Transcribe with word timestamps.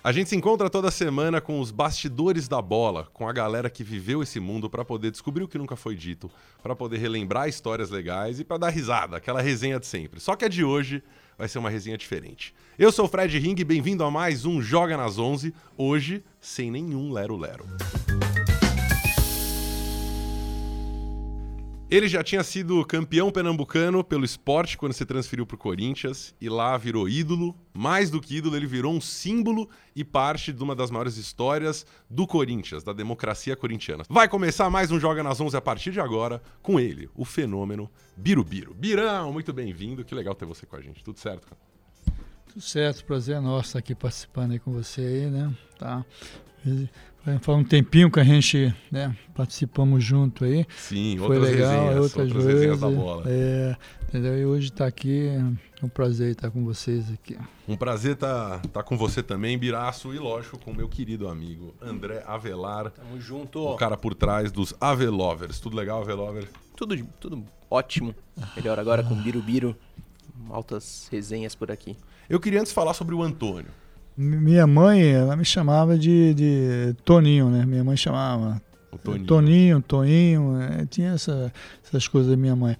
A 0.00 0.12
gente 0.12 0.30
se 0.30 0.36
encontra 0.36 0.70
toda 0.70 0.92
semana 0.92 1.40
com 1.40 1.60
os 1.60 1.72
bastidores 1.72 2.46
da 2.46 2.62
bola, 2.62 3.08
com 3.12 3.28
a 3.28 3.32
galera 3.32 3.68
que 3.68 3.82
viveu 3.82 4.22
esse 4.22 4.38
mundo 4.38 4.70
para 4.70 4.84
poder 4.84 5.10
descobrir 5.10 5.42
o 5.42 5.48
que 5.48 5.58
nunca 5.58 5.74
foi 5.74 5.96
dito, 5.96 6.30
para 6.62 6.76
poder 6.76 6.98
relembrar 6.98 7.48
histórias 7.48 7.90
legais 7.90 8.38
e 8.38 8.44
para 8.44 8.58
dar 8.58 8.68
risada, 8.68 9.16
aquela 9.16 9.42
resenha 9.42 9.80
de 9.80 9.86
sempre. 9.86 10.20
Só 10.20 10.36
que 10.36 10.44
a 10.44 10.48
de 10.48 10.62
hoje 10.62 11.02
vai 11.36 11.48
ser 11.48 11.58
uma 11.58 11.68
resenha 11.68 11.98
diferente. 11.98 12.54
Eu 12.78 12.92
sou 12.92 13.06
o 13.06 13.08
Fred 13.08 13.36
Ring, 13.40 13.56
bem-vindo 13.64 14.04
a 14.04 14.10
mais 14.10 14.44
um 14.44 14.62
Joga 14.62 14.96
nas 14.96 15.18
11, 15.18 15.52
hoje 15.76 16.24
sem 16.40 16.70
nenhum 16.70 17.12
lero-lero. 17.12 17.66
Ele 21.90 22.06
já 22.06 22.22
tinha 22.22 22.44
sido 22.44 22.84
campeão 22.84 23.30
pernambucano 23.30 24.04
pelo 24.04 24.22
esporte 24.22 24.76
quando 24.76 24.92
se 24.92 25.06
transferiu 25.06 25.46
para 25.46 25.54
o 25.54 25.58
Corinthians 25.58 26.34
e 26.38 26.46
lá 26.46 26.76
virou 26.76 27.08
ídolo. 27.08 27.56
Mais 27.72 28.10
do 28.10 28.20
que 28.20 28.36
ídolo, 28.36 28.56
ele 28.56 28.66
virou 28.66 28.92
um 28.92 29.00
símbolo 29.00 29.70
e 29.96 30.04
parte 30.04 30.52
de 30.52 30.62
uma 30.62 30.76
das 30.76 30.90
maiores 30.90 31.16
histórias 31.16 31.86
do 32.10 32.26
Corinthians, 32.26 32.84
da 32.84 32.92
democracia 32.92 33.56
corintiana. 33.56 34.04
Vai 34.06 34.28
começar 34.28 34.68
mais 34.68 34.90
um 34.90 35.00
Joga 35.00 35.22
nas 35.22 35.40
11 35.40 35.56
a 35.56 35.62
partir 35.62 35.90
de 35.90 35.98
agora 35.98 36.42
com 36.60 36.78
ele, 36.78 37.08
o 37.14 37.24
fenômeno 37.24 37.90
Birubiru. 38.14 38.74
Birão, 38.74 39.32
muito 39.32 39.50
bem-vindo. 39.54 40.04
Que 40.04 40.14
legal 40.14 40.34
ter 40.34 40.44
você 40.44 40.66
com 40.66 40.76
a 40.76 40.82
gente. 40.82 41.02
Tudo 41.02 41.18
certo, 41.18 41.46
cara? 41.46 41.60
Tudo 42.48 42.60
certo, 42.60 43.02
prazer 43.06 43.36
é 43.36 43.40
nosso 43.40 43.68
estar 43.68 43.78
aqui 43.78 43.94
participando 43.94 44.52
aí 44.52 44.58
com 44.58 44.72
você 44.72 45.00
aí, 45.00 45.30
né? 45.30 45.56
Tá. 45.78 46.04
Faz 47.40 47.58
um 47.58 47.64
tempinho 47.64 48.10
que 48.10 48.18
a 48.18 48.24
gente 48.24 48.74
né, 48.90 49.14
participamos 49.34 50.02
junto 50.02 50.44
aí. 50.44 50.66
Sim, 50.76 51.16
Foi 51.18 51.36
outras 51.36 51.54
legal, 51.54 51.70
resenhas, 51.70 51.96
outras, 51.96 52.26
outras 52.26 52.44
vezes. 52.44 52.60
resenhas 52.60 52.80
da 52.80 52.88
bola. 52.88 53.24
É, 53.26 53.76
entendeu? 54.08 54.38
E 54.38 54.46
hoje 54.46 54.68
está 54.68 54.86
aqui, 54.86 55.26
é 55.26 55.84
um 55.84 55.88
prazer 55.88 56.30
estar 56.32 56.50
com 56.50 56.64
vocês 56.64 57.12
aqui. 57.12 57.36
Um 57.66 57.76
prazer 57.76 58.14
estar 58.14 58.60
tá, 58.60 58.68
tá 58.68 58.82
com 58.82 58.96
você 58.96 59.22
também, 59.22 59.58
Biraço, 59.58 60.14
e 60.14 60.18
lógico, 60.18 60.58
com 60.58 60.70
o 60.70 60.74
meu 60.74 60.88
querido 60.88 61.28
amigo 61.28 61.74
André 61.82 62.22
Avelar, 62.26 62.90
Tamo 62.90 63.20
junto. 63.20 63.62
o 63.62 63.76
cara 63.76 63.96
por 63.96 64.14
trás 64.14 64.50
dos 64.50 64.74
Avelovers. 64.80 65.60
Tudo 65.60 65.76
legal, 65.76 66.00
Avelover? 66.00 66.48
Tudo, 66.74 66.96
tudo 67.20 67.44
ótimo. 67.70 68.14
Melhor 68.56 68.78
agora 68.78 69.02
com 69.02 69.14
Birubiru. 69.14 69.76
Altas 70.48 71.08
resenhas 71.12 71.54
por 71.54 71.70
aqui. 71.70 71.94
Eu 72.28 72.40
queria 72.40 72.60
antes 72.60 72.72
falar 72.72 72.94
sobre 72.94 73.14
o 73.14 73.22
Antônio. 73.22 73.70
Minha 74.20 74.66
mãe, 74.66 75.00
ela 75.12 75.36
me 75.36 75.44
chamava 75.44 75.96
de, 75.96 76.34
de 76.34 76.96
Toninho, 77.04 77.48
né? 77.50 77.64
Minha 77.64 77.84
mãe 77.84 77.96
chamava 77.96 78.60
O 78.90 78.98
Toninho. 78.98 79.26
Toninho, 79.26 79.80
Toninho, 79.82 80.60
é, 80.60 80.84
tinha 80.86 81.12
essa- 81.12 81.52
essas 81.86 82.08
coisas 82.08 82.30
da 82.30 82.36
minha 82.36 82.56
mãe. 82.56 82.76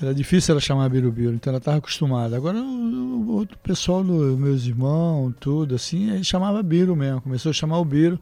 Era 0.00 0.12
difícil 0.12 0.52
ela 0.52 0.60
chamar 0.60 0.88
Birubiru, 0.88 1.34
então 1.34 1.52
ela 1.52 1.58
estava 1.58 1.78
acostumada. 1.78 2.36
Agora 2.36 2.58
o, 2.58 2.64
o 2.64 3.30
outro 3.34 3.56
pessoal 3.58 4.02
dos 4.02 4.36
meus 4.36 4.66
irmãos, 4.66 5.32
tudo 5.38 5.76
assim, 5.76 6.10
aí 6.10 6.24
chamava 6.24 6.60
Biro 6.64 6.96
mesmo. 6.96 7.20
Começou 7.20 7.50
a 7.50 7.52
chamar 7.52 7.78
o 7.78 7.84
Biro, 7.84 8.20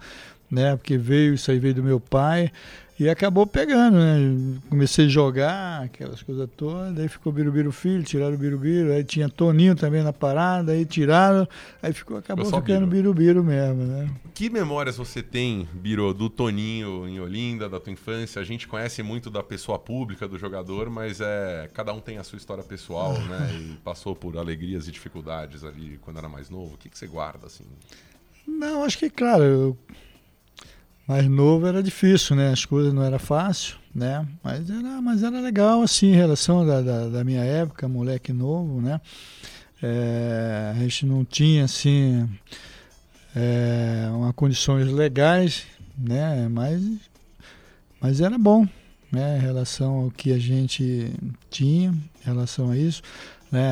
né? 0.50 0.76
Porque 0.76 0.98
veio, 0.98 1.32
isso 1.32 1.50
aí 1.50 1.58
veio 1.58 1.74
do 1.76 1.82
meu 1.82 1.98
pai. 1.98 2.52
E 3.00 3.08
acabou 3.08 3.46
pegando, 3.46 3.96
né? 3.96 4.60
Comecei 4.68 5.06
a 5.06 5.08
jogar, 5.08 5.84
aquelas 5.84 6.22
coisas 6.22 6.46
todas, 6.54 6.98
aí 6.98 7.08
ficou 7.08 7.32
Birubiru 7.32 7.72
Filho, 7.72 8.02
tiraram 8.02 8.34
o 8.34 8.38
Birubiru, 8.38 8.92
aí 8.92 9.02
tinha 9.02 9.26
Toninho 9.26 9.74
também 9.74 10.02
na 10.02 10.12
parada, 10.12 10.72
aí 10.72 10.84
tiraram, 10.84 11.48
aí 11.82 11.94
ficou, 11.94 12.18
acabou 12.18 12.44
só 12.44 12.60
ficando. 12.60 12.86
Birubiru 12.86 13.42
mesmo, 13.42 13.84
né? 13.84 14.10
Que 14.34 14.50
memórias 14.50 14.98
você 14.98 15.22
tem, 15.22 15.66
Biro, 15.72 16.12
do 16.12 16.28
Toninho 16.28 17.08
em 17.08 17.18
Olinda, 17.18 17.70
da 17.70 17.80
tua 17.80 17.90
infância? 17.90 18.38
A 18.38 18.44
gente 18.44 18.68
conhece 18.68 19.02
muito 19.02 19.30
da 19.30 19.42
pessoa 19.42 19.78
pública, 19.78 20.28
do 20.28 20.38
jogador, 20.38 20.90
mas 20.90 21.22
é 21.22 21.70
cada 21.72 21.94
um 21.94 22.00
tem 22.00 22.18
a 22.18 22.22
sua 22.22 22.36
história 22.36 22.62
pessoal, 22.62 23.14
né? 23.14 23.48
E 23.60 23.76
passou 23.82 24.14
por 24.14 24.36
alegrias 24.36 24.86
e 24.88 24.90
dificuldades 24.90 25.64
ali 25.64 25.98
quando 26.02 26.18
era 26.18 26.28
mais 26.28 26.50
novo. 26.50 26.74
O 26.74 26.76
que, 26.76 26.90
que 26.90 26.98
você 26.98 27.06
guarda, 27.06 27.46
assim? 27.46 27.64
Não, 28.46 28.84
acho 28.84 28.98
que, 28.98 29.08
claro, 29.08 29.42
eu, 29.42 29.78
mais 31.10 31.26
novo 31.26 31.66
era 31.66 31.82
difícil, 31.82 32.36
né? 32.36 32.52
As 32.52 32.64
coisas 32.64 32.94
não 32.94 33.02
era 33.02 33.18
fácil, 33.18 33.74
né? 33.92 34.24
Mas 34.44 34.70
era, 34.70 35.02
mas 35.02 35.24
era 35.24 35.40
legal, 35.40 35.82
assim, 35.82 36.12
em 36.12 36.14
relação 36.14 36.64
da, 36.64 36.80
da, 36.80 37.08
da 37.08 37.24
minha 37.24 37.42
época, 37.42 37.88
moleque 37.88 38.32
novo, 38.32 38.80
né? 38.80 39.00
É, 39.82 40.72
a 40.72 40.78
gente 40.78 41.06
não 41.06 41.24
tinha, 41.24 41.64
assim, 41.64 42.28
é, 43.34 44.08
uma 44.12 44.32
condições 44.32 44.86
legais, 44.86 45.64
né? 45.98 46.46
Mas, 46.48 46.80
mas 48.00 48.20
era 48.20 48.38
bom, 48.38 48.64
né? 49.10 49.36
Em 49.36 49.40
relação 49.40 50.04
ao 50.04 50.10
que 50.12 50.32
a 50.32 50.38
gente 50.38 51.12
tinha, 51.50 51.90
em 51.90 52.24
relação 52.24 52.70
a 52.70 52.76
isso, 52.76 53.02
né? 53.50 53.68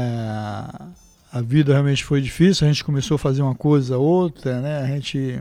A- 1.31 1.41
vida 1.41 1.73
realmente 1.73 2.03
foi 2.03 2.21
difícil, 2.21 2.67
a 2.67 2.73
gente 2.73 2.83
começou 2.83 3.15
a 3.15 3.19
fazer 3.19 3.43
uma 3.43 3.55
coisa, 3.55 3.97
outra, 3.97 4.61
né? 4.61 4.79
A 4.81 4.87
gente 4.89 5.41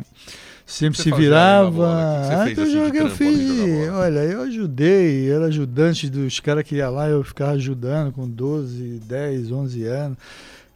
sempre 0.68 1.02
se 1.02 1.12
virava. 1.12 1.70
O 1.70 2.24
que 2.24 2.28
que 2.28 2.36
Ah, 2.36 2.52
então 2.52 2.92
de 2.92 2.98
eu, 2.98 3.10
fiz, 3.10 3.90
olha, 3.90 4.20
eu 4.20 4.42
ajudei, 4.42 5.32
era 5.32 5.46
ajudante 5.46 6.10
dos 6.10 6.40
caras 6.40 6.64
que 6.64 6.76
iam 6.76 6.94
lá, 6.94 7.08
eu 7.08 7.24
ficava 7.24 7.52
ajudando 7.54 8.12
com 8.12 8.30
12, 8.30 9.00
10, 9.06 9.52
11 9.52 9.84
anos. 9.86 10.18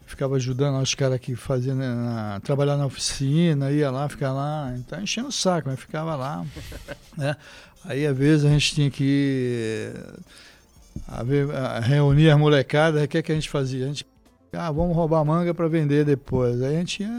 Ficava 0.07 0.35
ajudando 0.35 0.81
os 0.81 0.93
caras 0.93 1.19
que 1.19 1.35
faziam 1.35 1.75
né, 1.75 1.87
na, 1.87 2.39
trabalhar 2.41 2.75
na 2.75 2.85
oficina, 2.85 3.71
ia 3.71 3.89
lá, 3.89 4.09
ficava 4.09 4.33
lá, 4.33 4.73
então 4.77 5.01
enchendo 5.01 5.29
o 5.29 5.31
saco, 5.31 5.69
mas 5.69 5.79
ficava 5.79 6.15
lá. 6.15 6.45
né? 7.17 7.35
Aí 7.85 8.05
às 8.05 8.17
vezes 8.17 8.45
a 8.45 8.49
gente 8.49 8.75
tinha 8.75 8.91
que 8.91 9.89
a 11.07 11.79
reunir 11.79 12.29
as 12.29 12.39
molecadas, 12.39 13.03
o 13.03 13.07
que, 13.07 13.17
é 13.17 13.21
que 13.21 13.31
a 13.31 13.35
gente 13.35 13.49
fazia? 13.49 13.85
A 13.85 13.87
gente, 13.87 14.05
ah, 14.53 14.71
vamos 14.71 14.95
roubar 14.95 15.23
manga 15.23 15.53
para 15.53 15.67
vender 15.67 16.03
depois. 16.03 16.61
Aí 16.61 16.75
a 16.75 16.79
gente 16.79 17.03
ia, 17.03 17.09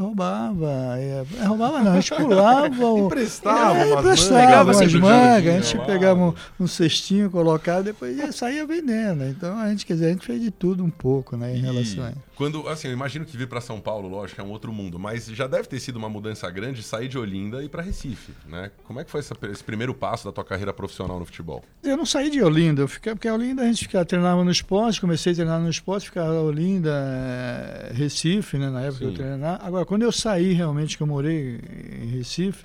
roubava, 0.00 0.66
ia, 0.98 1.26
é, 1.40 1.44
roubava 1.44 1.82
não, 1.82 1.92
a 1.92 2.00
gente 2.00 2.14
pulava. 2.14 2.84
o- 2.86 2.98
Emprestava 3.06 3.78
é, 3.78 3.92
emprestava 3.92 4.72
do 4.72 5.00
mangas, 5.00 5.54
a 5.54 5.60
gente 5.60 5.86
pegava 5.86 6.20
um, 6.20 6.34
um 6.60 6.66
cestinho, 6.66 7.30
colocava, 7.30 7.82
depois 7.82 8.16
ia, 8.16 8.32
saía 8.32 8.66
vendendo. 8.66 9.24
Então 9.24 9.58
a 9.58 9.68
gente, 9.68 9.84
quer 9.84 9.94
dizer, 9.94 10.06
a 10.06 10.10
gente 10.10 10.24
fez 10.26 10.40
de 10.40 10.50
tudo 10.50 10.82
um 10.84 10.90
pouco, 10.90 11.36
né, 11.36 11.52
em 11.54 11.58
E 11.58 11.60
relação 11.60 12.04
a 12.04 12.12
Quando, 12.38 12.68
assim, 12.68 12.86
eu 12.86 12.92
imagino 12.94 13.24
que 13.24 13.36
vir 13.36 13.48
para 13.48 13.60
São 13.60 13.80
Paulo, 13.80 14.08
lógico, 14.08 14.40
é 14.40 14.44
um 14.44 14.50
outro 14.50 14.72
mundo, 14.72 14.96
mas 14.96 15.26
já 15.26 15.48
deve 15.48 15.66
ter 15.66 15.80
sido 15.80 15.96
uma 15.96 16.08
mudança 16.08 16.48
grande 16.48 16.84
sair 16.84 17.08
de 17.08 17.18
Olinda 17.18 17.60
e 17.60 17.66
ir 17.66 17.68
para 17.68 17.82
Recife, 17.82 18.30
né? 18.46 18.70
Como 18.84 19.00
é 19.00 19.04
que 19.04 19.10
foi 19.10 19.18
essa- 19.18 19.34
esse 19.50 19.64
primeiro 19.64 19.92
passo 19.92 20.24
da 20.24 20.30
tua 20.30 20.44
carreira 20.44 20.72
profissional 20.72 21.18
no 21.18 21.24
futebol? 21.24 21.64
Eu 21.82 21.96
não 21.96 22.06
saí 22.06 22.30
de 22.30 22.40
Olinda, 22.40 22.80
eu 22.82 22.86
fiquei, 22.86 23.12
porque 23.12 23.26
a 23.26 23.34
Olinda 23.34 23.62
a 23.62 23.66
gente 23.66 23.82
ficava, 23.88 24.04
treinava 24.04 24.44
no 24.44 24.52
esporte, 24.52 25.00
comecei 25.00 25.32
a 25.32 25.34
treinar 25.34 25.60
no 25.60 25.68
esporte, 25.68 26.06
ficava 26.06 26.40
Olinda, 26.40 26.90
eh, 26.94 27.92
Recife, 27.92 28.56
né, 28.56 28.70
na 28.70 28.82
época 28.82 28.98
que 29.00 29.04
Sim. 29.06 29.10
eu 29.10 29.14
treinava. 29.16 29.64
Agora, 29.64 29.84
quando 29.84 30.02
eu 30.02 30.12
saí 30.12 30.52
realmente, 30.52 30.96
que 30.96 31.02
eu 31.02 31.08
morei 31.08 31.58
em 32.02 32.06
Recife, 32.06 32.64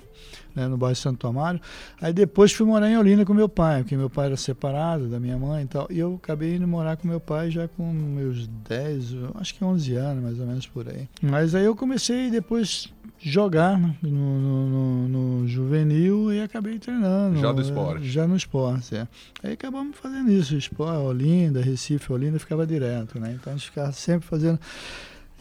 né, 0.54 0.66
no 0.68 0.76
bairro 0.76 0.96
Santo 0.96 1.26
Amaro, 1.26 1.60
aí 2.00 2.12
depois 2.12 2.52
fui 2.52 2.66
morar 2.66 2.88
em 2.90 2.96
Olinda 2.96 3.24
com 3.24 3.34
meu 3.34 3.48
pai, 3.48 3.82
porque 3.82 3.96
meu 3.96 4.08
pai 4.10 4.26
era 4.26 4.36
separado 4.36 5.08
da 5.08 5.18
minha 5.18 5.36
mãe 5.38 5.64
e 5.64 5.66
tal, 5.66 5.86
e 5.90 5.98
eu 5.98 6.14
acabei 6.22 6.56
indo 6.56 6.66
morar 6.68 6.96
com 6.96 7.08
meu 7.08 7.20
pai 7.20 7.50
já 7.50 7.66
com 7.68 7.92
meus 7.92 8.46
10, 8.68 9.12
eu 9.14 9.30
acho 9.34 9.54
que 9.54 9.64
11 9.64 9.94
anos, 9.96 10.22
mais 10.22 10.38
ou 10.40 10.46
menos 10.46 10.66
por 10.66 10.88
aí. 10.88 11.08
Mas 11.22 11.54
aí 11.54 11.64
eu 11.64 11.74
comecei 11.74 12.30
depois 12.30 12.92
jogar 13.20 13.78
no, 13.78 13.96
no- 14.02 14.68
no- 14.68 15.08
no 15.40 15.48
juvenil 15.48 16.32
e 16.32 16.42
acabei 16.42 16.78
treinando. 16.78 17.38
Já 17.40 17.52
do 17.52 17.60
eh, 17.60 17.64
esporte. 17.64 18.08
Já 18.08 18.26
no 18.26 18.36
esporte, 18.36 18.94
é. 18.96 19.08
Aí 19.42 19.52
acabamos 19.54 19.96
fazendo 19.96 20.30
isso, 20.30 20.54
esporte, 20.54 20.98
Olinda, 20.98 21.62
Recife, 21.62 22.12
Olinda, 22.12 22.38
ficava 22.38 22.66
direto, 22.66 23.18
né? 23.18 23.36
Então 23.40 23.52
a 23.52 23.56
gente 23.56 23.66
ficava 23.66 23.92
sempre 23.92 24.26
fazendo 24.28 24.58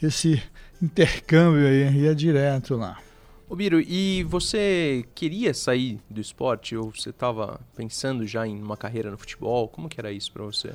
esse 0.01 0.41
intercâmbio 0.81 1.65
aí, 1.67 2.01
ia 2.01 2.15
direto 2.15 2.75
lá. 2.75 2.97
Ô 3.49 3.55
Biro, 3.55 3.79
e 3.81 4.23
você 4.23 5.05
queria 5.13 5.53
sair 5.53 5.99
do 6.09 6.21
esporte 6.21 6.75
ou 6.75 6.91
você 6.91 7.11
tava 7.11 7.59
pensando 7.75 8.25
já 8.25 8.47
em 8.47 8.61
uma 8.61 8.77
carreira 8.77 9.11
no 9.11 9.17
futebol? 9.17 9.67
Como 9.67 9.89
que 9.89 9.99
era 9.99 10.11
isso 10.11 10.31
pra 10.31 10.43
você? 10.43 10.71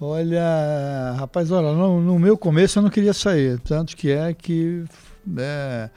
Olha, 0.00 1.14
rapaz, 1.16 1.50
olha, 1.50 1.72
no, 1.72 2.00
no 2.00 2.18
meu 2.18 2.36
começo 2.36 2.78
eu 2.78 2.82
não 2.82 2.90
queria 2.90 3.14
sair, 3.14 3.58
tanto 3.60 3.96
que 3.96 4.10
é 4.10 4.34
que 4.34 4.84
né, 5.24 5.88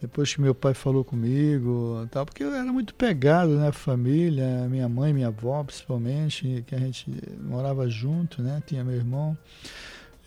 depois 0.00 0.32
que 0.32 0.40
meu 0.40 0.54
pai 0.54 0.74
falou 0.74 1.04
comigo, 1.04 2.06
tal, 2.10 2.24
porque 2.24 2.44
eu 2.44 2.54
era 2.54 2.72
muito 2.72 2.94
pegado, 2.94 3.56
né, 3.56 3.72
família, 3.72 4.68
minha 4.68 4.88
mãe, 4.88 5.12
minha 5.12 5.28
avó, 5.28 5.64
principalmente, 5.64 6.62
que 6.66 6.74
a 6.74 6.78
gente 6.78 7.10
morava 7.40 7.88
junto, 7.88 8.42
né, 8.42 8.62
tinha 8.64 8.84
meu 8.84 8.94
irmão 8.94 9.36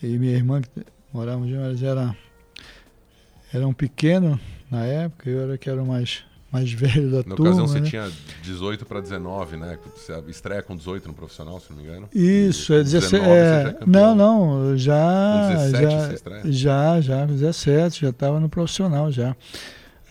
e 0.04 0.18
minha 0.18 0.34
irmã 0.34 0.62
que 0.62 0.70
moravam 1.14 1.48
juntos, 1.48 1.68
eles 1.68 1.84
eram 3.54 3.64
eram 3.66 3.74
pequenos 3.74 4.40
na 4.70 4.86
época, 4.86 5.30
eu 5.30 5.42
era 5.42 5.58
que 5.58 5.70
era 5.70 5.82
o 5.82 5.86
mais 5.86 6.24
mais 6.52 6.70
velho 6.74 7.10
da 7.12 7.18
Na 7.20 7.36
turma, 7.36 7.46
ocasião 7.52 7.68
você 7.68 7.80
né? 7.80 7.90
tinha 7.90 8.12
18 8.44 8.86
para 8.86 9.00
19, 9.00 9.56
né? 9.56 9.78
Você 9.96 10.14
estreia 10.28 10.62
com 10.62 10.76
18 10.76 11.08
no 11.08 11.14
profissional, 11.14 11.60
se 11.62 11.70
não 11.72 11.78
me 11.78 11.84
engano. 11.84 12.10
Isso, 12.14 12.74
E 12.74 12.76
é 12.76 12.80
com 12.80 12.84
17. 12.84 13.12
19 13.12 13.26
você 13.26 13.46
já 13.46 13.70
é 13.70 13.72
É, 13.72 13.86
não, 13.86 14.16
não, 14.16 14.78
já. 14.78 15.32
Com 15.34 15.56
17 15.56 15.82
já, 15.92 16.08
você 16.08 16.14
estreia? 16.14 16.42
já, 16.52 17.02
já, 17.02 17.20
com 17.28 17.34
17, 17.34 18.02
já 18.02 18.10
estava 18.10 18.40
no 18.40 18.50
profissional 18.50 19.10
já. 19.12 19.34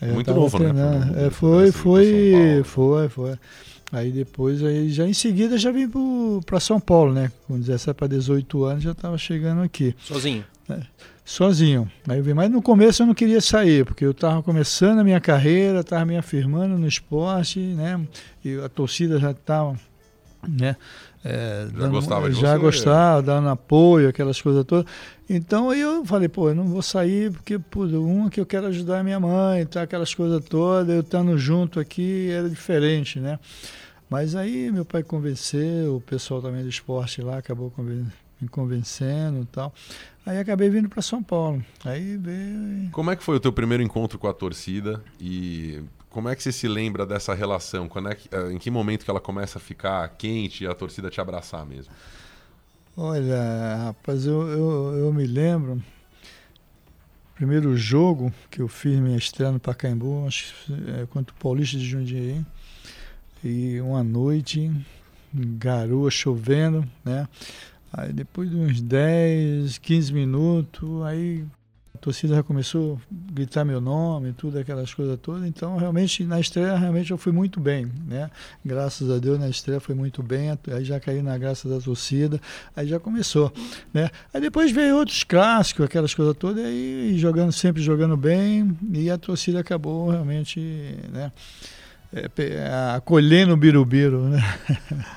Aí 0.01 0.09
eu 0.09 0.15
Muito 0.15 0.33
novo, 0.33 0.57
né, 0.57 0.65
treinando. 0.71 1.13
pro- 1.13 1.21
É, 1.21 1.29
foi, 1.29 1.71
foi, 1.71 2.61
foi, 2.65 3.09
foi. 3.09 3.35
Aí 3.91 4.09
depois, 4.09 4.63
aí 4.63 4.89
já 4.89 5.05
em 5.05 5.13
seguida 5.13 5.57
já 5.59 5.69
vim 5.71 5.87
para 6.43 6.59
São 6.59 6.79
Paulo, 6.79 7.13
né? 7.13 7.31
Com 7.47 7.59
17 7.59 7.95
para 7.95 8.07
18 8.07 8.63
anos 8.63 8.83
já 8.83 8.93
estava 8.93 9.15
chegando 9.17 9.61
aqui. 9.61 9.95
Sozinho? 10.01 10.43
Sozinho. 11.23 11.89
Aí 12.07 12.17
eu 12.17 12.23
vim, 12.23 12.33
mas 12.33 12.49
no 12.49 12.61
começo 12.61 13.03
eu 13.03 13.07
não 13.07 13.13
queria 13.13 13.41
sair, 13.41 13.85
porque 13.85 14.05
eu 14.05 14.11
estava 14.11 14.41
começando 14.43 14.99
a 14.99 15.03
minha 15.03 15.19
carreira, 15.19 15.81
estava 15.81 16.05
me 16.05 16.17
afirmando 16.17 16.77
no 16.77 16.87
esporte, 16.87 17.59
né? 17.59 17.99
E 18.43 18.57
a 18.59 18.69
torcida 18.69 19.19
já 19.19 19.31
estava, 19.31 19.75
né? 20.47 20.75
É, 21.23 21.67
já 21.71 21.77
dando, 21.77 21.91
gostava 21.91 22.29
de 22.29 22.39
Já 22.39 22.53
você. 22.55 22.59
gostava, 22.59 23.21
dando 23.21 23.49
apoio, 23.49 24.09
aquelas 24.09 24.41
coisas 24.41 24.65
todas. 24.65 24.91
Então 25.29 25.69
aí 25.69 25.79
eu 25.79 26.03
falei, 26.03 26.27
pô, 26.27 26.49
eu 26.49 26.55
não 26.55 26.65
vou 26.65 26.81
sair 26.81 27.31
porque, 27.31 27.59
pô, 27.59 27.85
uma 27.85 28.29
que 28.29 28.39
eu 28.39 28.45
quero 28.45 28.65
ajudar 28.67 28.99
a 28.99 29.03
minha 29.03 29.19
mãe, 29.19 29.65
tá, 29.65 29.83
aquelas 29.83 30.15
coisas 30.15 30.43
todas, 30.43 30.93
eu 30.93 31.01
estando 31.01 31.37
junto 31.37 31.79
aqui 31.79 32.29
era 32.31 32.49
diferente, 32.49 33.19
né? 33.19 33.39
Mas 34.09 34.35
aí 34.35 34.71
meu 34.71 34.83
pai 34.83 35.03
convenceu, 35.03 35.95
o 35.95 36.01
pessoal 36.01 36.41
também 36.41 36.63
do 36.63 36.69
esporte 36.69 37.21
lá 37.21 37.37
acabou 37.37 37.71
me 38.41 38.49
convencendo 38.49 39.41
e 39.41 39.45
tal. 39.45 39.73
Aí 40.25 40.37
acabei 40.39 40.69
vindo 40.69 40.89
para 40.89 41.01
São 41.01 41.21
Paulo. 41.21 41.63
Aí 41.85 42.17
veio. 42.17 42.89
Como 42.91 43.11
é 43.11 43.15
que 43.15 43.23
foi 43.23 43.37
o 43.37 43.39
teu 43.39 43.53
primeiro 43.53 43.83
encontro 43.83 44.17
com 44.17 44.27
a 44.27 44.33
torcida 44.33 45.03
e 45.19 45.83
como 46.09 46.27
é 46.27 46.35
que 46.35 46.43
você 46.43 46.51
se 46.51 46.67
lembra 46.67 47.05
dessa 47.05 47.33
relação? 47.33 47.87
Quando 47.87 48.09
é 48.09 48.15
que, 48.15 48.27
eh, 48.35 48.51
em 48.51 48.57
que 48.57 48.69
momento 48.69 49.05
que 49.05 49.09
ela 49.09 49.21
começa 49.21 49.57
a 49.57 49.61
ficar 49.61 50.07
quente 50.17 50.63
e 50.63 50.67
a 50.67 50.73
torcida 50.73 51.09
te 51.09 51.21
abraçar 51.21 51.65
mesmo? 51.65 51.93
Olha, 52.97 53.85
rapaz, 53.85 54.25
eu, 54.25 54.41
eu, 54.49 54.97
eu 54.97 55.13
me 55.13 55.25
lembro. 55.25 55.81
Primeiro 57.35 57.75
jogo 57.75 58.31
que 58.51 58.61
eu 58.61 58.67
fiz 58.67 58.99
minha 58.99 59.17
estreia 59.17 59.51
no 59.51 59.59
Pacaembu, 59.59 60.27
acho 60.27 60.53
que 60.65 60.73
é, 60.91 61.05
contra 61.07 61.33
o 61.33 61.39
Paulista 61.39 61.77
de 61.77 61.85
Jundiaí. 61.85 62.45
E 63.43 63.79
uma 63.81 64.03
noite, 64.03 64.69
garoa 65.33 66.11
chovendo, 66.11 66.87
né? 67.03 67.27
Aí 67.93 68.13
depois 68.13 68.49
de 68.49 68.55
uns 68.55 68.81
10, 68.81 69.77
15 69.77 70.13
minutos, 70.13 71.03
aí 71.03 71.45
torcida 72.01 72.35
já 72.35 72.43
começou 72.43 72.95
a 72.95 73.33
gritar 73.33 73.63
meu 73.63 73.79
nome, 73.79 74.33
tudo 74.33 74.57
aquelas 74.57 74.91
coisas 74.91 75.17
todas. 75.21 75.47
Então, 75.47 75.77
realmente, 75.77 76.23
na 76.25 76.39
estreia, 76.39 76.75
realmente 76.75 77.11
eu 77.11 77.17
fui 77.17 77.31
muito 77.31 77.59
bem, 77.59 77.89
né? 78.07 78.29
Graças 78.65 79.09
a 79.09 79.19
Deus, 79.19 79.39
na 79.39 79.47
estreia 79.47 79.79
foi 79.79 79.93
muito 79.93 80.23
bem. 80.23 80.49
Aí 80.75 80.83
já 80.83 80.99
caí 80.99 81.21
na 81.21 81.37
graça 81.37 81.69
da 81.69 81.79
torcida, 81.79 82.41
aí 82.75 82.87
já 82.87 82.99
começou, 82.99 83.53
né? 83.93 84.09
Aí 84.33 84.41
depois 84.41 84.71
veio 84.71 84.97
outros 84.97 85.23
clássicos, 85.23 85.85
aquelas 85.85 86.13
coisas 86.13 86.35
todas, 86.35 86.65
aí 86.65 87.13
jogando, 87.17 87.51
sempre 87.51 87.83
jogando 87.83 88.17
bem, 88.17 88.75
e 88.91 89.09
a 89.09 89.17
torcida 89.17 89.59
acabou 89.59 90.09
realmente, 90.09 90.59
né? 91.13 91.31
É, 92.13 92.69
acolhendo 92.95 93.53
o 93.53 93.57
Birubiru, 93.57 94.27
né? 94.27 94.39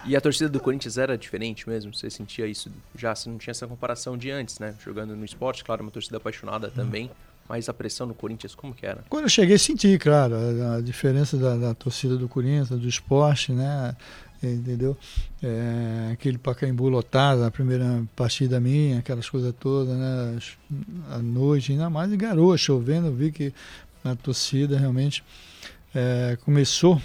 E 0.07 0.15
a 0.15 0.21
torcida 0.21 0.49
do 0.49 0.61
Corinthians 0.61 0.97
era 0.97 1.19
diferente 1.19 1.69
mesmo? 1.69 1.93
Você 1.93 2.09
sentia 2.09 2.47
isso 2.47 2.71
já? 2.97 3.15
Você 3.15 3.29
não 3.29 3.37
tinha 3.37 3.51
essa 3.51 3.67
comparação 3.67 4.17
de 4.17 4.31
antes, 4.31 4.61
né? 4.61 4.75
Jogando 4.83 5.17
no 5.17 5.25
esporte, 5.25 5.65
claro, 5.65 5.83
uma 5.83 5.91
torcida 5.91 6.19
apaixonada 6.19 6.71
também. 6.71 7.11
Mas 7.49 7.69
a 7.69 7.75
pressão 7.75 8.07
no 8.07 8.15
Corinthians, 8.15 8.55
como 8.55 8.73
que 8.73 8.87
era? 8.87 9.05
Quando 9.09 9.25
eu 9.25 9.29
cheguei, 9.29 9.59
senti, 9.59 9.99
claro, 9.99 10.35
a, 10.35 10.77
a 10.77 10.81
diferença 10.81 11.37
da, 11.37 11.57
da, 11.57 11.75
torcida 11.75 12.17
do 12.17 12.29
Corinthians, 12.29 12.71
do 12.71 12.89
esporte, 12.89 13.53
né? 13.53 13.95
Entendeu? 14.43 14.97
É, 15.43 16.11
aquele 16.13 16.39
Pacaembu 16.39 16.89
lotado, 16.89 17.45
a 17.45 17.51
primeira 17.51 18.03
partida 18.15 18.61
minha, 18.61 18.99
aquelas 18.99 19.29
coisas 19.29 19.53
todas, 19.59 19.95
né? 19.97 20.39
À 21.11 21.19
noite, 21.19 21.73
ainda 21.73 21.91
mais 21.91 22.11
de 22.11 22.17
garoa, 22.17 22.57
chovendo, 22.57 23.13
vi 23.13 23.33
que 23.33 23.53
a 24.05 24.15
torcida 24.15 24.79
realmente 24.79 25.25
é, 25.95 26.37
começou 26.45 27.01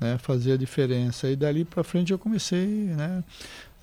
né, 0.00 0.14
a 0.14 0.18
fazer 0.18 0.52
a 0.52 0.56
diferença. 0.56 1.28
E 1.28 1.36
dali 1.36 1.64
para 1.64 1.84
frente 1.84 2.12
eu 2.12 2.18
comecei 2.18 2.66
né, 2.66 3.22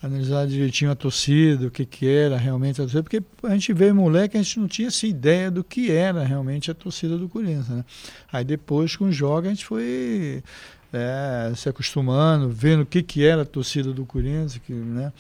a 0.02 0.08
analisar 0.08 0.48
direitinho 0.48 0.92
a 0.92 0.96
torcida, 0.96 1.68
o 1.68 1.72
que, 1.72 1.86
que 1.86 2.08
era 2.08 2.38
realmente 2.38 2.82
a 2.82 2.84
torcida, 2.84 3.04
porque 3.04 3.22
a 3.44 3.54
gente 3.54 3.72
veio 3.74 3.94
moleque, 3.94 4.38
a 4.38 4.42
gente 4.42 4.60
não 4.60 4.68
tinha 4.68 4.88
essa 4.88 5.06
ideia 5.06 5.52
do 5.52 5.64
que 5.64 5.92
era 5.92 6.24
realmente 6.24 6.72
a 6.72 6.74
torcida 6.74 7.18
do 7.18 7.30
Corinthians. 7.30 7.70
Né? 7.70 7.86
Aí 8.32 8.44
depois, 8.44 8.96
com 8.96 9.06
os 9.06 9.16
jogos, 9.16 9.48
a 9.48 9.50
gente 9.50 9.66
foi 9.66 10.44
é, 10.92 11.52
se 11.56 11.70
acostumando, 11.70 12.50
vendo 12.50 12.82
o 12.82 12.86
que, 12.86 13.04
que 13.04 13.26
era 13.26 13.44
a 13.44 13.46
torcida 13.46 13.92
do 13.92 14.06
Corinthians, 14.06 14.58
que, 14.58 14.74
né? 14.74 15.12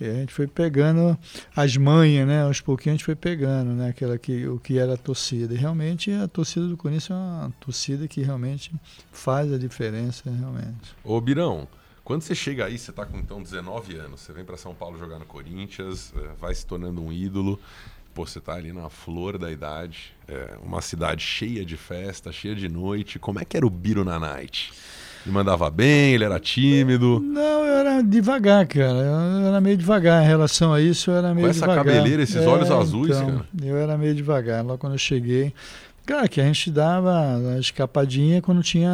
E 0.00 0.06
a 0.06 0.14
gente 0.14 0.32
foi 0.32 0.46
pegando 0.46 1.16
as 1.54 1.76
manhas, 1.76 2.26
né? 2.26 2.42
Aos 2.42 2.60
pouquinhos 2.60 2.94
a 2.94 2.96
gente 2.96 3.04
foi 3.04 3.14
pegando, 3.14 3.70
né? 3.72 3.90
Aquela 3.90 4.18
que, 4.18 4.46
o 4.46 4.58
que 4.58 4.78
era 4.78 4.94
a 4.94 4.96
torcida. 4.96 5.54
E 5.54 5.56
realmente 5.56 6.10
a 6.10 6.26
torcida 6.26 6.66
do 6.66 6.76
Corinthians 6.76 7.10
é 7.10 7.14
uma 7.14 7.52
torcida 7.60 8.08
que 8.08 8.22
realmente 8.22 8.72
faz 9.12 9.52
a 9.52 9.58
diferença, 9.58 10.30
realmente. 10.30 10.94
Ô 11.04 11.20
Birão, 11.20 11.68
quando 12.04 12.22
você 12.22 12.34
chega 12.34 12.66
aí, 12.66 12.78
você 12.78 12.90
está 12.90 13.06
com 13.06 13.16
então 13.16 13.40
19 13.40 13.96
anos, 13.96 14.20
você 14.20 14.32
vem 14.32 14.44
para 14.44 14.56
São 14.56 14.74
Paulo 14.74 14.98
jogar 14.98 15.18
no 15.18 15.24
Corinthians, 15.24 16.12
eh, 16.16 16.30
vai 16.38 16.52
se 16.54 16.66
tornando 16.66 17.00
um 17.00 17.12
ídolo. 17.12 17.60
Pô, 18.12 18.26
você 18.26 18.40
tá 18.40 18.54
ali 18.54 18.72
na 18.72 18.90
flor 18.90 19.38
da 19.38 19.50
idade, 19.50 20.12
é 20.28 20.58
uma 20.62 20.82
cidade 20.82 21.22
cheia 21.22 21.64
de 21.64 21.76
festa, 21.76 22.30
cheia 22.30 22.54
de 22.54 22.68
noite. 22.68 23.18
Como 23.18 23.38
é 23.38 23.44
que 23.44 23.56
era 23.56 23.66
o 23.66 23.70
Biro 23.70 24.04
na 24.04 24.18
night? 24.18 24.72
Ele 25.24 25.34
mandava 25.34 25.70
bem, 25.70 26.14
ele 26.14 26.24
era 26.24 26.38
tímido? 26.40 27.20
Não, 27.20 27.64
eu 27.64 27.74
era 27.74 28.02
devagar, 28.02 28.66
cara. 28.66 28.90
Eu 28.90 29.46
era 29.46 29.60
meio 29.60 29.76
devagar 29.76 30.22
em 30.22 30.26
relação 30.26 30.72
a 30.72 30.80
isso, 30.80 31.10
eu 31.10 31.16
era 31.16 31.32
meio 31.34 31.46
Com 31.46 31.50
essa 31.50 31.60
devagar. 31.60 31.84
cabeleira, 31.84 32.22
esses 32.22 32.36
é, 32.36 32.46
olhos 32.46 32.70
azuis, 32.70 33.16
então, 33.16 33.26
cara. 33.26 33.46
Eu 33.62 33.76
era 33.76 33.96
meio 33.96 34.14
devagar. 34.14 34.64
Logo 34.64 34.78
quando 34.78 34.94
eu 34.94 34.98
cheguei. 34.98 35.52
Claro 36.04 36.28
que 36.28 36.40
a 36.40 36.44
gente 36.44 36.68
dava 36.70 37.36
a 37.54 37.60
escapadinha 37.60 38.42
quando 38.42 38.60
tinha 38.62 38.90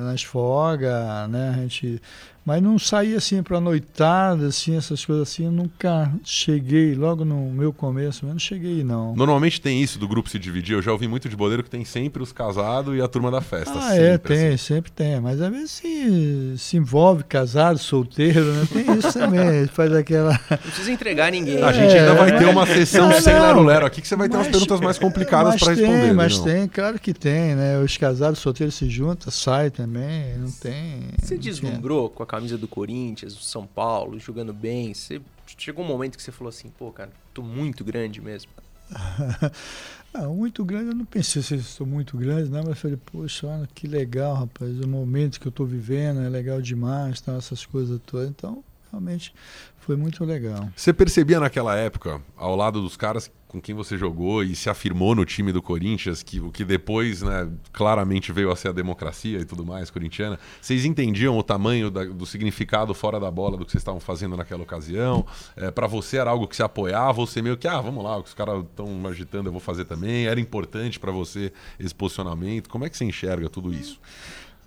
nas 0.00 0.24
folgas, 0.24 1.30
né? 1.30 1.54
A 1.56 1.60
gente 1.62 2.02
mas 2.44 2.62
não 2.62 2.78
saí 2.78 3.14
assim 3.14 3.42
para 3.42 3.60
noitada, 3.60 4.46
assim, 4.46 4.76
essas 4.76 5.04
coisas 5.04 5.28
assim. 5.28 5.44
Eu 5.44 5.52
nunca 5.52 6.12
cheguei, 6.24 6.94
logo 6.94 7.24
no 7.24 7.50
meu 7.52 7.72
começo, 7.72 8.24
eu 8.24 8.30
não 8.30 8.38
cheguei, 8.38 8.82
não. 8.82 9.14
Normalmente 9.14 9.60
tem 9.60 9.80
isso 9.80 9.98
do 9.98 10.08
grupo 10.08 10.28
se 10.28 10.38
dividir. 10.38 10.74
Eu 10.74 10.82
já 10.82 10.92
ouvi 10.92 11.06
muito 11.06 11.28
de 11.28 11.36
boleiro 11.36 11.62
que 11.62 11.70
tem 11.70 11.84
sempre 11.84 12.22
os 12.22 12.32
casados 12.32 12.96
e 12.96 13.00
a 13.00 13.06
turma 13.06 13.30
da 13.30 13.40
festa. 13.40 13.78
Ah, 13.78 13.90
sempre, 13.90 14.04
é, 14.04 14.18
tem, 14.18 14.46
assim. 14.48 14.56
sempre 14.56 14.90
tem. 14.90 15.20
Mas 15.20 15.40
às 15.40 15.50
vezes 15.50 15.70
se, 15.70 16.54
se 16.58 16.76
envolve 16.76 17.22
casado, 17.24 17.78
solteiro, 17.78 18.44
né? 18.44 18.68
Tem 18.72 18.98
isso 18.98 19.12
também. 19.12 19.66
faz 19.68 19.92
aquela. 19.92 20.32
Não 20.50 20.58
precisa 20.58 20.90
entregar 20.90 21.30
ninguém. 21.30 21.58
É, 21.58 21.62
a 21.62 21.72
gente 21.72 21.96
ainda 21.96 22.14
vai 22.14 22.36
ter 22.36 22.46
uma 22.46 22.66
sessão 22.66 23.08
não, 23.08 23.20
sem 23.20 23.32
lero-lero 23.32 23.86
aqui 23.86 24.00
que 24.00 24.08
você 24.08 24.16
vai 24.16 24.28
ter 24.28 24.36
mas, 24.36 24.46
umas 24.46 24.52
perguntas 24.52 24.80
mais 24.80 24.98
complicadas 24.98 25.56
para 25.60 25.74
responder. 25.74 26.12
Mas 26.12 26.38
não. 26.38 26.44
tem, 26.44 26.68
claro 26.68 26.98
que 26.98 27.14
tem, 27.14 27.54
né? 27.54 27.78
Os 27.78 27.96
casados 27.96 28.38
solteiros 28.38 28.74
se 28.74 28.88
juntam, 28.88 29.30
saem 29.30 29.70
também, 29.70 30.36
não 30.38 30.50
tem. 30.50 31.02
Você 31.20 31.36
deslumbrou 31.36 32.10
com 32.10 32.22
a 32.22 32.26
camisa 32.32 32.56
do 32.56 32.66
Corinthians, 32.66 33.34
do 33.34 33.42
São 33.42 33.66
Paulo, 33.66 34.18
jogando 34.18 34.54
bem? 34.54 34.94
Você 34.94 35.20
chegou 35.58 35.84
um 35.84 35.88
momento 35.88 36.16
que 36.16 36.22
você 36.22 36.32
falou 36.32 36.48
assim, 36.48 36.70
pô, 36.70 36.90
cara, 36.90 37.10
tô 37.34 37.42
muito 37.42 37.84
grande 37.84 38.22
mesmo. 38.22 38.50
ah, 40.14 40.22
muito 40.28 40.64
grande, 40.64 40.88
eu 40.88 40.94
não 40.94 41.04
pensei 41.04 41.42
se 41.42 41.56
estou 41.56 41.86
muito 41.86 42.16
grande, 42.16 42.48
não, 42.48 42.60
mas 42.60 42.68
eu 42.68 42.74
falei, 42.74 42.96
poxa, 42.96 43.46
olha, 43.46 43.68
que 43.74 43.86
legal, 43.86 44.34
rapaz, 44.34 44.80
o 44.80 44.88
momento 44.88 45.38
que 45.38 45.46
eu 45.46 45.50
estou 45.50 45.66
vivendo 45.66 46.22
é 46.22 46.28
legal 46.30 46.62
demais, 46.62 47.20
tá, 47.20 47.34
essas 47.34 47.66
coisas 47.66 48.00
todas. 48.06 48.30
Então, 48.30 48.64
realmente 48.90 49.34
foi 49.80 49.96
muito 49.96 50.24
legal. 50.24 50.70
Você 50.74 50.90
percebia 50.90 51.38
naquela 51.38 51.76
época, 51.76 52.18
ao 52.34 52.56
lado 52.56 52.80
dos 52.80 52.96
caras 52.96 53.30
com 53.52 53.60
quem 53.60 53.74
você 53.74 53.98
jogou 53.98 54.42
e 54.42 54.56
se 54.56 54.70
afirmou 54.70 55.14
no 55.14 55.26
time 55.26 55.52
do 55.52 55.60
Corinthians, 55.60 56.22
que 56.22 56.40
o 56.40 56.50
que 56.50 56.64
depois, 56.64 57.20
né, 57.20 57.48
claramente 57.70 58.32
veio 58.32 58.50
a 58.50 58.56
ser 58.56 58.68
a 58.68 58.72
democracia 58.72 59.38
e 59.38 59.44
tudo 59.44 59.64
mais 59.64 59.90
corintiana, 59.90 60.38
vocês 60.60 60.86
entendiam 60.86 61.36
o 61.36 61.42
tamanho 61.42 61.90
da, 61.90 62.04
do 62.04 62.24
significado 62.24 62.94
fora 62.94 63.20
da 63.20 63.30
bola 63.30 63.58
do 63.58 63.66
que 63.66 63.70
vocês 63.70 63.82
estavam 63.82 64.00
fazendo 64.00 64.36
naquela 64.38 64.62
ocasião? 64.62 65.26
É, 65.54 65.70
para 65.70 65.86
você 65.86 66.16
era 66.16 66.30
algo 66.30 66.48
que 66.48 66.56
se 66.56 66.62
apoiava, 66.62 67.12
você 67.12 67.42
meio 67.42 67.58
que, 67.58 67.68
ah, 67.68 67.80
vamos 67.80 68.02
lá, 68.02 68.18
os 68.18 68.32
caras 68.32 68.64
estão 68.64 69.06
agitando, 69.06 69.48
eu 69.48 69.52
vou 69.52 69.60
fazer 69.60 69.84
também. 69.84 70.26
Era 70.26 70.40
importante 70.40 70.98
para 70.98 71.12
você 71.12 71.52
esse 71.78 71.94
posicionamento? 71.94 72.70
Como 72.70 72.86
é 72.86 72.88
que 72.88 72.96
você 72.96 73.04
enxerga 73.04 73.50
tudo 73.50 73.70
isso? 73.70 74.00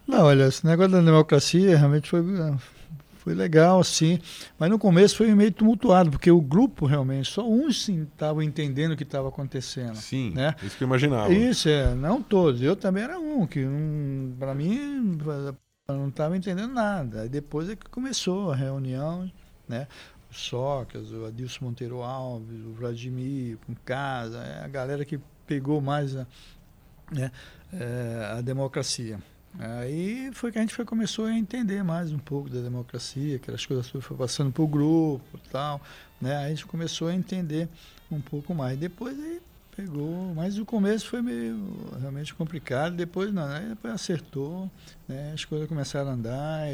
Não, 0.08 0.26
olha, 0.26 0.48
esse 0.48 0.64
negócio 0.64 0.92
da 0.92 1.02
democracia 1.02 1.76
realmente 1.76 2.08
foi, 2.08 2.22
foi 3.26 3.34
legal, 3.34 3.84
sim. 3.84 4.20
Mas 4.60 4.70
no 4.70 4.78
começo 4.78 5.18
foi 5.18 5.34
meio 5.34 5.52
tumultuado, 5.52 6.12
porque 6.12 6.30
o 6.30 6.40
grupo 6.40 6.86
realmente, 6.86 7.32
só 7.32 7.44
uns 7.44 7.90
estavam 7.90 8.44
entendendo 8.44 8.92
o 8.92 8.96
que 8.96 9.02
estava 9.02 9.30
acontecendo. 9.30 9.96
Sim, 9.96 10.32
né? 10.36 10.56
isso 10.62 10.78
que 10.78 10.84
eu 10.84 10.88
imaginava. 10.88 11.34
Isso, 11.34 11.68
é, 11.68 11.96
não 11.96 12.22
todos. 12.22 12.62
Eu 12.62 12.76
também 12.76 13.04
era 13.04 13.20
um, 13.20 13.48
que 13.48 13.66
um, 13.66 14.36
para 14.38 14.54
mim 14.54 15.18
não 15.88 16.10
estava 16.10 16.38
entendendo 16.38 16.72
nada. 16.72 17.22
Aí 17.24 17.30
depois 17.30 17.68
é 17.68 17.76
que 17.76 17.90
começou 17.90 18.52
a 18.52 18.56
reunião, 18.56 19.30
né? 19.68 19.88
O 20.30 20.34
Sócrates, 20.36 21.12
o 21.12 21.26
Adilson 21.26 21.66
Monteiro 21.66 22.04
Alves, 22.04 22.64
o 22.64 22.74
Vladimir, 22.74 23.58
com 23.66 23.74
casa, 23.84 24.38
é 24.38 24.64
a 24.64 24.68
galera 24.68 25.04
que 25.04 25.20
pegou 25.48 25.82
mais 25.82 26.16
a, 26.16 26.28
né, 27.12 27.32
é, 27.74 28.34
a 28.38 28.42
democracia. 28.42 29.20
Aí 29.60 30.32
foi 30.34 30.52
que 30.52 30.58
a 30.58 30.62
gente 30.62 30.74
foi, 30.74 30.84
começou 30.84 31.26
a 31.26 31.34
entender 31.34 31.84
mais 31.84 32.12
um 32.12 32.20
pouco 32.20 32.50
da 32.50 32.60
democracia, 32.60 33.38
aquelas 33.38 33.66
coisas 33.66 33.88
foram 33.88 34.18
passando 34.18 34.52
para 34.52 34.64
o 34.64 34.68
grupo 34.68 35.24
e 35.34 35.50
tal. 35.50 35.82
Né? 36.20 36.36
Aí 36.36 36.46
a 36.46 36.50
gente 36.50 36.66
começou 36.66 37.08
a 37.08 37.14
entender 37.14 37.70
um 38.12 38.20
pouco 38.20 38.54
mais. 38.54 38.78
Depois 38.78 39.18
aí 39.18 39.42
pegou. 39.76 40.34
Mas 40.34 40.58
o 40.58 40.66
começo 40.66 41.08
foi 41.08 41.22
meio 41.22 41.58
realmente 42.00 42.34
complicado. 42.34 42.96
Depois 42.96 43.34
não, 43.34 43.48
depois 43.70 43.94
acertou, 43.94 44.70
né? 45.08 45.34
As 45.34 45.44
coisas 45.46 45.68
começaram 45.68 46.10
a 46.10 46.14
andar. 46.14 46.68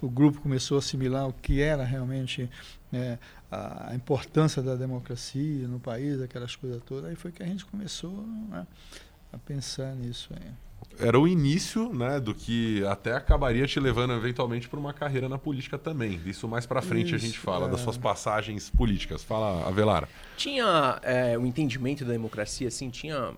o 0.00 0.08
grupo 0.08 0.40
começou 0.40 0.76
a 0.76 0.78
assimilar 0.80 1.28
o 1.28 1.32
que 1.32 1.60
era 1.60 1.84
realmente 1.84 2.50
né, 2.90 3.18
a, 3.50 3.92
importância 3.94 4.62
da 4.62 4.74
democracia 4.74 5.68
no 5.68 5.78
país, 5.78 6.20
aquelas 6.20 6.56
coisas 6.56 6.82
todas. 6.82 7.10
Aí 7.10 7.16
foi 7.16 7.30
que 7.30 7.42
a 7.42 7.46
gente 7.46 7.64
começou 7.64 8.26
né, 8.48 8.66
a 9.32 9.38
pensar 9.38 9.94
nisso 9.94 10.30
aí 10.34 10.65
era 10.98 11.18
o 11.18 11.28
início, 11.28 11.92
né, 11.92 12.18
do 12.18 12.34
que 12.34 12.84
até 12.86 13.12
acabaria 13.12 13.66
te 13.66 13.78
levando 13.78 14.14
eventualmente 14.14 14.68
para 14.68 14.78
uma 14.78 14.92
carreira 14.92 15.28
na 15.28 15.38
política 15.38 15.76
também. 15.76 16.20
Isso 16.24 16.48
mais 16.48 16.64
para 16.64 16.80
frente 16.80 17.08
Isso, 17.08 17.16
a 17.16 17.18
gente 17.18 17.38
fala 17.38 17.66
é. 17.66 17.70
das 17.70 17.80
suas 17.80 17.98
passagens 17.98 18.70
políticas. 18.70 19.22
Fala, 19.22 19.66
Avelar. 19.68 20.08
Tinha 20.36 20.98
é, 21.02 21.36
o 21.36 21.44
entendimento 21.44 22.04
da 22.04 22.12
democracia, 22.12 22.68
assim, 22.68 22.88
tinha 22.88 23.34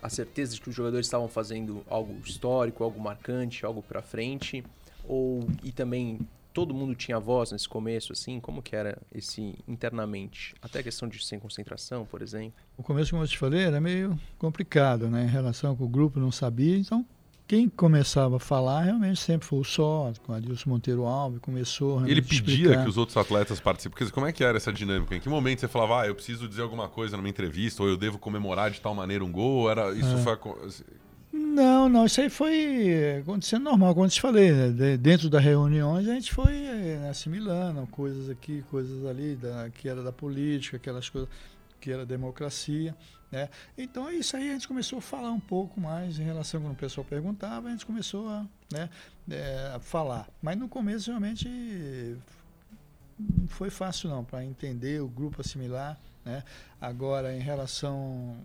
a 0.00 0.08
certeza 0.08 0.54
de 0.54 0.60
que 0.60 0.68
os 0.68 0.74
jogadores 0.74 1.06
estavam 1.06 1.28
fazendo 1.28 1.84
algo 1.88 2.14
histórico, 2.24 2.84
algo 2.84 3.00
marcante, 3.00 3.64
algo 3.64 3.82
para 3.82 4.02
frente, 4.02 4.64
ou 5.04 5.48
e 5.62 5.72
também 5.72 6.20
todo 6.54 6.72
mundo 6.72 6.94
tinha 6.94 7.18
voz 7.18 7.50
nesse 7.50 7.68
começo, 7.68 8.12
assim? 8.12 8.38
Como 8.38 8.62
que 8.62 8.74
era 8.76 8.96
esse 9.12 9.56
internamente? 9.66 10.54
Até 10.62 10.78
a 10.78 10.82
questão 10.84 11.08
de 11.08 11.22
sem 11.22 11.38
concentração, 11.38 12.06
por 12.06 12.22
exemplo? 12.22 12.54
O 12.78 12.82
começo, 12.82 13.10
como 13.10 13.24
eu 13.24 13.28
te 13.28 13.36
falei, 13.36 13.64
era 13.64 13.80
meio 13.80 14.18
complicado, 14.38 15.10
né? 15.10 15.24
Em 15.24 15.28
relação 15.28 15.74
com 15.74 15.84
o 15.84 15.88
grupo, 15.88 16.20
não 16.20 16.30
sabia. 16.30 16.78
Então, 16.78 17.04
quem 17.46 17.68
começava 17.68 18.36
a 18.36 18.38
falar 18.38 18.82
realmente 18.82 19.18
sempre 19.18 19.46
foi 19.46 19.58
o 19.58 19.64
Só, 19.64 20.12
com 20.24 20.32
Adilson 20.32 20.70
Monteiro 20.70 21.04
Alves, 21.04 21.40
começou 21.40 22.06
Ele 22.06 22.22
pedia 22.22 22.82
que 22.82 22.88
os 22.88 22.96
outros 22.96 23.16
atletas 23.16 23.58
participem. 23.58 23.98
Porque 23.98 24.12
como 24.12 24.24
é 24.24 24.32
que 24.32 24.44
era 24.44 24.56
essa 24.56 24.72
dinâmica? 24.72 25.16
Em 25.16 25.20
que 25.20 25.28
momento 25.28 25.58
você 25.58 25.68
falava, 25.68 26.02
ah, 26.02 26.06
eu 26.06 26.14
preciso 26.14 26.48
dizer 26.48 26.62
alguma 26.62 26.88
coisa 26.88 27.16
numa 27.16 27.28
entrevista, 27.28 27.82
ou 27.82 27.88
eu 27.88 27.96
devo 27.96 28.16
comemorar 28.16 28.70
de 28.70 28.80
tal 28.80 28.94
maneira 28.94 29.24
um 29.24 29.32
gol? 29.32 29.68
Era, 29.68 29.92
isso 29.92 30.14
é. 30.14 30.18
foi 30.18 30.38
não, 31.54 31.88
não, 31.88 32.04
isso 32.04 32.20
aí 32.20 32.28
foi 32.28 33.18
acontecendo 33.20 33.62
normal, 33.62 33.94
como 33.94 34.06
eu 34.06 34.10
te 34.10 34.20
falei, 34.20 34.50
né? 34.50 34.96
dentro 34.96 35.30
das 35.30 35.42
reuniões 35.42 36.08
a 36.08 36.14
gente 36.14 36.32
foi 36.32 36.52
né, 36.52 37.08
assimilando 37.08 37.86
coisas 37.86 38.28
aqui, 38.28 38.64
coisas 38.70 39.06
ali, 39.06 39.36
da, 39.36 39.70
que 39.70 39.88
era 39.88 40.02
da 40.02 40.12
política, 40.12 40.76
aquelas 40.76 41.08
coisas 41.08 41.30
que 41.80 41.92
era 41.92 42.04
democracia, 42.04 42.96
né? 43.30 43.48
Então 43.78 44.10
isso 44.10 44.36
aí 44.36 44.50
a 44.50 44.52
gente 44.54 44.66
começou 44.66 44.98
a 44.98 45.02
falar 45.02 45.30
um 45.30 45.40
pouco 45.40 45.80
mais 45.80 46.18
em 46.18 46.24
relação 46.24 46.60
quando 46.60 46.72
o 46.72 46.76
pessoal 46.76 47.04
perguntava, 47.04 47.68
a 47.68 47.70
gente 47.70 47.86
começou 47.86 48.28
a, 48.28 48.46
né, 48.72 48.90
é, 49.30 49.72
a 49.74 49.80
falar. 49.80 50.28
Mas 50.42 50.58
no 50.58 50.68
começo 50.68 51.10
realmente 51.10 51.48
não 53.18 53.46
foi 53.46 53.70
fácil 53.70 54.10
não, 54.10 54.24
para 54.24 54.44
entender 54.44 55.00
o 55.00 55.08
grupo 55.08 55.40
assimilar, 55.40 55.98
né? 56.24 56.42
Agora 56.80 57.34
em 57.36 57.40
relação 57.40 58.36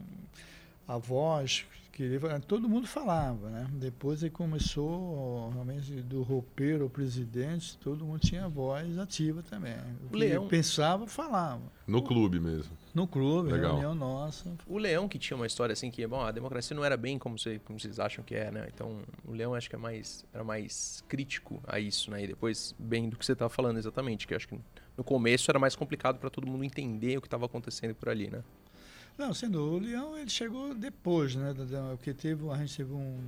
à 0.87 0.97
voz, 0.97 1.65
que 1.99 2.47
todo 2.47 2.69
mundo 2.69 2.87
falava, 2.87 3.49
né? 3.49 3.67
Depois 3.73 4.23
ele 4.23 4.31
começou 4.31 5.49
realmente 5.49 5.91
do 6.01 6.23
roupeiro 6.23 6.85
ao 6.85 6.89
presidente, 6.89 7.77
todo 7.77 8.05
mundo 8.05 8.19
tinha 8.19 8.47
voz 8.47 8.97
ativa 8.97 9.43
também. 9.43 9.75
O, 10.09 10.15
Leão 10.15 10.47
pensava, 10.47 11.05
falava. 11.07 11.61
No 11.85 12.01
clube 12.01 12.39
mesmo. 12.39 12.71
No 12.93 13.05
clube, 13.05 13.51
Legal. 13.51 13.71
reunião 13.71 13.93
nossa. 13.93 14.49
O 14.65 14.77
Leão 14.77 15.09
que 15.09 15.19
tinha 15.19 15.35
uma 15.35 15.45
história 15.45 15.73
assim 15.73 15.91
que, 15.91 16.05
bom, 16.07 16.21
a 16.21 16.31
democracia 16.31 16.73
não 16.73 16.85
era 16.85 16.95
bem 16.95 17.19
como, 17.19 17.37
você, 17.37 17.59
como 17.59 17.77
vocês 17.77 17.99
acham 17.99 18.23
que 18.23 18.33
é, 18.33 18.49
né? 18.49 18.69
Então, 18.73 18.99
o 19.25 19.33
Leão 19.33 19.53
acho 19.53 19.69
que 19.69 19.75
é 19.75 19.79
mais 19.79 20.25
era 20.33 20.43
mais 20.43 21.03
crítico 21.07 21.61
a 21.67 21.81
isso, 21.81 22.09
né? 22.11 22.23
E 22.23 22.27
depois 22.27 22.73
bem 22.79 23.09
do 23.09 23.17
que 23.17 23.25
você 23.25 23.33
estava 23.33 23.49
falando 23.49 23.77
exatamente, 23.77 24.25
que 24.25 24.33
acho 24.33 24.47
que 24.47 24.57
no 24.97 25.03
começo 25.03 25.51
era 25.51 25.59
mais 25.59 25.75
complicado 25.75 26.17
para 26.17 26.29
todo 26.29 26.47
mundo 26.47 26.63
entender 26.63 27.17
o 27.17 27.21
que 27.21 27.27
estava 27.27 27.45
acontecendo 27.45 27.93
por 27.93 28.07
ali, 28.07 28.29
né? 28.29 28.41
Não, 29.19 29.33
sendo 29.33 29.61
o 29.61 29.77
Leão, 29.77 30.17
ele 30.17 30.29
chegou 30.29 30.73
depois, 30.73 31.35
né? 31.35 31.53
Da, 31.53 31.89
porque 31.89 32.13
teve, 32.13 32.49
a 32.49 32.55
gente 32.55 32.77
teve 32.77 32.93
um, 32.93 33.19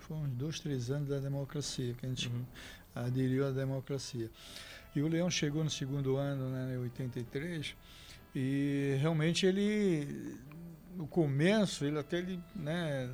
foi 0.00 0.16
uns 0.16 0.30
dois, 0.30 0.58
três 0.58 0.90
anos 0.90 1.08
da 1.08 1.20
democracia, 1.20 1.94
que 1.94 2.04
a 2.04 2.08
gente 2.08 2.26
uhum. 2.26 2.44
aderiu 2.92 3.46
à 3.46 3.52
democracia. 3.52 4.28
E 4.92 5.00
o 5.00 5.06
Leão 5.06 5.30
chegou 5.30 5.62
no 5.62 5.70
segundo 5.70 6.16
ano, 6.16 6.50
né, 6.50 6.74
em 6.74 6.78
83, 6.78 7.76
e 8.34 8.96
realmente 9.00 9.46
ele, 9.46 10.36
no 10.96 11.06
começo, 11.06 11.84
ele 11.84 11.96
até, 12.00 12.18
ele, 12.18 12.40
né, 12.56 13.08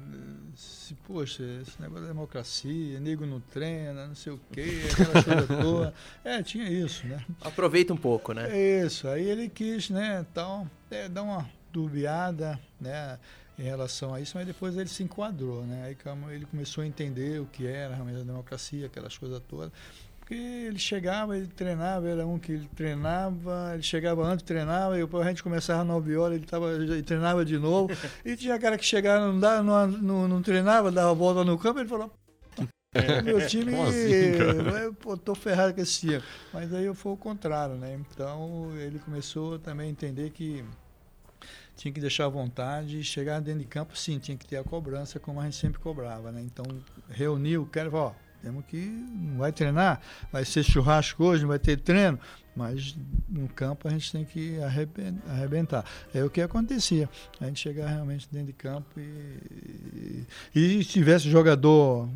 se, 0.57 0.95
poxa, 1.07 1.43
esse 1.61 1.83
negócio 1.83 2.05
da 2.05 2.09
democracia, 2.09 2.99
nego 2.99 3.27
não 3.27 3.41
treina, 3.41 4.07
não 4.07 4.15
sei 4.15 4.33
o 4.33 4.41
quê, 4.51 4.81
aquela 4.91 5.23
coisa 5.23 5.47
toda. 5.63 5.95
É, 6.25 6.43
tinha 6.43 6.67
isso, 6.67 7.07
né? 7.07 7.23
Aproveita 7.43 7.93
um 7.93 7.97
pouco, 7.99 8.33
né? 8.33 8.59
Isso, 8.59 9.07
aí 9.07 9.29
ele 9.29 9.51
quis, 9.51 9.91
né, 9.91 10.25
tal, 10.33 10.67
é, 10.91 11.11
dar 11.11 11.25
uma 11.25 11.47
turbiada, 11.73 12.59
né, 12.81 13.19
em 13.59 13.63
relação 13.63 14.15
a 14.15 14.21
isso, 14.21 14.37
mas 14.37 14.47
depois 14.47 14.77
ele 14.77 14.89
se 14.89 15.03
enquadrou, 15.03 15.65
né? 15.65 15.85
Aí 15.87 15.97
ele 16.35 16.47
começou 16.47 16.83
a 16.83 16.87
entender 16.87 17.41
o 17.41 17.47
que 17.47 17.67
era 17.67 17.95
realmente 17.95 18.21
a 18.21 18.25
democracia, 18.25 18.87
aquelas 18.87 19.17
coisas 19.17 19.41
todas. 19.49 19.71
Porque 20.19 20.35
ele 20.35 20.79
chegava, 20.79 21.37
ele 21.37 21.49
treinava, 21.49 22.09
era 22.09 22.27
um 22.27 22.39
que 22.39 22.53
ele 22.53 22.69
treinava, 22.75 23.73
ele 23.75 23.83
chegava 23.83 24.25
antes, 24.25 24.45
treinava, 24.45 24.97
e 24.97 25.03
depois 25.03 25.27
a 25.27 25.29
gente 25.29 25.43
começava 25.43 25.85
na 25.85 25.99
viola, 25.99 26.35
ele, 26.35 26.47
tava, 26.47 26.73
ele 26.73 27.03
treinava 27.03 27.45
de 27.45 27.59
novo. 27.59 27.93
e 28.25 28.37
tinha 28.37 28.59
cara 28.59 28.79
que 28.79 28.85
chegava, 28.85 29.27
não, 29.27 29.39
dava, 29.39 29.63
não, 29.63 29.87
não, 29.87 30.29
não 30.29 30.43
treinava, 30.43 30.91
dava 30.91 31.13
volta 31.13 31.45
no 31.45 31.59
campo, 31.59 31.81
ele 31.81 31.89
falou, 31.89 32.11
é. 32.95 33.21
Meu 33.21 33.47
time, 33.47 33.75
assim, 33.81 34.81
eu 34.83 34.95
pô, 34.95 35.17
tô 35.17 35.35
ferrado 35.35 35.75
com 35.75 35.81
esse 35.81 36.01
time. 36.01 36.23
Mas 36.53 36.73
aí 36.73 36.93
foi 36.95 37.13
o 37.13 37.17
contrário, 37.17 37.75
né? 37.75 37.95
Então 37.95 38.71
ele 38.77 38.99
começou 39.01 39.59
também 39.59 39.89
a 39.89 39.91
entender 39.91 40.31
que 40.31 40.65
tinha 41.83 41.93
que 41.93 42.01
deixar 42.01 42.27
à 42.27 42.29
vontade 42.29 43.01
e 43.01 43.03
chegar 43.03 43.41
dentro 43.41 43.61
de 43.61 43.67
campo, 43.67 43.97
sim, 43.99 44.17
tinha 44.21 44.37
que 44.37 44.47
ter 44.47 44.57
a 44.57 44.63
cobrança 44.63 45.19
como 45.19 45.41
a 45.41 45.45
gente 45.45 45.57
sempre 45.57 45.81
cobrava, 45.81 46.31
né? 46.31 46.41
Então, 46.41 46.65
reuniu, 47.11 47.69
quero, 47.73 47.93
ó, 47.97 48.13
temos 48.41 48.65
que, 48.67 48.77
não 48.77 49.39
vai 49.39 49.51
treinar, 49.51 50.01
vai 50.31 50.45
ser 50.45 50.63
churrasco 50.63 51.25
hoje, 51.25 51.43
não 51.43 51.49
vai 51.49 51.59
ter 51.59 51.77
treino, 51.77 52.21
mas 52.55 52.97
no 53.29 53.49
campo 53.49 53.89
a 53.89 53.91
gente 53.91 54.13
tem 54.13 54.25
que 54.25 54.59
arrebentar. 55.27 55.85
É 56.15 56.23
o 56.23 56.31
que 56.31 56.41
acontecia. 56.41 57.11
A 57.41 57.47
gente 57.47 57.59
chegar 57.59 57.89
realmente 57.89 58.29
dentro 58.31 58.47
de 58.47 58.53
campo 58.53 59.01
e, 59.01 60.25
e, 60.55 60.81
e 60.81 60.85
se 60.85 60.91
tivesse 60.91 61.29
jogador 61.29 62.09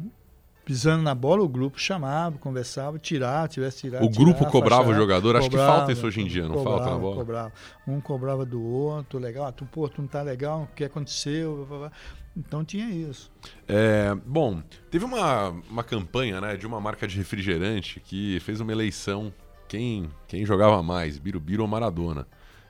pisando 0.67 1.01
na 1.01 1.15
bola, 1.15 1.45
o 1.45 1.49
grupo 1.49 1.79
chamava, 1.79 2.37
conversava, 2.39 2.99
tirava, 2.99 3.47
tivesse 3.47 3.83
tirado. 3.83 4.05
O 4.05 4.11
grupo 4.11 4.41
tirar, 4.41 4.51
cobrava 4.51 4.91
o 4.91 4.95
jogador, 4.95 5.37
acho 5.37 5.49
que 5.49 5.57
falta 5.57 5.93
isso 5.93 6.05
hoje 6.05 6.21
em 6.21 6.27
dia, 6.27 6.43
não 6.43 6.57
cobrava, 6.57 6.79
falta 6.79 6.91
na 6.91 6.99
bola? 6.99 7.17
Cobrava. 7.17 7.53
Um 7.87 8.01
cobrava 8.01 8.45
do 8.45 8.61
outro, 8.61 9.21
legal, 9.21 9.47
ah, 9.47 9.53
tu, 9.53 9.65
pô, 9.65 9.89
tu 9.89 10.03
não 10.03 10.09
tá 10.09 10.23
legal, 10.23 10.63
o 10.63 10.75
que 10.75 10.83
aconteceu? 10.83 11.89
Então 12.37 12.65
tinha 12.65 12.91
isso. 12.91 13.31
É, 13.69 14.13
bom, 14.27 14.61
teve 14.91 15.05
uma, 15.05 15.51
uma 15.71 15.85
campanha 15.85 16.41
né, 16.41 16.57
de 16.57 16.67
uma 16.67 16.81
marca 16.81 17.07
de 17.07 17.17
refrigerante 17.17 18.01
que 18.01 18.41
fez 18.41 18.61
uma 18.61 18.73
eleição 18.73 19.33
quem, 19.69 20.11
quem 20.27 20.45
jogava 20.45 20.83
mais, 20.83 21.17
Birubiru 21.17 21.63
ou 21.63 21.69
Maradona. 21.69 22.27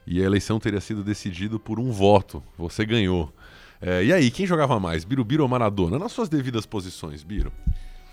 E 0.06 0.20
a 0.20 0.24
eleição 0.24 0.60
teria 0.60 0.82
sido 0.82 1.02
decidida 1.02 1.58
por 1.58 1.80
um 1.80 1.90
voto. 1.90 2.42
Você 2.58 2.84
ganhou. 2.84 3.32
É, 3.80 4.04
e 4.04 4.12
aí, 4.12 4.30
quem 4.30 4.46
jogava 4.46 4.78
mais, 4.78 5.02
Birubiru 5.02 5.42
ou 5.42 5.48
Maradona? 5.48 5.98
Nas 5.98 6.12
suas 6.12 6.28
devidas 6.28 6.66
posições, 6.66 7.22
Biro. 7.22 7.50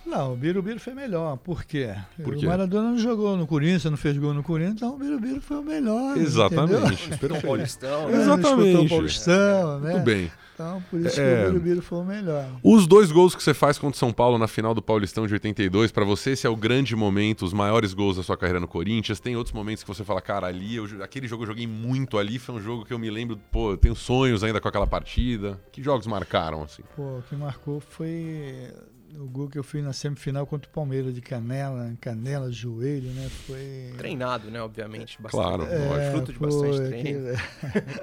Não, 0.05 0.33
o 0.33 0.35
Birubiru 0.35 0.79
foi 0.79 0.93
melhor. 0.93 1.37
Por 1.37 1.63
quê? 1.63 1.95
Por 2.21 2.35
quê? 2.35 2.45
O 2.45 2.49
Maradona 2.49 2.91
não 2.91 2.97
jogou 2.97 3.37
no 3.37 3.47
Corinthians, 3.47 3.85
não 3.85 3.97
fez 3.97 4.17
gol 4.17 4.33
no 4.33 4.43
Corinthians, 4.43 4.75
então 4.75 4.95
o 4.95 4.97
Birubiru 4.97 5.41
foi 5.41 5.57
o 5.57 5.63
melhor. 5.63 6.17
Exatamente. 6.17 7.11
Esperou 7.11 7.37
um 7.37 7.41
Paulistão. 7.41 8.09
Né? 8.09 8.21
Exatamente. 8.21 8.89
Paulistão, 8.89 9.79
né? 9.79 9.91
Muito 9.93 10.03
bem. 10.03 10.31
Então, 10.53 10.83
por 10.89 10.99
isso 10.99 11.19
é... 11.19 11.43
que 11.43 11.47
o 11.47 11.51
Birubiru 11.51 11.81
foi 11.81 11.97
o 11.99 12.03
melhor. 12.03 12.47
Os 12.61 12.85
dois 12.85 13.11
gols 13.11 13.35
que 13.35 13.41
você 13.41 13.53
faz 13.53 13.79
contra 13.79 13.95
o 13.95 13.99
São 13.99 14.13
Paulo 14.13 14.37
na 14.37 14.47
final 14.47 14.73
do 14.73 14.81
Paulistão 14.81 15.25
de 15.25 15.33
82, 15.33 15.91
para 15.91 16.05
você 16.05 16.31
esse 16.31 16.45
é 16.45 16.49
o 16.49 16.55
grande 16.55 16.95
momento, 16.95 17.43
os 17.43 17.53
maiores 17.53 17.93
gols 17.93 18.17
da 18.17 18.23
sua 18.23 18.37
carreira 18.37 18.59
no 18.59 18.67
Corinthians. 18.67 19.19
Tem 19.19 19.35
outros 19.35 19.53
momentos 19.53 19.83
que 19.83 19.87
você 19.87 20.03
fala, 20.03 20.21
cara, 20.21 20.47
ali, 20.47 20.75
eu, 20.75 20.85
aquele 21.01 21.27
jogo 21.27 21.43
eu 21.43 21.47
joguei 21.47 21.65
muito 21.65 22.17
ali, 22.17 22.37
foi 22.37 22.55
um 22.55 22.61
jogo 22.61 22.85
que 22.85 22.93
eu 22.93 22.99
me 22.99 23.09
lembro, 23.09 23.39
pô, 23.51 23.71
eu 23.71 23.77
tenho 23.77 23.95
sonhos 23.95 24.43
ainda 24.43 24.61
com 24.61 24.67
aquela 24.67 24.85
partida. 24.85 25.59
Que 25.71 25.81
jogos 25.81 26.05
marcaram, 26.05 26.61
assim? 26.61 26.83
Pô, 26.95 27.17
o 27.17 27.23
que 27.27 27.35
marcou 27.35 27.79
foi 27.79 28.71
o 29.19 29.27
gol 29.27 29.49
que 29.49 29.57
eu 29.57 29.63
fiz 29.63 29.83
na 29.83 29.93
semifinal 29.93 30.45
contra 30.45 30.69
o 30.69 30.73
Palmeiras 30.73 31.13
de 31.13 31.21
canela, 31.21 31.93
canela, 31.99 32.51
joelho, 32.51 33.09
né? 33.11 33.29
Foi. 33.29 33.93
Treinado, 33.97 34.49
né? 34.49 34.61
Obviamente. 34.61 35.21
Bastante. 35.21 35.43
Claro, 35.43 35.63
é, 35.65 36.11
fruto 36.11 36.33
de 36.33 36.39
bastante 36.39 36.77
treino. 36.77 37.29
Aquele... 37.29 37.99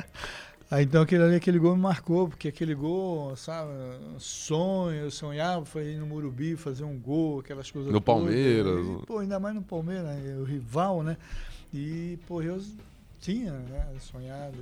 Aí, 0.71 0.85
então 0.85 1.03
aquele 1.03 1.23
ali, 1.23 1.37
aquele 1.37 1.59
gol 1.59 1.77
me 1.77 1.83
marcou, 1.83 2.29
porque 2.29 2.49
aquele 2.49 2.75
gol, 2.75 3.35
sabe, 3.37 3.71
sonho, 4.19 5.03
eu 5.03 5.11
sonhava, 5.11 5.65
foi 5.65 5.93
ir 5.93 5.99
no 5.99 6.07
Murubi 6.07 6.57
fazer 6.57 6.85
um 6.85 6.99
gol, 6.99 7.41
aquelas 7.41 7.71
coisas. 7.71 7.93
No 7.93 8.01
Palmeiras. 8.01 8.87
E, 8.87 9.07
pô, 9.07 9.19
ainda 9.19 9.39
mais 9.41 9.55
no 9.55 9.63
Palmeiras, 9.63 10.05
né? 10.05 10.37
o 10.39 10.45
rival, 10.45 11.03
né? 11.03 11.17
E, 11.73 12.19
pô, 12.27 12.43
eu 12.43 12.61
tinha 13.21 13.53
né, 13.53 13.87
sonhado 14.01 14.57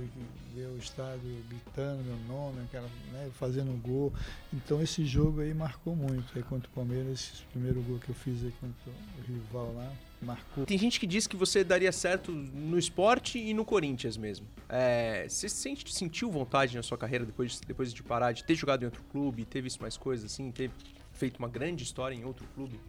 ver 0.53 0.67
o 0.67 0.77
estádio 0.77 1.43
gritando 1.47 2.03
meu 2.03 2.17
nome, 2.27 2.61
aquela, 2.65 2.89
né, 3.11 3.29
fazendo 3.39 3.71
gol. 3.81 4.13
Então 4.53 4.81
esse 4.81 5.05
jogo 5.05 5.41
aí 5.41 5.53
marcou 5.53 5.95
muito. 5.95 6.25
Aí 6.35 6.43
contra 6.43 6.69
o 6.69 6.73
Palmeiras, 6.73 7.31
esse 7.33 7.43
primeiro 7.51 7.81
gol 7.81 7.99
que 7.99 8.09
eu 8.09 8.15
fiz 8.15 8.43
aí 8.43 8.53
contra 8.59 8.91
o 8.91 9.31
rival 9.31 9.73
lá, 9.73 9.93
marcou. 10.21 10.65
Tem 10.65 10.77
gente 10.77 10.99
que 10.99 11.07
diz 11.07 11.25
que 11.25 11.37
você 11.37 11.63
daria 11.63 11.91
certo 11.91 12.31
no 12.31 12.77
esporte 12.77 13.39
e 13.39 13.53
no 13.53 13.63
Corinthians 13.63 14.17
mesmo. 14.17 14.45
É, 14.67 15.25
você 15.27 15.47
sente, 15.47 15.91
sentiu 15.93 16.29
vontade 16.29 16.75
na 16.75 16.83
sua 16.83 16.97
carreira 16.97 17.25
depois, 17.25 17.61
depois 17.65 17.93
de 17.93 18.03
parar, 18.03 18.33
de 18.33 18.43
ter 18.43 18.55
jogado 18.55 18.83
em 18.83 18.85
outro 18.85 19.03
clube, 19.09 19.45
ter 19.45 19.61
visto 19.61 19.79
mais 19.81 19.95
coisas 19.95 20.31
assim, 20.31 20.51
ter 20.51 20.69
feito 21.13 21.37
uma 21.37 21.47
grande 21.47 21.83
história 21.83 22.13
em 22.13 22.25
outro 22.25 22.45
clube? 22.53 22.79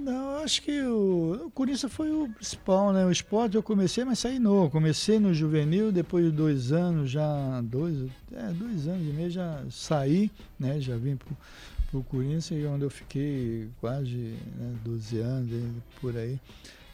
Não, 0.00 0.38
acho 0.38 0.62
que 0.62 0.80
o, 0.82 1.46
o 1.46 1.50
Corinthians 1.50 1.92
foi 1.92 2.10
o 2.10 2.28
principal, 2.28 2.92
né? 2.92 3.04
O 3.04 3.10
esporte 3.10 3.56
eu 3.56 3.62
comecei, 3.62 4.02
mas 4.02 4.18
saí 4.18 4.38
novo. 4.38 4.70
Comecei 4.70 5.18
no 5.18 5.34
juvenil, 5.34 5.92
depois 5.92 6.24
de 6.24 6.30
dois 6.30 6.72
anos, 6.72 7.10
já. 7.10 7.60
Dois, 7.62 8.08
é, 8.32 8.52
dois 8.52 8.88
anos 8.88 9.06
e 9.06 9.12
meio 9.12 9.30
já 9.30 9.62
saí, 9.70 10.30
né? 10.58 10.80
Já 10.80 10.96
vim 10.96 11.16
pro, 11.16 11.36
pro 11.90 12.02
Corinthians, 12.04 12.50
onde 12.72 12.84
eu 12.84 12.90
fiquei 12.90 13.68
quase 13.78 14.16
né, 14.58 14.74
12 14.84 15.18
anos 15.18 15.50
por 16.00 16.16
aí. 16.16 16.40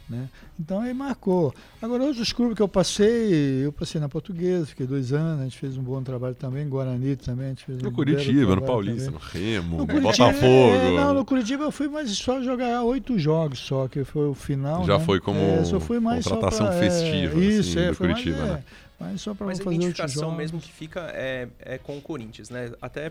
Né? 0.08 0.28
Então 0.58 0.80
aí 0.80 0.94
marcou. 0.94 1.52
Agora, 1.82 2.04
outros 2.04 2.32
clubes 2.32 2.54
que 2.54 2.62
eu 2.62 2.68
passei, 2.68 3.64
eu 3.64 3.72
passei 3.72 4.00
na 4.00 4.08
Portuguesa, 4.08 4.66
fiquei 4.66 4.86
dois 4.86 5.12
anos, 5.12 5.40
a 5.40 5.44
gente 5.44 5.58
fez 5.58 5.76
um 5.76 5.82
bom 5.82 6.00
trabalho 6.00 6.34
também, 6.36 6.68
Guarani 6.68 7.16
também, 7.16 7.46
a 7.46 7.48
gente 7.48 7.64
fez 7.64 7.82
no 7.82 7.88
um 7.88 7.92
Curitiba, 7.92 8.54
no 8.54 8.62
Paulista, 8.62 9.10
também. 9.10 9.20
no 9.20 9.26
Remo, 9.32 9.78
no, 9.78 9.86
Botafogo. 9.86 10.74
É, 10.74 10.96
não, 10.96 11.12
no 11.12 11.24
Curitiba 11.24 11.64
eu 11.64 11.72
fui 11.72 11.88
mais 11.88 12.16
só 12.16 12.40
jogar 12.40 12.84
oito 12.84 13.18
jogos 13.18 13.58
só, 13.58 13.88
que 13.88 14.04
foi 14.04 14.28
o 14.28 14.34
final. 14.34 14.84
Já 14.84 14.98
né? 14.98 15.04
foi 15.04 15.18
como 15.18 15.40
é, 15.40 15.64
só 15.64 15.80
fui 15.80 15.98
mais 15.98 16.24
contratação 16.24 16.66
só 16.66 16.72
pra, 16.72 16.80
festiva, 16.80 17.40
é, 17.40 17.44
Isso, 17.44 17.70
assim, 17.70 17.80
é, 17.80 17.88
do 17.88 17.94
foi 17.96 18.08
Curitiba, 18.08 18.38
mais, 18.38 18.50
né? 18.50 18.64
é, 18.64 19.04
mas 19.04 19.20
só 19.20 19.34
para 19.34 19.46
a 19.46 19.48
fazer 19.48 19.62
outros 19.62 19.76
identificação 19.76 20.32
mesmo 20.32 20.60
que 20.60 20.72
fica 20.72 21.00
é, 21.12 21.48
é 21.58 21.78
com 21.78 21.98
o 21.98 22.00
Corinthians, 22.00 22.48
né? 22.48 22.70
Até 22.80 23.10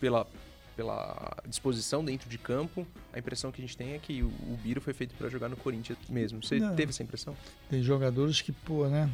pela, 0.00 0.24
pela 0.76 1.36
disposição 1.46 2.04
dentro 2.04 2.28
de 2.28 2.36
campo, 2.36 2.86
a 3.12 3.18
impressão 3.18 3.50
que 3.50 3.60
a 3.60 3.64
gente 3.64 3.76
tem 3.76 3.94
é 3.94 3.98
que 3.98 4.22
o, 4.22 4.28
Biro 4.62 4.80
foi 4.80 4.92
feito 4.92 5.14
para 5.14 5.28
jogar 5.28 5.48
no 5.48 5.56
Corinthians 5.56 5.98
mesmo. 6.08 6.42
Você 6.42 6.58
Não. 6.58 6.76
teve 6.76 6.90
essa 6.90 7.02
impressão? 7.02 7.34
Tem 7.70 7.82
jogadores 7.82 8.42
que, 8.42 8.52
pô, 8.52 8.86
né? 8.86 9.10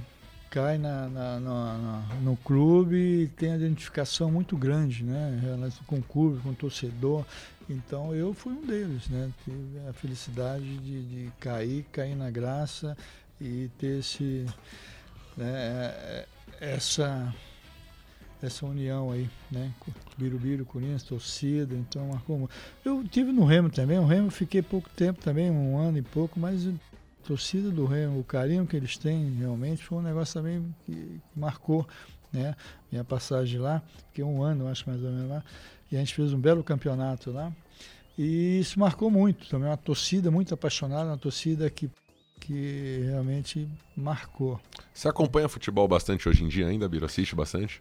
Cai 0.50 0.76
na, 0.76 1.08
na- 1.08 1.40
na- 1.40 1.78
na- 1.78 2.14
no 2.22 2.36
clube 2.36 2.96
e 2.96 3.26
tem 3.28 3.52
a 3.52 3.56
identificação 3.56 4.30
muito 4.30 4.54
grande, 4.56 5.02
né? 5.04 5.40
Com 5.86 5.96
o 5.98 6.02
clube, 6.02 6.40
com 6.42 6.50
o 6.50 6.54
torcedor. 6.54 7.24
Então 7.70 8.14
eu 8.14 8.34
fui 8.34 8.52
um 8.52 8.66
deles, 8.66 9.08
né? 9.08 9.30
Tive 9.44 9.78
a 9.88 9.92
felicidade 9.94 10.76
de, 10.78 11.02
de 11.04 11.32
cair, 11.40 11.86
cair 11.92 12.14
na 12.16 12.30
graça 12.30 12.94
e 13.40 13.70
ter 13.78 14.00
esse, 14.00 14.44
né, 15.36 16.24
essa, 16.60 17.34
essa 18.42 18.66
união 18.66 19.12
aí, 19.12 19.30
né? 19.50 19.72
Birubiru, 20.18 20.66
Corinthians, 20.66 21.04
torcida, 21.04 21.74
então 21.76 22.08
marcou 22.08 22.38
muito. 22.40 22.52
Eu 22.84 23.04
tive 23.04 23.30
no 23.30 23.44
Remo 23.44 23.70
também, 23.70 23.98
o 23.98 24.04
Remo 24.04 24.30
fiquei 24.30 24.60
pouco 24.60 24.88
tempo 24.90 25.20
também, 25.20 25.50
um 25.50 25.78
ano 25.78 25.98
e 25.98 26.02
pouco, 26.02 26.40
mas 26.40 26.66
a 26.66 26.72
torcida 27.24 27.70
do 27.70 27.86
Remo, 27.86 28.18
o 28.18 28.24
carinho 28.24 28.66
que 28.66 28.76
eles 28.76 28.98
têm 28.98 29.36
realmente 29.38 29.84
foi 29.84 29.98
um 29.98 30.02
negócio 30.02 30.34
também 30.34 30.74
que 30.84 31.20
marcou, 31.36 31.86
né? 32.32 32.56
Minha 32.90 33.04
passagem 33.04 33.60
lá, 33.60 33.80
fiquei 34.08 34.24
um 34.24 34.42
ano, 34.42 34.66
acho 34.66 34.88
mais 34.88 35.02
ou 35.02 35.10
menos 35.10 35.30
lá, 35.30 35.44
e 35.90 35.96
a 35.96 36.00
gente 36.00 36.14
fez 36.14 36.32
um 36.32 36.40
belo 36.40 36.64
campeonato 36.64 37.30
lá. 37.30 37.52
E 38.18 38.58
isso 38.58 38.78
marcou 38.78 39.10
muito 39.10 39.48
também, 39.48 39.68
uma 39.68 39.76
torcida 39.76 40.30
muito 40.30 40.52
apaixonada, 40.52 41.10
uma 41.10 41.16
torcida 41.16 41.70
que, 41.70 41.88
que 42.40 43.02
realmente 43.04 43.68
marcou. 43.96 44.60
Você 44.92 45.08
acompanha 45.08 45.48
futebol 45.48 45.86
bastante 45.86 46.28
hoje 46.28 46.44
em 46.44 46.48
dia 46.48 46.66
ainda, 46.66 46.88
Biro? 46.88 47.06
Assiste 47.06 47.34
bastante? 47.34 47.80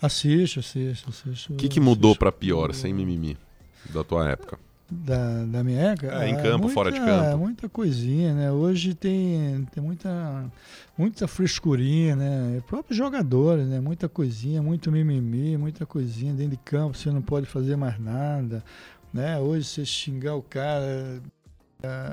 Assiste, 0.00 0.58
assiste, 0.60 1.06
assiste. 1.08 1.52
O 1.52 1.56
que, 1.56 1.68
que 1.68 1.80
mudou 1.80 2.10
assisto. 2.10 2.18
pra 2.20 2.32
pior, 2.32 2.72
sem 2.74 2.92
mimimi, 2.92 3.36
da 3.92 4.04
tua 4.04 4.28
época? 4.28 4.58
Da, 4.90 5.44
da 5.44 5.62
minha 5.62 5.80
época? 5.80 6.06
É, 6.24 6.30
em 6.30 6.36
campo, 6.36 6.58
muita- 6.60 6.74
fora 6.74 6.90
de 6.90 6.98
campo. 6.98 7.36
Muita 7.36 7.68
coisinha, 7.68 8.32
né? 8.32 8.50
Hoje 8.50 8.94
tem, 8.94 9.66
tem 9.74 9.82
muita, 9.82 10.50
muita 10.96 11.28
frescurinha, 11.28 12.16
né? 12.16 12.62
Próprios 12.66 12.96
jogadores, 12.96 13.66
né? 13.66 13.80
Muita 13.80 14.08
coisinha, 14.08 14.62
muito 14.62 14.90
mimimi, 14.90 15.58
muita 15.58 15.84
coisinha 15.84 16.32
dentro 16.32 16.52
de 16.52 16.62
campo, 16.64 16.96
você 16.96 17.10
não 17.10 17.20
pode 17.20 17.44
fazer 17.46 17.76
mais 17.76 17.98
nada, 18.00 18.64
né? 19.12 19.38
Hoje 19.38 19.66
você 19.66 19.84
xingar 19.84 20.36
o 20.36 20.42
cara... 20.42 21.20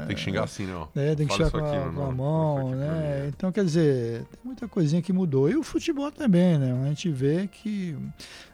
Tem 0.07 0.15
que 0.15 0.21
xingar 0.21 0.43
assim, 0.43 0.65
não. 0.67 0.87
É, 0.95 1.15
tem 1.15 1.25
que 1.25 1.33
xingar 1.33 1.49
com, 1.51 1.57
aqui, 1.57 1.75
a, 1.75 1.89
com 1.91 2.03
a 2.03 2.11
mão, 2.11 2.69
né? 2.75 3.31
Então, 3.35 3.51
quer 3.51 3.65
dizer, 3.65 4.23
tem 4.25 4.39
muita 4.43 4.67
coisinha 4.67 5.01
que 5.01 5.11
mudou. 5.11 5.49
E 5.49 5.55
o 5.55 5.63
futebol 5.63 6.11
também, 6.11 6.57
né? 6.59 6.71
A 6.83 6.87
gente 6.89 7.09
vê 7.09 7.47
que 7.47 7.95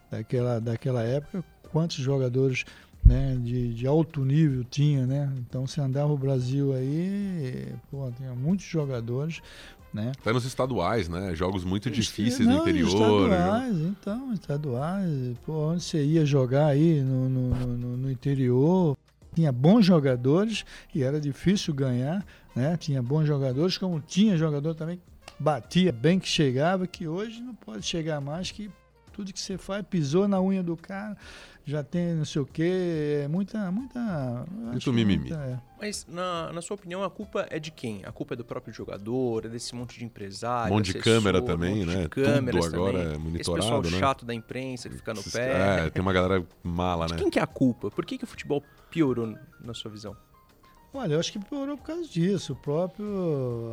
daquela, 0.10 0.60
daquela 0.62 1.04
época, 1.04 1.44
quantos 1.72 1.98
jogadores 1.98 2.64
né, 3.04 3.36
de, 3.42 3.74
de 3.74 3.86
alto 3.88 4.24
nível 4.24 4.64
tinha, 4.64 5.06
né? 5.06 5.30
Então, 5.40 5.68
se 5.68 5.82
andava 5.82 6.14
o 6.14 6.18
Brasil 6.18 6.74
aí, 6.74 7.74
pô, 7.90 8.10
tinha 8.16 8.34
muitos 8.34 8.66
jogadores, 8.66 9.42
né? 9.94 10.14
Até 10.18 10.32
nos 10.32 10.46
estaduais, 10.46 11.10
né? 11.10 11.36
Jogos 11.36 11.66
muito 11.66 11.90
difíceis 11.92 12.48
Não, 12.48 12.56
no 12.58 12.62
interior. 12.62 13.28
né? 13.30 13.36
Estaduais, 13.38 13.78
então, 13.82 14.34
estaduais. 14.34 15.38
Pô, 15.46 15.72
onde 15.72 15.84
você 15.84 16.02
ia 16.06 16.26
jogar 16.26 16.68
aí 16.68 17.02
no, 17.02 17.28
no, 17.28 17.50
no- 17.78 17.98
no 17.98 18.12
interior, 18.12 18.96
tinha 19.34 19.52
bons 19.52 19.86
jogadores 19.86 20.66
e 20.94 21.04
era 21.04 21.20
difícil 21.20 21.74
ganhar, 21.74 22.26
né? 22.56 22.76
Tinha 22.78 23.02
bons 23.02 23.26
jogadores, 23.26 23.78
como 23.78 24.00
tinha 24.00 24.38
jogador 24.38 24.76
também 24.76 25.00
batia 25.40 25.92
bem, 25.92 26.20
que 26.20 26.28
chegava, 26.28 26.86
que 26.86 27.08
hoje 27.08 27.42
não 27.42 27.56
pode 27.56 27.86
chegar 27.86 28.22
mais, 28.22 28.52
que 28.52 28.70
tudo 29.12 29.32
que 29.34 29.40
você 29.40 29.58
faz, 29.58 29.86
pisou 29.90 30.28
na 30.28 30.42
unha 30.42 30.64
do 30.64 30.76
cara, 30.78 31.18
já 31.66 31.84
tem 31.84 32.16
não 32.16 32.26
sei 32.26 32.42
o 32.42 32.46
quê, 32.46 33.22
é 33.24 33.28
muita, 33.28 33.72
muita... 33.72 34.46
que 34.80 34.90
é 34.90 34.92
mimimi. 34.94 35.30
muita- 35.30 35.36
é. 35.46 35.60
Mas, 35.80 36.06
na, 36.08 36.52
na 36.54 36.62
sua 36.62 36.76
opinião, 36.76 37.04
a 37.04 37.10
culpa 37.10 37.46
é 37.50 37.60
de 37.60 37.72
quem? 37.72 38.02
A 38.06 38.12
culpa 38.12 38.34
é 38.36 38.38
do 38.38 38.46
próprio 38.46 38.74
jogador, 38.74 39.46
é 39.46 39.50
desse 39.50 39.74
monte 39.76 39.98
de 39.98 40.06
empresário, 40.06 40.72
Um 40.72 40.78
monte 40.78 40.92
de 40.92 40.98
assessor, 41.00 41.14
câmera 41.16 41.40
um 41.42 41.46
também, 41.46 41.76
monte 41.86 41.90
de 41.90 41.98
né? 41.98 42.08
câmeras 42.08 42.66
Tudo 42.66 42.76
agora 42.76 42.92
também. 43.00 43.08
é 43.08 43.12
Esse 43.12 43.20
monitorado, 43.20 43.64
pessoal 43.64 43.82
né? 43.92 44.00
chato 44.00 44.26
da 44.26 44.34
imprensa 44.34 44.90
que 44.90 44.96
fica 44.96 45.14
no 45.14 45.20
Esses- 45.22 45.34
pé. 45.34 45.86
É, 45.86 45.90
tem 45.90 46.02
uma 46.02 46.14
galera 46.14 46.46
mala, 46.64 47.08
né? 47.10 47.16
Quem 47.18 47.30
que 47.30 47.40
é 47.40 47.42
a 47.42 47.48
culpa? 47.48 47.90
Por 47.92 48.06
que, 48.06 48.18
que 48.18 48.24
o 48.24 48.28
futebol 48.28 48.64
piorou 48.90 49.36
na 49.60 49.74
sua 49.74 49.90
visão? 49.92 50.16
Olha, 50.94 51.14
eu 51.14 51.20
acho 51.20 51.32
que 51.32 51.40
piorou 51.40 51.78
por 51.78 51.86
causa 51.86 52.06
disso. 52.08 52.54
O 52.54 52.56
próprio. 52.58 53.06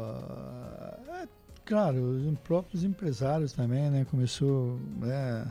ah, 0.02 0.98
É, 1.24 1.28
claro, 1.68 1.98
os 1.98 2.38
próprios 2.38 2.82
empresários 2.82 3.52
também, 3.52 3.90
né? 3.90 4.06
Começou 4.10 4.80
né, 4.98 5.46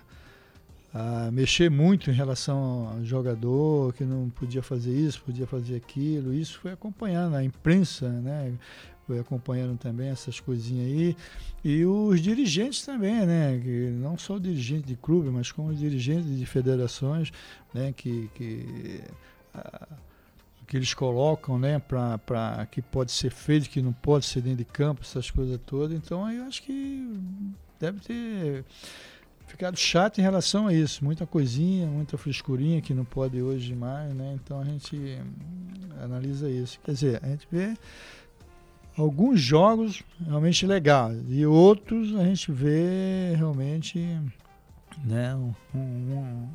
a 0.91 1.29
mexer 1.31 1.69
muito 1.69 2.09
em 2.09 2.13
relação 2.13 2.89
ao 2.89 3.05
jogador, 3.05 3.93
que 3.93 4.03
não 4.03 4.27
podia 4.31 4.63
fazer 4.63 4.91
isso, 4.91 5.21
podia 5.21 5.45
fazer 5.45 5.75
aquilo. 5.75 6.33
Isso 6.33 6.57
foi 6.57 6.71
acompanhando 6.71 7.35
a 7.35 7.43
imprensa, 7.43 8.09
né? 8.09 8.51
Foi 9.05 9.19
acompanhando 9.19 9.77
também 9.77 10.09
essas 10.09 10.39
coisinhas 10.39 10.87
aí. 10.87 11.15
E 11.63 11.85
os 11.85 12.19
dirigentes 12.19 12.83
também, 12.83 13.23
né? 13.23 13.61
Que 13.63 13.91
não 13.91 14.17
só 14.17 14.37
o 14.37 14.39
dirigente 14.39 14.87
de 14.87 14.95
clube, 14.95 15.29
mas 15.29 15.51
como 15.51 15.69
os 15.69 15.77
dirigentes 15.77 16.35
de 16.35 16.45
federações, 16.47 17.31
né? 17.71 17.93
Que. 17.95 18.27
que 18.33 19.03
ah, 19.53 19.87
que 20.67 20.75
eles 20.75 20.93
colocam, 20.93 21.57
né, 21.57 21.79
para 21.79 22.67
que 22.69 22.81
pode 22.81 23.11
ser 23.11 23.31
feito, 23.31 23.69
que 23.69 23.81
não 23.81 23.93
pode 23.93 24.25
ser 24.25 24.41
dentro 24.41 24.59
de 24.59 24.65
campo, 24.65 25.01
essas 25.01 25.31
coisas 25.31 25.57
todas. 25.65 25.97
Então, 25.97 26.29
eu 26.29 26.43
acho 26.43 26.61
que 26.61 27.09
deve 27.79 27.99
ter 28.01 28.65
ficado 29.47 29.77
chato 29.77 30.19
em 30.19 30.21
relação 30.21 30.67
a 30.67 30.73
isso. 30.73 31.03
Muita 31.03 31.25
coisinha, 31.25 31.87
muita 31.87 32.17
frescurinha 32.17 32.81
que 32.81 32.93
não 32.93 33.05
pode 33.05 33.41
hoje 33.41 33.73
mais, 33.73 34.13
né? 34.13 34.37
Então 34.43 34.59
a 34.59 34.65
gente 34.65 34.95
hum, 34.95 36.03
analisa 36.03 36.49
isso. 36.49 36.79
Quer 36.83 36.91
dizer, 36.91 37.19
a 37.23 37.27
gente 37.27 37.47
vê 37.49 37.73
alguns 38.97 39.39
jogos 39.39 40.03
realmente 40.25 40.65
legais 40.65 41.17
e 41.29 41.45
outros 41.45 42.15
a 42.15 42.23
gente 42.25 42.51
vê 42.51 43.33
realmente, 43.35 43.99
né, 45.05 45.35
um, 45.35 45.53
um, 45.75 46.49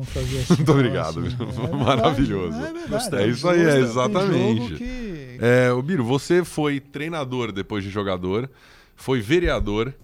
Vamos 0.00 0.08
fazer 0.12 0.38
assim. 0.42 0.54
Muito 0.56 0.72
obrigado, 0.72 1.20
assim. 1.20 1.28
viu? 1.36 1.64
É 1.66 1.76
Maravilhoso. 1.84 2.56
É, 2.58 2.72
verdade. 2.72 3.06
É 3.06 3.18
Tem 3.18 3.28
isso 3.30 3.48
aí, 3.48 3.60
é, 3.62 3.78
exatamente. 3.78 4.74
que- 4.74 5.38
É, 5.40 5.72
o 5.72 5.82
Biro, 5.82 6.04
você 6.04 6.44
foi 6.44 6.80
treinador 6.80 7.52
depois 7.52 7.82
de 7.84 7.90
jogador, 7.90 8.50
foi 8.96 9.20
vereador, 9.20 9.94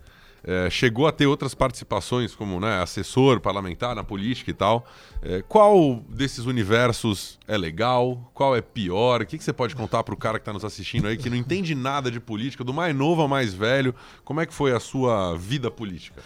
é, 0.48 0.70
chegou 0.70 1.06
a 1.08 1.12
ter 1.12 1.26
outras 1.26 1.54
participações 1.54 2.34
como 2.34 2.60
né, 2.60 2.80
assessor 2.80 3.40
parlamentar 3.40 3.94
na 3.96 4.04
política 4.04 4.50
e 4.50 4.54
tal. 4.54 4.86
É, 5.20 5.42
qual 5.48 6.02
desses 6.08 6.46
universos 6.46 7.36
é 7.48 7.56
legal? 7.58 8.30
Qual 8.32 8.54
é 8.54 8.62
pior? 8.62 9.22
O 9.22 9.26
que, 9.26 9.36
que 9.36 9.42
você 9.44 9.52
pode 9.52 9.74
contar 9.74 10.04
para 10.04 10.14
o 10.14 10.16
cara 10.16 10.38
que 10.38 10.42
está 10.42 10.52
nos 10.52 10.64
assistindo 10.64 11.08
aí 11.08 11.16
que 11.16 11.28
não 11.28 11.36
entende 11.36 11.74
nada 11.74 12.10
de 12.12 12.20
política, 12.20 12.62
do 12.62 12.72
mais 12.72 12.94
novo 12.94 13.22
ao 13.22 13.28
mais 13.28 13.52
velho? 13.52 13.92
Como 14.24 14.40
é 14.40 14.46
que 14.46 14.54
foi 14.54 14.72
a 14.72 14.78
sua 14.78 15.36
vida 15.36 15.68
política? 15.70 16.22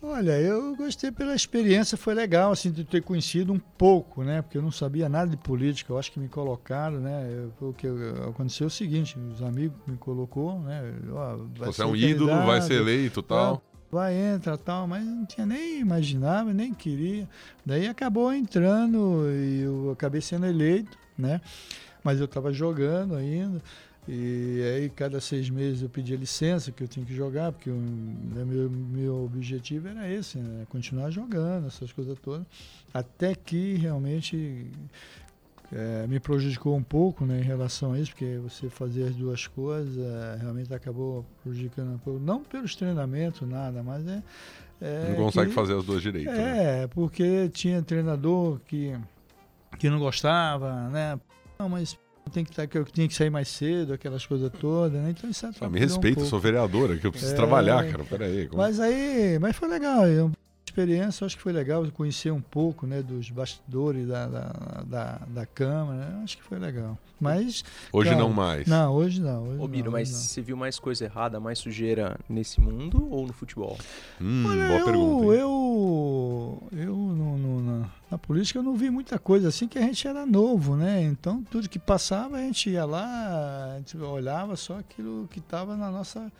Olha, 0.00 0.40
eu 0.40 0.76
gostei 0.76 1.10
pela 1.10 1.34
experiência, 1.34 1.98
foi 1.98 2.14
legal 2.14 2.52
assim 2.52 2.70
de 2.70 2.84
ter 2.84 3.02
conhecido 3.02 3.52
um 3.52 3.58
pouco, 3.58 4.22
né? 4.22 4.42
Porque 4.42 4.56
eu 4.56 4.62
não 4.62 4.70
sabia 4.70 5.08
nada 5.08 5.28
de 5.28 5.36
política. 5.36 5.92
Eu 5.92 5.98
acho 5.98 6.12
que 6.12 6.20
me 6.20 6.28
colocaram, 6.28 7.00
né? 7.00 7.48
O 7.60 7.72
que 7.72 7.88
aconteceu 8.28 8.66
é 8.66 8.68
o 8.68 8.70
seguinte: 8.70 9.18
os 9.18 9.42
amigos 9.42 9.76
me 9.86 9.96
colocou, 9.96 10.60
né? 10.60 10.94
Ó, 11.10 11.38
Você 11.66 11.82
é 11.82 11.86
um 11.86 11.96
ídolo, 11.96 12.30
vai 12.46 12.62
ser 12.62 12.74
eleito, 12.74 13.22
tal. 13.22 13.60
Vai 13.90 14.14
entra, 14.14 14.56
tal, 14.56 14.86
mas 14.86 15.02
não 15.04 15.24
tinha 15.24 15.46
nem 15.46 15.80
imaginava, 15.80 16.52
nem 16.52 16.74
queria. 16.74 17.26
Daí 17.64 17.88
acabou 17.88 18.32
entrando 18.32 19.24
e 19.30 19.62
eu 19.62 19.90
acabei 19.90 20.20
sendo 20.20 20.46
eleito, 20.46 20.96
né? 21.16 21.40
Mas 22.04 22.20
eu 22.20 22.26
estava 22.26 22.52
jogando 22.52 23.16
ainda. 23.16 23.60
E 24.10 24.62
aí, 24.62 24.88
cada 24.88 25.20
seis 25.20 25.50
meses 25.50 25.82
eu 25.82 25.88
pedia 25.90 26.16
licença, 26.16 26.72
que 26.72 26.82
eu 26.82 26.88
tinha 26.88 27.04
que 27.04 27.14
jogar, 27.14 27.52
porque 27.52 27.68
o 27.68 27.74
né, 27.74 28.42
meu, 28.42 28.70
meu 28.70 29.24
objetivo 29.26 29.86
era 29.86 30.10
esse, 30.10 30.38
né? 30.38 30.66
continuar 30.70 31.10
jogando, 31.10 31.66
essas 31.66 31.92
coisas 31.92 32.18
todas. 32.18 32.46
Até 32.94 33.34
que 33.34 33.74
realmente 33.74 34.66
é, 35.70 36.06
me 36.06 36.18
prejudicou 36.18 36.74
um 36.74 36.82
pouco 36.82 37.26
né, 37.26 37.38
em 37.38 37.42
relação 37.42 37.92
a 37.92 37.98
isso, 37.98 38.12
porque 38.12 38.38
você 38.38 38.70
fazer 38.70 39.08
as 39.08 39.14
duas 39.14 39.46
coisas 39.46 39.98
é, 39.98 40.38
realmente 40.40 40.72
acabou 40.72 41.26
prejudicando 41.42 41.92
um 41.92 41.98
pouco. 41.98 42.18
Não 42.18 42.42
pelos 42.42 42.74
treinamentos, 42.74 43.46
nada, 43.46 43.82
mas 43.82 44.08
é. 44.08 44.22
é 44.80 45.08
não 45.10 45.16
consegue 45.16 45.48
que, 45.50 45.54
fazer 45.54 45.76
as 45.76 45.84
duas 45.84 46.00
direitas. 46.00 46.32
É, 46.32 46.80
né? 46.80 46.86
porque 46.86 47.50
tinha 47.50 47.82
treinador 47.82 48.58
que, 48.60 48.98
que 49.78 49.90
não 49.90 49.98
gostava, 49.98 50.88
né? 50.88 51.20
Não, 51.58 51.68
mas 51.68 51.98
tem 52.28 52.44
que, 52.44 52.52
tá, 52.52 52.66
que 52.66 52.76
eu 52.76 52.84
tinha 52.84 53.08
que 53.08 53.14
sair 53.14 53.30
mais 53.30 53.48
cedo, 53.48 53.92
aquelas 53.92 54.24
coisas 54.26 54.50
todas, 54.60 55.00
né? 55.00 55.10
Então 55.10 55.28
isso 55.28 55.46
ah, 55.60 55.68
Me 55.68 55.78
respeita, 55.78 56.20
um 56.20 56.26
sou 56.26 56.38
vereadora, 56.38 56.96
que 56.96 57.06
eu 57.06 57.10
preciso 57.10 57.32
é, 57.32 57.36
trabalhar, 57.36 57.86
cara. 57.90 58.04
Pera 58.04 58.26
aí. 58.26 58.46
Como... 58.46 58.62
Mas 58.62 58.78
aí, 58.80 59.38
mas 59.40 59.56
foi 59.56 59.68
legal. 59.68 60.06
Eu, 60.06 60.30
experiência, 60.78 61.26
acho 61.26 61.36
que 61.36 61.42
foi 61.42 61.52
legal 61.52 61.84
conhecer 61.92 62.30
um 62.30 62.40
pouco 62.40 62.86
né, 62.86 63.02
dos 63.02 63.30
bastidores 63.30 64.06
da, 64.06 64.26
da, 64.26 64.52
da, 64.86 65.20
da 65.26 65.46
Câmara, 65.46 66.06
né? 66.06 66.20
acho 66.22 66.36
que 66.36 66.44
foi 66.44 66.58
legal. 66.58 66.96
Mas. 67.20 67.64
Hoje 67.92 68.14
não 68.14 68.30
mais. 68.30 68.68
Não, 68.68 68.94
hoje 68.94 69.20
não. 69.20 69.42
Hoje 69.42 69.60
Ô, 69.60 69.66
Biro, 69.66 69.86
não, 69.86 69.92
mas 69.92 70.10
não. 70.10 70.18
você 70.18 70.40
viu 70.40 70.56
mais 70.56 70.78
coisa 70.78 71.04
errada, 71.04 71.40
mais 71.40 71.58
sujeira 71.58 72.16
nesse 72.28 72.60
mundo 72.60 73.08
ou 73.10 73.26
no 73.26 73.32
futebol? 73.32 73.76
Hum, 74.20 74.44
Olha, 74.46 74.68
boa 74.68 74.78
eu, 74.78 74.84
pergunta. 74.84 75.24
Hein? 75.24 75.40
Eu, 75.40 76.62
eu 76.72 76.96
no, 76.96 77.38
no, 77.38 77.62
na, 77.62 77.88
na, 78.08 78.18
política 78.18 78.60
eu 78.60 78.62
não 78.62 78.76
vi 78.76 78.88
muita 78.88 79.18
coisa 79.18 79.48
assim 79.48 79.66
que 79.66 79.78
a 79.78 79.82
gente 79.82 80.06
era 80.06 80.24
novo, 80.24 80.76
né? 80.76 81.02
Então 81.02 81.42
tudo 81.50 81.68
que 81.68 81.78
passava 81.78 82.36
a 82.36 82.40
gente 82.40 82.70
ia 82.70 82.84
lá, 82.84 83.74
a 83.74 83.78
gente 83.78 83.96
olhava 83.98 84.54
só 84.54 84.78
aquilo 84.78 85.26
que 85.28 85.40
estava 85.40 85.76
na 85.76 85.90
nossa 85.90 86.30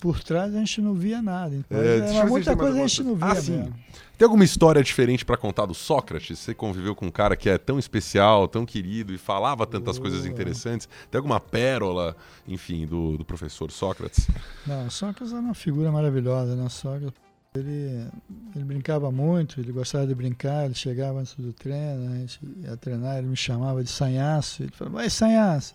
por 0.00 0.22
trás 0.22 0.54
a 0.54 0.58
gente 0.58 0.80
não 0.80 0.94
via 0.94 1.22
nada. 1.22 1.54
Então, 1.54 1.78
é, 1.78 2.24
muita 2.24 2.56
coisa 2.56 2.78
a 2.78 2.86
gente 2.86 3.02
não 3.04 3.14
via. 3.14 3.26
Ah, 3.28 3.34
sim. 3.36 3.67
Tem 4.16 4.26
alguma 4.26 4.44
história 4.44 4.82
diferente 4.82 5.24
para 5.24 5.36
contar 5.36 5.66
do 5.66 5.74
Sócrates? 5.74 6.38
Você 6.38 6.54
conviveu 6.54 6.94
com 6.94 7.06
um 7.06 7.10
cara 7.10 7.36
que 7.36 7.48
é 7.48 7.56
tão 7.56 7.78
especial, 7.78 8.48
tão 8.48 8.66
querido 8.66 9.12
e 9.14 9.18
falava 9.18 9.66
tantas 9.66 9.98
coisas 9.98 10.26
interessantes. 10.26 10.88
Tem 11.10 11.18
alguma 11.18 11.38
pérola, 11.38 12.16
enfim, 12.46 12.86
do, 12.86 13.16
do 13.16 13.24
professor 13.24 13.70
Sócrates? 13.70 14.28
Não, 14.66 14.90
Sócrates 14.90 15.32
era 15.32 15.40
uma 15.40 15.54
figura 15.54 15.92
maravilhosa, 15.92 16.56
né? 16.56 16.68
Sócrates 16.68 17.28
ele, 17.54 18.06
ele 18.54 18.64
brincava 18.64 19.10
muito, 19.10 19.60
ele 19.60 19.72
gostava 19.72 20.06
de 20.06 20.14
brincar, 20.14 20.66
ele 20.66 20.74
chegava 20.74 21.18
antes 21.20 21.34
do 21.34 21.52
treino, 21.52 22.12
a 22.12 22.16
gente 22.16 22.40
ia 22.62 22.76
treinar, 22.76 23.18
ele 23.18 23.26
me 23.26 23.36
chamava 23.36 23.82
de 23.82 23.90
sanhaço, 23.90 24.62
ele 24.62 24.72
falava, 24.72 24.96
vai 24.96 25.10
sanhaço, 25.10 25.74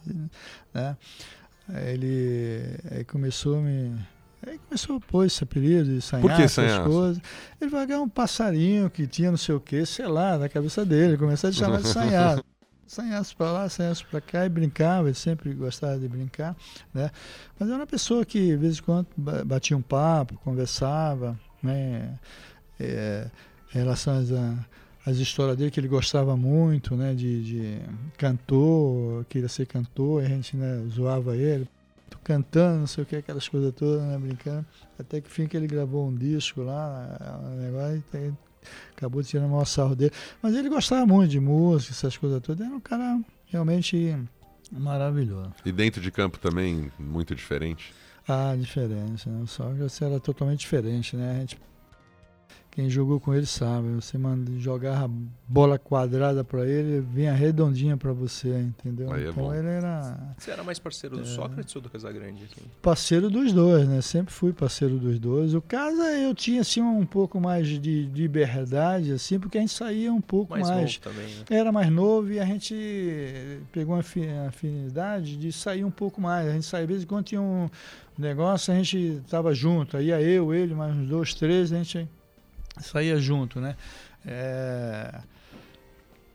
né? 0.74 0.98
Aí 1.68 1.94
ele 1.94 2.78
aí 2.92 3.06
começou 3.06 3.58
a 3.58 3.62
me. 3.62 4.13
Aí 4.46 4.60
começou 4.68 4.98
a 4.98 5.00
pôr 5.00 5.26
esse 5.26 5.44
apelido 5.44 5.86
de 5.86 6.02
sanhaço, 6.02 6.28
Por 6.28 6.36
que 6.36 6.42
essas 6.42 6.78
coisas. 6.80 7.22
Ele 7.62 7.70
vai 7.70 7.86
ganhar 7.86 8.02
um 8.02 8.10
passarinho 8.10 8.90
que 8.90 9.08
tinha 9.08 9.32
não 9.32 9.38
sei 9.38 9.56
o 9.56 9.60
que, 9.60 9.86
sei 9.86 10.08
lá, 10.08 10.38
na 10.38 10.50
cabeça 10.50 10.86
dele. 10.86 11.14
Ele 11.14 11.18
começou 11.18 11.50
a 11.50 11.54
chamar 11.54 11.82
de 11.82 11.88
sanhaço. 11.90 12.44
sanhaço 12.86 13.38
para 13.38 13.52
lá, 13.52 13.70
sanhaço 13.70 14.06
para 14.08 14.20
cá, 14.20 14.46
e 14.46 14.50
brincava, 14.50 15.08
ele 15.08 15.16
sempre 15.16 15.54
gostava 15.54 15.98
de 15.98 16.08
brincar, 16.08 16.56
né? 16.94 17.10
Mas 17.58 17.70
era 17.70 17.78
uma 17.78 17.88
pessoa 17.88 18.26
que, 18.26 18.40
de 18.40 18.58
vez 18.58 18.80
em 18.80 18.82
quando, 18.82 19.08
batia 19.18 19.78
um 19.78 19.82
papo, 19.82 20.36
conversava, 20.44 21.40
né? 21.62 22.20
É, 22.80 23.28
em 23.74 23.78
relação 23.78 24.14
a 24.16 24.74
as 25.06 25.18
histórias 25.18 25.58
dele 25.58 25.70
que 25.70 25.80
ele 25.80 25.88
gostava 25.88 26.38
muito, 26.38 26.96
né, 26.96 27.14
de, 27.14 27.44
de 27.44 27.80
cantor, 28.18 29.26
queria 29.26 29.50
ser 29.50 29.66
cantor, 29.66 30.24
a 30.24 30.28
gente 30.28 30.56
né, 30.56 30.82
zoava 30.90 31.36
ele, 31.36 31.68
cantando, 32.24 32.80
não 32.80 32.88
sei 32.88 33.04
o 33.04 33.08
que, 33.08 33.18
aquelas 33.18 33.48
coisas 33.48 33.74
todas, 33.74 34.02
né, 34.04 34.18
brincando, 34.18 34.66
até 34.98 35.20
que 35.22 35.30
fim 35.30 35.48
que 35.48 35.58
ele 35.58 35.68
gravou 35.68 36.08
um 36.08 36.16
disco 36.16 36.62
lá, 36.62 37.40
um 37.44 37.56
negócio, 37.58 38.04
e 38.14 38.34
acabou 38.96 39.22
tirando 39.22 39.48
o 39.48 39.52
maior 39.52 39.66
sarro 39.66 39.96
dele, 39.96 40.12
mas 40.42 40.56
ele 40.56 40.70
gostava 40.70 41.06
muito 41.06 41.30
de 41.30 41.40
música, 41.40 41.92
essas 41.92 42.18
coisas 42.18 42.42
todas, 42.42 42.66
era 42.66 42.76
um 42.76 42.80
cara 42.80 43.20
realmente 43.48 44.18
maravilhoso. 44.72 45.54
E 45.66 45.72
dentro 45.72 46.02
de 46.02 46.10
campo 46.12 46.40
também, 46.40 46.92
muito 46.98 47.36
diferente? 47.36 47.94
Ah, 48.28 48.56
diferente, 48.58 49.28
né? 49.28 49.44
Só 49.48 49.70
que 49.74 50.04
era 50.04 50.20
totalmente 50.20 50.62
diferente, 50.62 51.18
né? 51.18 51.32
A 51.32 51.40
gente 51.42 51.60
quem 52.74 52.90
jogou 52.90 53.20
com 53.20 53.36
ele 53.36 53.46
sabe. 53.46 53.88
Você 53.90 54.18
manda 54.18 54.52
jogar 54.58 55.04
a 55.04 55.10
bola 55.48 55.78
quadrada 55.78 56.44
para 56.44 56.68
ele, 56.68 57.02
vinha 57.02 57.32
redondinha 57.32 57.96
para 57.96 58.12
você, 58.12 58.50
entendeu? 58.50 59.14
Aí 59.14 59.26
é 59.26 59.30
então 59.30 59.54
é 59.54 59.60
ele 59.60 59.68
era. 59.68 60.34
Você 60.36 60.50
era 60.50 60.64
mais 60.64 60.80
parceiro 60.80 61.18
do 61.18 61.22
é... 61.22 61.26
Sócrates 61.26 61.76
ou 61.76 61.82
do 61.84 61.90
Casagrande? 61.90 62.46
Assim? 62.46 62.66
Parceiro 62.82 63.30
dos 63.30 63.54
dois, 63.54 63.88
né? 63.88 64.02
Sempre 64.02 64.34
fui 64.34 64.52
parceiro 64.52 64.98
dos 64.98 65.20
dois. 65.20 65.54
O 65.54 65.62
Casa 65.62 66.04
eu 66.18 66.34
tinha 66.34 66.62
assim 66.62 66.82
um 66.82 67.06
pouco 67.06 67.40
mais 67.40 67.68
de, 67.68 67.78
de 67.78 68.08
liberdade, 68.08 69.12
assim, 69.12 69.40
porque 69.40 69.60
a 69.60 69.62
gente 69.62 69.74
saía 69.74 70.12
um 70.12 70.22
pouco 70.22 70.54
mais. 70.54 70.68
mais... 70.68 70.98
Também, 70.98 71.28
né? 71.28 71.44
Era 71.52 71.72
mais 71.72 71.92
novo 71.92 72.32
e 72.32 72.40
a 72.40 72.46
gente 72.46 73.62
pegou 73.72 73.94
uma 73.94 74.04
afinidade 74.48 75.38
de 75.38 75.52
sair 75.52 75.86
um 75.86 75.92
pouco 75.92 76.20
mais. 76.20 76.48
A 76.48 76.54
gente 76.54 76.66
saía, 76.66 76.86
às 76.86 76.90
vezes, 76.90 77.06
quando 77.06 77.26
tinha 77.26 77.42
um 77.42 77.70
negócio, 78.18 78.74
a 78.74 78.78
gente 78.78 79.22
tava 79.30 79.54
junto. 79.54 79.96
Aí 79.96 80.08
ia 80.08 80.20
eu, 80.20 80.52
ele, 80.52 80.74
mais 80.74 80.96
uns 80.96 81.08
dois, 81.08 81.36
três, 81.36 81.72
a 81.72 81.78
gente 81.78 82.10
saía 82.82 83.18
junto, 83.18 83.60
né? 83.60 83.76
É, 84.26 85.20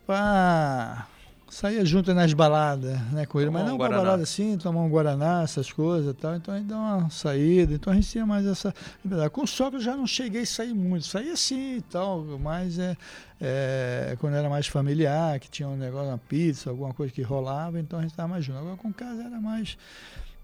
pra, 0.06 1.06
saía 1.50 1.84
junto 1.84 2.12
nas 2.14 2.32
baladas, 2.32 3.00
né, 3.10 3.24
com 3.26 3.40
ele, 3.40 3.50
mas 3.50 3.66
não 3.66 3.74
um 3.74 3.78
pra 3.78 3.88
balada 3.88 4.22
assim, 4.22 4.56
tomar 4.58 4.80
um 4.82 4.88
Guaraná, 4.88 5.42
essas 5.42 5.72
coisas 5.72 6.10
e 6.10 6.14
tal, 6.14 6.34
então 6.34 6.54
a 6.54 6.58
gente 6.58 6.66
dá 6.66 6.76
uma 6.76 7.10
saída, 7.10 7.74
então 7.74 7.92
a 7.92 7.96
gente 7.96 8.08
tinha 8.08 8.26
mais 8.26 8.46
essa 8.46 8.74
liberdade. 9.02 9.30
Com 9.30 9.42
o 9.42 9.46
Sócrates 9.46 9.84
já 9.84 9.96
não 9.96 10.06
cheguei 10.06 10.42
a 10.42 10.46
sair 10.46 10.74
muito, 10.74 11.06
saía 11.06 11.32
assim 11.32 11.76
e 11.76 11.82
tal, 11.82 12.24
mas 12.38 12.78
é, 12.78 12.96
é, 13.40 14.16
quando 14.20 14.34
era 14.34 14.48
mais 14.48 14.66
familiar, 14.66 15.38
que 15.40 15.50
tinha 15.50 15.68
um 15.68 15.76
negócio, 15.76 16.08
uma 16.08 16.18
pizza, 16.18 16.70
alguma 16.70 16.92
coisa 16.92 17.12
que 17.12 17.22
rolava, 17.22 17.80
então 17.80 17.98
a 17.98 18.02
gente 18.02 18.12
estava 18.12 18.28
mais 18.28 18.44
junto. 18.44 18.58
Agora 18.58 18.76
com 18.76 18.88
o 18.88 18.94
casa 18.94 19.22
era 19.22 19.40
mais. 19.40 19.76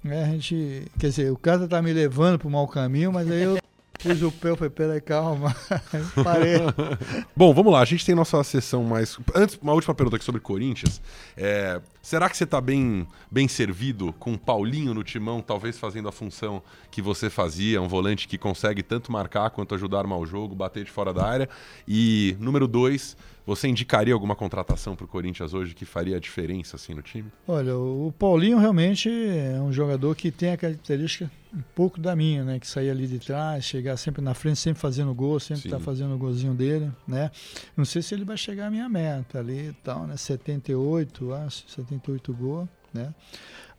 Né, 0.03 0.25
a 0.25 0.29
gente, 0.29 0.91
quer 0.99 1.09
dizer, 1.09 1.31
o 1.31 1.37
casa 1.37 1.67
tá 1.67 1.81
me 1.81 1.93
levando 1.93 2.39
para 2.39 2.49
o 2.49 2.51
mau 2.51 2.69
caminho, 2.69 3.13
mas 3.13 3.31
aí 3.31 3.43
eu 3.43 3.59
Pus 3.99 4.23
o 4.23 4.31
pé, 4.31 4.51
eu 4.51 4.57
falei, 4.57 4.71
peraí, 4.71 5.01
calma. 5.01 5.55
Parei. 6.23 6.59
Bom, 7.35 7.55
vamos 7.55 7.73
lá. 7.73 7.81
A 7.81 7.85
gente 7.85 8.05
tem 8.05 8.15
nossa 8.15 8.43
sessão 8.45 8.85
mais. 8.85 9.19
Antes, 9.35 9.59
uma 9.61 9.73
última 9.73 9.95
pergunta 9.95 10.17
aqui 10.17 10.25
sobre 10.25 10.41
Corinthians. 10.41 11.01
É... 11.37 11.81
Será 12.03 12.29
que 12.29 12.37
você 12.37 12.45
está 12.45 12.61
bem, 12.61 13.09
bem 13.31 13.49
servido 13.49 14.13
com 14.19 14.37
Paulinho 14.37 14.93
no 14.93 15.03
timão, 15.03 15.41
talvez 15.41 15.79
fazendo 15.79 16.07
a 16.07 16.13
função 16.13 16.63
que 16.91 17.01
você 17.01 17.31
fazia, 17.31 17.81
um 17.81 17.89
volante 17.89 18.29
que 18.29 18.37
consegue 18.37 18.83
tanto 18.83 19.11
marcar 19.11 19.49
quanto 19.49 19.75
ajudar 19.75 20.01
armar 20.01 20.19
o 20.19 20.27
jogo, 20.27 20.55
bater 20.55 20.85
de 20.85 20.91
fora 20.91 21.15
da 21.15 21.27
área? 21.27 21.49
E 21.89 22.37
número 22.39 22.69
dois, 22.69 23.17
você 23.47 23.69
indicaria 23.69 24.15
alguma 24.15 24.35
contratação 24.35 24.97
para 24.97 25.05
o 25.05 25.09
Corinthians 25.09 25.53
hoje 25.53 25.75
que 25.75 25.85
faria 25.85 26.17
a 26.17 26.21
diferença 26.21 26.77
assim 26.77 26.95
no 26.95 27.03
time? 27.03 27.31
Olha, 27.47 27.77
o 27.77 28.13
Paulinho 28.19 28.59
realmente 28.59 29.09
é 29.11 29.61
um 29.61 29.73
jogador 29.73 30.15
que 30.17 30.31
tem 30.31 30.53
a 30.53 30.57
característica 30.57 31.31
um 31.55 31.63
pouco 31.75 32.01
da 32.01 32.17
minha, 32.17 32.43
né? 32.43 32.59
Que 32.59 32.67
sair 32.67 32.91
ali 32.91 33.07
de 33.07 33.19
trás, 33.19 33.65
chegar 33.65 33.97
sempre 33.97 34.23
na 34.23 34.35
frente, 34.35 34.59
sempre 34.59 34.81
fazendo 34.81 35.15
gol, 35.15 35.39
sempre 35.39 35.67
está 35.67 35.79
fazendo 35.79 36.15
o 36.15 36.19
golzinho 36.19 36.55
dele, 36.55 36.91
né? 37.07 37.31
Não 37.77 37.85
sei 37.85 38.03
se 38.03 38.15
ele 38.15 38.25
vai 38.25 38.37
chegar 38.37 38.67
à 38.67 38.71
minha 38.71 38.89
meta 38.89 39.39
ali 39.39 39.69
e 39.69 39.73
tal, 39.85 40.07
né? 40.07 40.17
78, 40.17 41.33
acho, 41.35 41.65
78 41.69 42.33
gol, 42.33 42.69
né? 42.93 43.15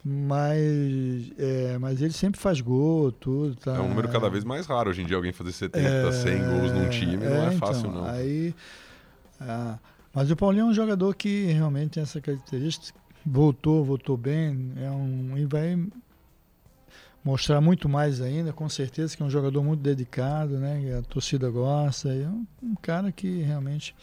Mas, 0.07 1.31
é, 1.39 1.77
mas 1.79 1.99
ele 1.99 2.13
sempre 2.13 2.39
faz 2.39 2.61
gol, 2.61 3.11
tudo. 3.11 3.55
Tá? 3.55 3.75
É 3.75 3.79
um 3.79 3.89
número 3.89 4.07
cada 4.09 4.29
vez 4.29 4.43
mais 4.43 4.67
raro 4.67 4.91
hoje 4.91 5.01
em 5.01 5.05
dia 5.05 5.15
alguém 5.15 5.33
fazer 5.33 5.51
70, 5.51 5.79
é, 5.79 6.11
100 6.11 6.37
gols 6.45 6.71
num 6.71 6.89
time, 6.89 7.17
não 7.17 7.47
é, 7.47 7.47
é 7.47 7.51
fácil 7.57 7.89
então, 7.89 8.03
não. 8.03 8.05
Aí 8.05 8.53
ah, 9.39 9.77
mas 10.13 10.31
o 10.31 10.35
Paulinho 10.35 10.67
é 10.67 10.69
um 10.69 10.73
jogador 10.73 11.13
que 11.15 11.45
realmente 11.45 11.91
tem 11.91 12.03
essa 12.03 12.21
característica. 12.21 12.97
Voltou, 13.25 13.83
voltou 13.83 14.15
bem. 14.15 14.71
É 14.77 14.89
um, 14.89 15.37
e 15.37 15.45
vai 15.45 15.77
mostrar 17.23 17.59
muito 17.59 17.89
mais 17.89 18.21
ainda, 18.21 18.53
com 18.53 18.69
certeza, 18.69 19.17
que 19.17 19.23
é 19.23 19.25
um 19.25 19.29
jogador 19.29 19.63
muito 19.63 19.81
dedicado, 19.81 20.57
né? 20.57 20.97
A 20.97 21.01
torcida 21.01 21.49
gosta. 21.49 22.13
É 22.13 22.27
um, 22.27 22.45
um 22.61 22.75
cara 22.75 23.11
que 23.11 23.41
realmente 23.41 23.95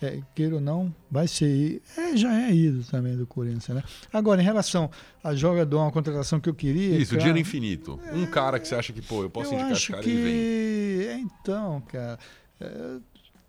é, 0.00 0.20
queira 0.34 0.54
ou 0.54 0.60
não, 0.60 0.94
vai 1.10 1.26
ser, 1.26 1.82
é, 1.96 2.16
já 2.16 2.32
é 2.32 2.54
ídolo 2.54 2.84
também 2.84 3.16
do 3.16 3.26
Corinthians, 3.26 3.68
né? 3.68 3.82
Agora, 4.12 4.40
em 4.40 4.44
relação 4.44 4.90
a 5.24 5.34
jogador, 5.34 5.80
uma 5.80 5.92
contratação 5.92 6.38
que 6.38 6.48
eu 6.48 6.54
queria... 6.54 6.96
Isso, 6.98 7.10
cara, 7.10 7.20
dinheiro 7.20 7.38
infinito. 7.38 7.98
É, 8.06 8.14
um 8.14 8.26
cara 8.26 8.58
que 8.60 8.68
você 8.68 8.74
acha 8.74 8.92
que, 8.92 9.02
pô, 9.02 9.22
eu 9.22 9.30
posso 9.30 9.52
eu 9.52 9.54
indicar 9.54 9.72
esse 9.72 9.90
cara 9.90 10.02
que... 10.02 10.10
e 10.10 10.22
vem. 10.22 11.08
É, 11.08 11.18
então, 11.18 11.82
cara... 11.88 12.18
É, 12.60 12.98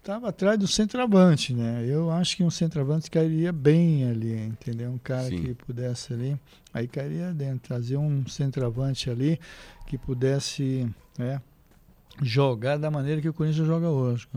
estava 0.08 0.30
atrás 0.30 0.58
do 0.58 0.68
centroavante, 0.68 1.54
né? 1.54 1.86
Eu 1.86 2.10
acho 2.10 2.38
que 2.38 2.44
um 2.44 2.50
centroavante 2.50 3.12
cairia 3.12 3.52
bem 3.52 4.10
ali, 4.10 4.40
entendeu? 4.40 4.90
Um 4.90 4.98
cara 4.98 5.28
Sim. 5.28 5.44
que 5.44 5.54
pudesse 5.54 6.14
ali, 6.14 6.40
aí 6.74 6.88
cairia 6.88 7.34
dentro, 7.34 7.60
trazer 7.68 7.98
um 7.98 8.26
centroavante 8.26 9.10
ali 9.10 9.38
que 9.86 9.98
pudesse, 9.98 10.90
né, 11.18 11.42
jogar 12.22 12.78
da 12.78 12.90
maneira 12.90 13.22
que 13.22 13.28
o 13.28 13.34
Corinthians 13.34 13.68
joga 13.68 13.90
hoje. 13.90 14.28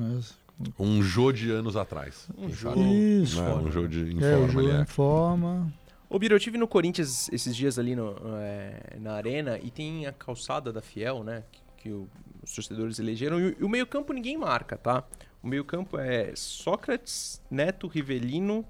Um 0.76 1.00
Jô 1.02 1.30
de 1.30 1.52
anos 1.52 1.76
atrás. 1.76 2.28
Um 2.37 2.50
jogo 2.50 2.80
Isso. 2.80 3.40
Né? 3.40 3.54
Um 3.54 3.70
jogo 3.70 3.88
de 3.88 4.12
em 4.12 4.18
é, 4.18 4.20
forma. 4.20 4.44
O 4.44 4.48
jogo 4.48 4.68
em 4.68 4.87
forma. 4.87 5.72
Ô, 6.09 6.18
Biro, 6.18 6.35
eu 6.35 6.40
tive 6.40 6.59
no 6.59 6.66
Corinthians 6.66 7.30
esses 7.33 7.54
dias 7.54 7.78
ali 7.78 7.94
no, 7.94 8.16
é, 8.40 8.96
na 9.00 9.12
arena 9.12 9.56
e 9.62 9.70
tem 9.70 10.04
a 10.06 10.12
calçada 10.12 10.72
da 10.72 10.83
Fiel, 10.83 11.22
né? 11.22 11.44
Que, 11.52 11.61
que 11.76 11.90
o, 11.90 12.09
os 12.42 12.52
torcedores 12.52 12.98
elegeram. 12.98 13.40
E, 13.40 13.56
e 13.59 13.64
o 13.64 13.68
meio-campo 13.68 14.12
ninguém 14.12 14.37
marca, 14.37 14.76
tá? 14.76 15.04
O 15.42 15.48
meio-campo 15.48 15.98
é 15.98 16.33
Sócrates, 16.37 17.42
Neto, 17.50 17.87
Rivelino 17.87 18.64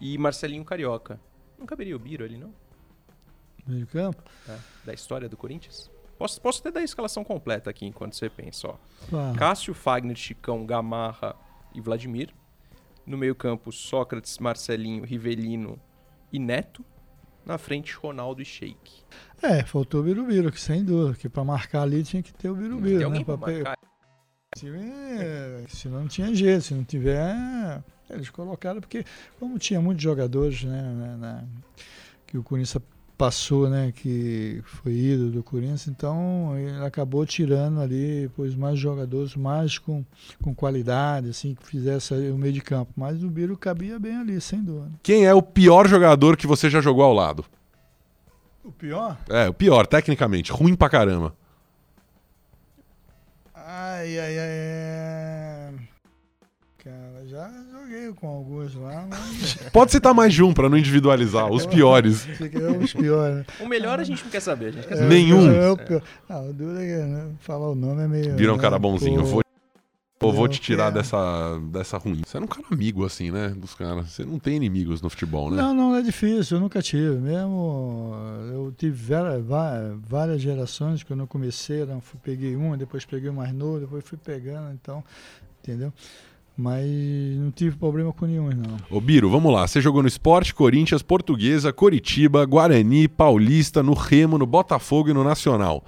e 0.00 0.18
Marcelinho 0.18 0.64
Carioca. 0.64 1.18
Não 1.58 1.64
caberia 1.64 1.96
o 1.96 1.98
Biro 1.98 2.24
ali, 2.24 2.36
não? 2.36 2.52
Meio-campo? 3.66 4.22
É, 4.48 4.58
da 4.84 4.92
história 4.92 5.28
do 5.28 5.36
Corinthians? 5.36 5.90
Posso, 6.18 6.40
posso 6.40 6.60
até 6.60 6.70
dar 6.70 6.80
a 6.80 6.84
escalação 6.84 7.24
completa 7.24 7.70
aqui 7.70 7.86
enquanto 7.86 8.14
você 8.14 8.28
pensa. 8.28 8.68
Ó. 8.68 8.76
Ah. 9.12 9.34
Cássio, 9.36 9.74
Fagner, 9.74 10.16
Chicão, 10.16 10.64
Gamarra 10.64 11.34
e 11.74 11.80
Vladimir. 11.80 12.34
No 13.06 13.16
meio-campo, 13.16 13.72
Sócrates, 13.72 14.38
Marcelinho, 14.38 15.04
Rivelino 15.04 15.80
e 16.32 16.38
Neto. 16.38 16.84
Na 17.44 17.58
frente, 17.58 17.94
Ronaldo 17.94 18.42
e 18.42 18.44
Sheik. 18.44 19.04
É, 19.40 19.62
faltou 19.62 20.00
o 20.00 20.02
Birubiru, 20.02 20.50
que 20.50 20.60
sem 20.60 20.84
dúvida, 20.84 21.16
que 21.16 21.28
para 21.28 21.44
marcar 21.44 21.82
ali 21.82 22.02
tinha 22.02 22.20
que 22.20 22.34
ter 22.34 22.50
o 22.50 22.56
Birubiru. 22.56 23.08
Né? 23.08 23.24
pra 23.24 23.36
marcar? 23.36 23.78
Se 25.68 25.88
não 25.88 26.06
tinha 26.08 26.34
jeito, 26.34 26.62
se 26.62 26.74
não 26.74 26.84
tiver, 26.84 27.82
eles 28.08 28.30
colocaram, 28.30 28.80
porque 28.80 29.04
como 29.38 29.58
tinha 29.58 29.80
muitos 29.80 30.02
jogadores, 30.02 30.64
né, 30.64 31.16
né 31.18 31.44
que 32.26 32.38
o 32.38 32.42
Corinthians 32.42 32.82
passou, 33.16 33.68
né, 33.68 33.92
que 33.94 34.62
foi 34.64 34.92
ídolo 34.92 35.30
do 35.30 35.42
Corinthians, 35.42 35.88
então 35.88 36.56
ele 36.56 36.84
acabou 36.84 37.24
tirando 37.24 37.80
ali 37.80 38.30
pois 38.36 38.54
mais 38.54 38.78
jogadores 38.78 39.34
mais 39.34 39.78
com, 39.78 40.04
com 40.42 40.54
qualidade, 40.54 41.30
assim, 41.30 41.54
que 41.54 41.66
fizesse 41.66 42.14
o 42.14 42.36
meio 42.36 42.52
de 42.52 42.60
campo. 42.60 42.92
Mas 42.96 43.22
o 43.22 43.28
Biro 43.28 43.56
cabia 43.56 43.98
bem 43.98 44.16
ali, 44.16 44.40
sem 44.40 44.62
dúvida. 44.62 44.92
Quem 45.02 45.24
é 45.24 45.34
o 45.34 45.42
pior 45.42 45.88
jogador 45.88 46.36
que 46.36 46.46
você 46.46 46.68
já 46.68 46.80
jogou 46.80 47.04
ao 47.04 47.14
lado? 47.14 47.44
O 48.62 48.72
pior? 48.72 49.16
É, 49.28 49.48
o 49.48 49.54
pior, 49.54 49.86
tecnicamente, 49.86 50.52
ruim 50.52 50.74
pra 50.74 50.90
caramba. 50.90 51.34
Ai, 53.68 54.16
ai, 54.16 54.38
ai. 54.38 55.74
Cara, 56.84 57.26
já 57.26 57.50
joguei 57.72 58.12
com 58.12 58.28
alguns 58.28 58.76
lá, 58.76 59.04
mas. 59.10 59.54
Pode 59.74 59.90
citar 59.90 60.14
mais 60.14 60.32
de 60.32 60.40
um 60.40 60.54
pra 60.54 60.68
não 60.68 60.78
individualizar, 60.78 61.50
os 61.50 61.66
piores. 61.66 62.28
os 62.80 62.92
piores. 62.92 63.38
Né? 63.38 63.44
O 63.58 63.66
melhor 63.66 63.98
a 63.98 64.04
gente 64.04 64.22
não 64.22 64.30
quer 64.30 64.38
saber. 64.38 64.72
Quer 64.72 64.96
saber. 64.96 65.08
Nenhum. 65.08 65.50
É, 65.50 65.68
o 65.68 65.76
pior. 65.76 66.00
Não, 66.28 66.48
o 66.48 66.52
duro 66.52 66.78
é 66.78 66.86
que 66.86 66.94
né, 67.08 67.28
falar 67.40 67.68
o 67.68 67.74
nome 67.74 68.04
é 68.04 68.06
meio. 68.06 68.36
Vira 68.36 68.52
um 68.52 68.56
né, 68.56 68.62
cara 68.62 68.78
bonzinho. 68.78 69.28
Pô, 69.28 69.42
eu 70.20 70.32
vou 70.32 70.48
te 70.48 70.60
tirar 70.60 70.90
dessa, 70.90 71.60
dessa 71.70 71.98
ruim. 71.98 72.22
Você 72.26 72.36
era 72.36 72.44
um 72.44 72.48
cara 72.48 72.66
amigo, 72.70 73.04
assim, 73.04 73.30
né? 73.30 73.50
Dos 73.50 73.74
caras. 73.74 74.10
Você 74.10 74.24
não 74.24 74.38
tem 74.38 74.56
inimigos 74.56 75.02
no 75.02 75.10
futebol, 75.10 75.50
né? 75.50 75.56
Não, 75.56 75.74
não 75.74 75.94
é 75.94 76.02
difícil. 76.02 76.56
Eu 76.56 76.60
nunca 76.60 76.80
tive. 76.80 77.16
Mesmo. 77.16 78.14
Eu 78.52 78.74
tive 78.76 79.14
várias, 80.02 80.40
gerações. 80.40 81.02
Quando 81.02 81.20
eu 81.20 81.26
comecei, 81.26 81.82
eu 81.82 82.02
peguei 82.22 82.56
uma, 82.56 82.76
depois 82.76 83.04
peguei 83.04 83.30
mais 83.30 83.52
novo, 83.52 83.80
depois 83.80 84.04
fui 84.04 84.16
pegando. 84.16 84.72
Então, 84.72 85.04
entendeu? 85.62 85.92
Mas 86.56 86.86
não 87.36 87.50
tive 87.50 87.76
problema 87.76 88.10
com 88.14 88.24
nenhum, 88.24 88.48
não. 88.48 88.78
Ô 88.88 88.98
Biro, 88.98 89.28
vamos 89.28 89.52
lá. 89.52 89.66
Você 89.66 89.82
jogou 89.82 90.00
no 90.00 90.08
Esporte, 90.08 90.54
Corinthians, 90.54 91.02
Portuguesa, 91.02 91.70
Coritiba, 91.70 92.46
Guarani, 92.46 93.06
Paulista, 93.06 93.82
no 93.82 93.92
Remo, 93.92 94.38
no 94.38 94.46
Botafogo 94.46 95.10
e 95.10 95.12
no 95.12 95.22
Nacional. 95.22 95.84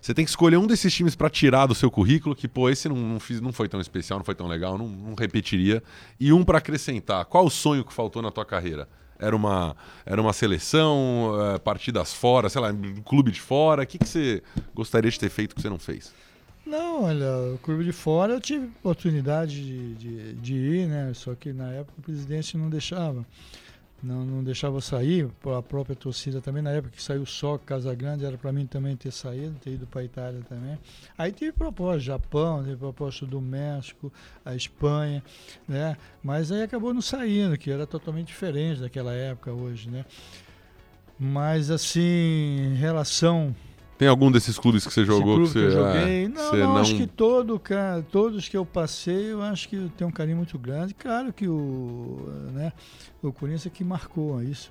Você 0.00 0.14
tem 0.14 0.24
que 0.24 0.30
escolher 0.30 0.56
um 0.56 0.66
desses 0.66 0.92
times 0.94 1.14
para 1.14 1.28
tirar 1.28 1.66
do 1.66 1.74
seu 1.74 1.90
currículo, 1.90 2.34
que, 2.34 2.48
pô, 2.48 2.70
esse 2.70 2.88
não, 2.88 2.96
não, 2.96 3.20
fiz, 3.20 3.40
não 3.40 3.52
foi 3.52 3.68
tão 3.68 3.80
especial, 3.80 4.18
não 4.18 4.24
foi 4.24 4.34
tão 4.34 4.46
legal, 4.46 4.78
não, 4.78 4.88
não 4.88 5.14
repetiria. 5.14 5.82
E 6.18 6.32
um 6.32 6.42
para 6.42 6.58
acrescentar. 6.58 7.24
Qual 7.26 7.44
o 7.44 7.50
sonho 7.50 7.84
que 7.84 7.92
faltou 7.92 8.22
na 8.22 8.30
tua 8.30 8.44
carreira? 8.44 8.88
Era 9.18 9.36
uma, 9.36 9.76
era 10.06 10.20
uma 10.20 10.32
seleção, 10.32 11.36
é, 11.54 11.58
partidas 11.58 12.14
fora, 12.14 12.48
sei 12.48 12.60
lá, 12.62 12.70
clube 13.04 13.30
de 13.30 13.40
fora? 13.40 13.82
O 13.82 13.86
que, 13.86 13.98
que 13.98 14.08
você 14.08 14.42
gostaria 14.74 15.10
de 15.10 15.20
ter 15.20 15.28
feito 15.28 15.54
que 15.54 15.60
você 15.60 15.68
não 15.68 15.78
fez? 15.78 16.14
Não, 16.64 17.04
olha, 17.04 17.54
o 17.54 17.58
clube 17.58 17.84
de 17.84 17.92
fora 17.92 18.32
eu 18.32 18.40
tive 18.40 18.66
oportunidade 18.66 19.62
de, 19.62 19.94
de, 19.94 20.32
de, 20.34 20.54
ir, 20.54 20.86
né? 20.86 21.12
Só 21.14 21.34
que 21.34 21.52
na 21.52 21.70
época 21.72 21.98
o 21.98 22.02
presidente 22.02 22.56
não 22.56 22.70
deixava. 22.70 23.26
Não, 24.02 24.24
não 24.24 24.42
deixava 24.42 24.80
sair, 24.80 25.28
a 25.56 25.62
própria 25.62 25.94
torcida 25.94 26.40
também, 26.40 26.62
na 26.62 26.70
época 26.70 26.96
que 26.96 27.02
saiu 27.02 27.26
só 27.26 27.58
Casa 27.58 27.94
Grande, 27.94 28.24
era 28.24 28.38
para 28.38 28.50
mim 28.50 28.66
também 28.66 28.96
ter 28.96 29.10
saído, 29.12 29.54
ter 29.60 29.72
ido 29.74 29.86
para 29.86 30.00
a 30.00 30.04
Itália 30.04 30.40
também. 30.48 30.78
Aí 31.18 31.30
tive 31.30 31.52
proposta 31.52 32.00
Japão, 32.00 32.64
teve 32.64 32.76
proposta 32.76 33.26
do 33.26 33.40
México, 33.42 34.10
a 34.42 34.54
Espanha, 34.54 35.22
né? 35.68 35.98
Mas 36.22 36.50
aí 36.50 36.62
acabou 36.62 36.94
não 36.94 37.02
saindo, 37.02 37.58
que 37.58 37.70
era 37.70 37.86
totalmente 37.86 38.28
diferente 38.28 38.80
daquela 38.80 39.12
época 39.12 39.52
hoje, 39.52 39.90
né? 39.90 40.06
Mas 41.18 41.70
assim, 41.70 42.00
em 42.00 42.76
relação 42.76 43.54
tem 44.00 44.08
algum 44.08 44.32
desses 44.32 44.58
clubes 44.58 44.86
que 44.86 44.94
você 44.94 45.04
jogou 45.04 45.42
que 45.42 45.48
você. 45.48 45.58
Que 45.58 45.66
eu 45.66 45.70
joguei? 45.72 46.24
É, 46.24 46.28
não, 46.28 46.52
não, 46.52 46.58
não, 46.58 46.76
acho 46.78 46.96
que 46.96 47.06
todo, 47.06 47.60
cara, 47.60 48.00
todos 48.00 48.48
que 48.48 48.56
eu 48.56 48.64
passei, 48.64 49.30
eu 49.30 49.42
acho 49.42 49.68
que 49.68 49.76
eu 49.76 49.90
tenho 49.90 50.08
um 50.08 50.12
carinho 50.12 50.38
muito 50.38 50.58
grande. 50.58 50.94
Claro 50.94 51.34
que 51.34 51.46
o, 51.46 52.26
né, 52.54 52.72
o 53.22 53.30
Corinthians 53.30 53.66
é 53.66 53.68
que 53.68 53.84
marcou 53.84 54.42
isso. 54.42 54.70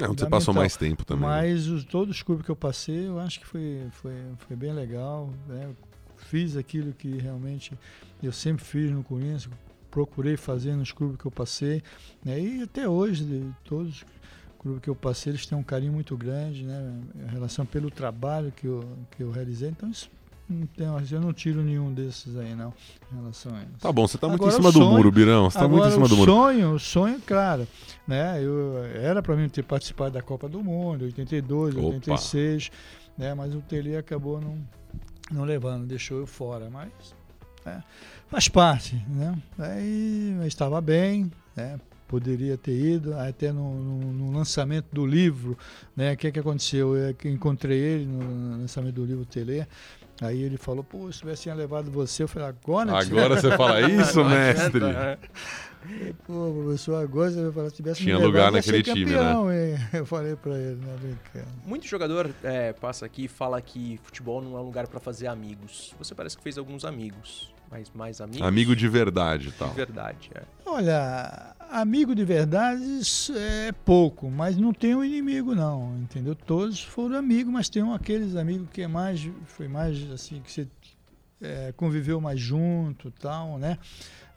É, 0.00 0.08
onde 0.08 0.20
você 0.20 0.28
passou 0.28 0.54
mais 0.54 0.76
tempo 0.76 1.04
também. 1.04 1.28
Né? 1.28 1.40
Mas 1.42 1.66
os, 1.66 1.82
todos 1.82 2.14
os 2.14 2.22
clubes 2.22 2.44
que 2.44 2.52
eu 2.52 2.54
passei, 2.54 3.08
eu 3.08 3.18
acho 3.18 3.40
que 3.40 3.46
foi, 3.48 3.80
foi, 3.90 4.14
foi 4.46 4.54
bem 4.54 4.72
legal. 4.72 5.28
Né? 5.48 5.70
Fiz 6.16 6.56
aquilo 6.56 6.92
que 6.92 7.18
realmente 7.18 7.72
eu 8.22 8.30
sempre 8.30 8.64
fiz 8.64 8.92
no 8.92 9.02
Corinthians, 9.02 9.48
procurei 9.90 10.36
fazer 10.36 10.76
nos 10.76 10.92
clubes 10.92 11.16
que 11.16 11.26
eu 11.26 11.32
passei. 11.32 11.82
Né? 12.24 12.40
E 12.40 12.62
até 12.62 12.88
hoje, 12.88 13.44
todos 13.64 14.04
clube 14.64 14.80
que 14.80 14.88
eu 14.88 14.96
passei, 14.96 15.30
eles 15.30 15.44
têm 15.44 15.56
um 15.56 15.62
carinho 15.62 15.92
muito 15.92 16.16
grande, 16.16 16.64
né? 16.64 17.00
Em 17.14 17.30
relação 17.30 17.66
pelo 17.66 17.90
trabalho 17.90 18.50
que 18.50 18.66
eu, 18.66 18.82
que 19.10 19.22
eu 19.22 19.30
realizei. 19.30 19.68
Então, 19.68 19.90
isso 19.90 20.10
não 20.48 20.66
tem, 20.66 20.86
eu 21.12 21.20
não 21.20 21.32
tiro 21.34 21.62
nenhum 21.62 21.92
desses 21.92 22.34
aí, 22.36 22.54
não, 22.54 22.72
em 23.12 23.16
relação 23.16 23.54
a 23.54 23.60
isso. 23.60 23.78
Tá 23.78 23.92
bom, 23.92 24.08
você 24.08 24.16
está 24.16 24.26
muito 24.26 24.46
em 24.46 24.50
cima 24.50 24.72
sonho, 24.72 24.86
do 24.86 24.90
muro, 24.90 25.12
Birão. 25.12 25.50
Você 25.50 25.58
tá 25.58 25.68
muito 25.68 25.86
em 25.86 25.90
cima 25.90 26.08
do 26.08 26.16
muro. 26.16 26.32
Sonho, 26.32 26.72
o 26.72 26.78
sonho, 26.78 27.20
claro. 27.26 27.68
Né? 28.08 28.42
Eu, 28.42 28.82
era 28.94 29.22
para 29.22 29.36
mim 29.36 29.48
ter 29.50 29.62
participado 29.62 30.12
da 30.12 30.22
Copa 30.22 30.48
do 30.48 30.64
Mundo, 30.64 31.04
82, 31.04 31.76
Opa. 31.76 31.86
86, 31.86 32.70
né? 33.18 33.34
mas 33.34 33.54
o 33.54 33.60
Tele 33.60 33.96
acabou 33.96 34.40
não, 34.40 34.58
não 35.30 35.44
levando, 35.44 35.86
deixou 35.86 36.20
eu 36.20 36.26
fora. 36.26 36.70
Mas 36.70 36.90
é, 37.66 37.82
faz 38.28 38.48
parte, 38.48 38.96
né? 39.08 39.36
Aí 39.58 40.38
estava 40.46 40.80
bem, 40.80 41.30
né? 41.54 41.78
Poderia 42.06 42.56
ter 42.56 42.78
ido, 42.78 43.14
até 43.14 43.52
no, 43.52 43.74
no, 43.74 44.12
no, 44.12 44.36
lançamento 44.36 44.86
do 44.92 45.06
livro, 45.06 45.56
né? 45.96 46.12
O 46.12 46.16
que, 46.16 46.30
que 46.30 46.38
aconteceu? 46.38 46.96
Eu 46.96 47.14
encontrei 47.24 47.78
ele 47.78 48.06
no 48.06 48.60
lançamento 48.60 48.94
do 48.94 49.04
livro 49.04 49.24
Tele. 49.24 49.66
Aí 50.20 50.42
ele 50.42 50.56
falou, 50.56 50.84
pô, 50.84 51.10
se 51.10 51.18
tivesse 51.18 51.52
levado 51.52 51.90
você, 51.90 52.22
eu 52.22 52.28
falei, 52.28 52.48
agora... 52.48 52.96
Agora 52.96 53.40
você 53.40 53.56
fala 53.56 53.80
isso, 53.80 54.22
mestre? 54.24 54.80
Pô, 56.26 56.52
professor, 56.62 57.02
agora 57.02 57.30
você 57.30 57.42
vai 57.42 57.52
falar, 57.52 57.70
se 57.70 57.76
tivesse 57.76 58.02
Tinha 58.02 58.16
lugar 58.16 58.50
naquele 58.50 58.82
time, 58.82 59.04
campeão, 59.04 59.46
né? 59.46 59.72
Hein? 59.72 59.78
Eu 59.92 60.06
falei 60.06 60.34
pra 60.34 60.56
ele, 60.56 60.76
né, 60.76 60.96
brincando. 60.98 61.50
Muito 61.66 61.86
jogador 61.86 62.30
é, 62.42 62.72
passa 62.72 63.04
aqui 63.04 63.24
e 63.24 63.28
fala 63.28 63.60
que 63.60 64.00
futebol 64.02 64.40
não 64.40 64.56
é 64.56 64.60
um 64.60 64.64
lugar 64.64 64.86
para 64.86 64.98
fazer 64.98 65.26
amigos. 65.26 65.94
Você 65.98 66.14
parece 66.14 66.36
que 66.36 66.42
fez 66.42 66.56
alguns 66.56 66.86
amigos, 66.86 67.52
mas 67.70 67.90
mais 67.94 68.20
amigos? 68.20 68.46
Amigo 68.46 68.74
de 68.74 68.88
verdade 68.88 69.52
tal. 69.52 69.68
De 69.68 69.74
verdade, 69.74 70.30
é. 70.34 70.42
Olha, 70.64 71.53
amigo 71.74 72.14
de 72.14 72.24
verdade 72.24 72.82
é 73.36 73.72
pouco, 73.72 74.30
mas 74.30 74.56
não 74.56 74.72
tem 74.72 74.94
um 74.94 75.04
inimigo 75.04 75.54
não, 75.54 75.96
entendeu? 75.98 76.34
Todos 76.34 76.80
foram 76.80 77.16
amigos, 77.16 77.52
mas 77.52 77.68
tem 77.68 77.82
aqueles 77.92 78.36
amigos 78.36 78.68
que 78.70 78.82
é 78.82 78.86
mais, 78.86 79.28
foi 79.46 79.66
mais 79.66 80.10
assim, 80.12 80.40
que 80.40 80.52
você 80.52 80.68
é, 81.42 81.72
conviveu 81.76 82.20
mais 82.20 82.38
junto 82.38 83.10
tal, 83.10 83.58
né? 83.58 83.76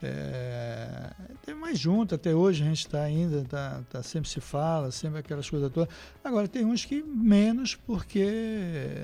É, 0.01 1.11
mais 1.59 1.79
junto, 1.79 2.13
até 2.13 2.33
hoje 2.33 2.63
a 2.63 2.67
gente 2.67 2.85
está 2.85 3.01
ainda, 3.01 3.43
tá, 3.45 3.81
tá, 3.89 4.03
sempre 4.03 4.29
se 4.29 4.39
fala, 4.39 4.91
sempre 4.91 5.19
aquelas 5.19 5.49
coisas 5.49 5.71
todas. 5.71 5.93
Agora 6.23 6.47
tem 6.47 6.65
uns 6.65 6.85
que 6.85 7.01
menos 7.03 7.75
porque 7.75 8.25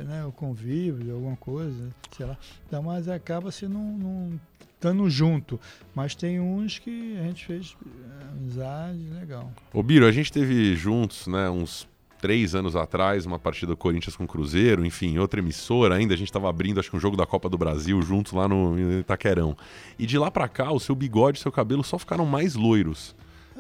né, 0.06 0.26
o 0.26 0.32
convívio, 0.32 1.16
alguma 1.16 1.36
coisa, 1.36 1.94
sei 2.16 2.26
lá. 2.26 2.38
Então, 2.68 2.84
mas 2.84 3.08
acaba 3.08 3.52
se 3.52 3.68
não, 3.68 3.98
não 3.98 4.40
estando 4.84 5.10
junto. 5.10 5.60
Mas 5.96 6.14
tem 6.14 6.40
uns 6.40 6.78
que 6.78 7.18
a 7.18 7.24
gente 7.24 7.46
fez 7.46 7.78
é, 7.86 8.32
amizade, 8.32 9.00
legal. 9.20 9.52
Ô 9.72 9.82
Biro, 9.82 10.06
a 10.06 10.12
gente 10.12 10.32
teve 10.32 10.76
juntos, 10.76 11.28
né, 11.28 11.50
uns 11.50 11.88
três 12.20 12.56
anos 12.56 12.76
atrás, 12.76 13.26
uma 13.26 13.40
partida 13.40 13.74
do 13.74 13.78
Corinthians 13.78 14.16
com 14.16 14.24
o 14.24 14.28
Cruzeiro, 14.28 14.86
enfim, 14.86 15.18
outra 15.18 15.42
emissora 15.42 15.96
ainda, 15.96 16.14
a 16.14 16.18
gente 16.18 16.30
estava 16.30 16.50
abrindo, 16.50 16.80
acho 16.80 16.90
que 16.90 16.96
um 16.96 17.00
jogo 17.00 17.18
da 17.18 17.26
Copa 17.26 17.50
do 17.50 17.58
Brasil 17.58 18.02
juntos 18.02 18.32
lá 18.32 18.48
no 18.48 19.00
Itaquerão. 19.00 19.58
E 20.00 20.06
de 20.06 20.18
lá 20.18 20.32
para 20.32 20.48
cá, 20.48 20.72
o 20.72 20.80
seu 20.80 20.96
bigode 20.96 21.38
e 21.38 21.42
seu 21.42 21.52
cabelo 21.52 21.84
só 21.84 21.98
ficaram 22.00 22.26
mais 22.26 22.56
loiros. 22.56 23.14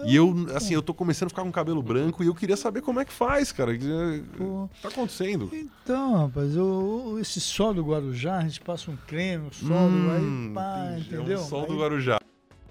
E 0.05 0.15
eu, 0.15 0.33
assim, 0.55 0.73
eu 0.73 0.81
tô 0.81 0.93
começando 0.93 1.27
a 1.27 1.29
ficar 1.29 1.43
com 1.43 1.51
cabelo 1.51 1.81
branco 1.81 2.23
e 2.23 2.27
eu 2.27 2.35
queria 2.35 2.57
saber 2.57 2.81
como 2.81 2.99
é 2.99 3.05
que 3.05 3.13
faz, 3.13 3.51
cara. 3.51 3.71
O 3.71 3.77
que 3.77 4.81
tá 4.81 4.89
acontecendo? 4.89 5.49
Então, 5.53 6.25
rapaz, 6.25 6.57
o, 6.57 7.17
esse 7.19 7.39
sol 7.39 7.73
do 7.73 7.83
Guarujá, 7.83 8.37
a 8.37 8.43
gente 8.43 8.61
passa 8.61 8.89
um 8.89 8.97
creme, 9.07 9.47
o 9.47 9.53
sol 9.53 9.87
hum, 9.87 10.47
aí, 10.47 10.53
pá, 10.53 10.95
entendeu? 10.99 11.37
É 11.37 11.41
um 11.41 11.45
sol 11.45 11.61
aí, 11.61 11.67
do 11.67 11.77
Guarujá. 11.77 12.19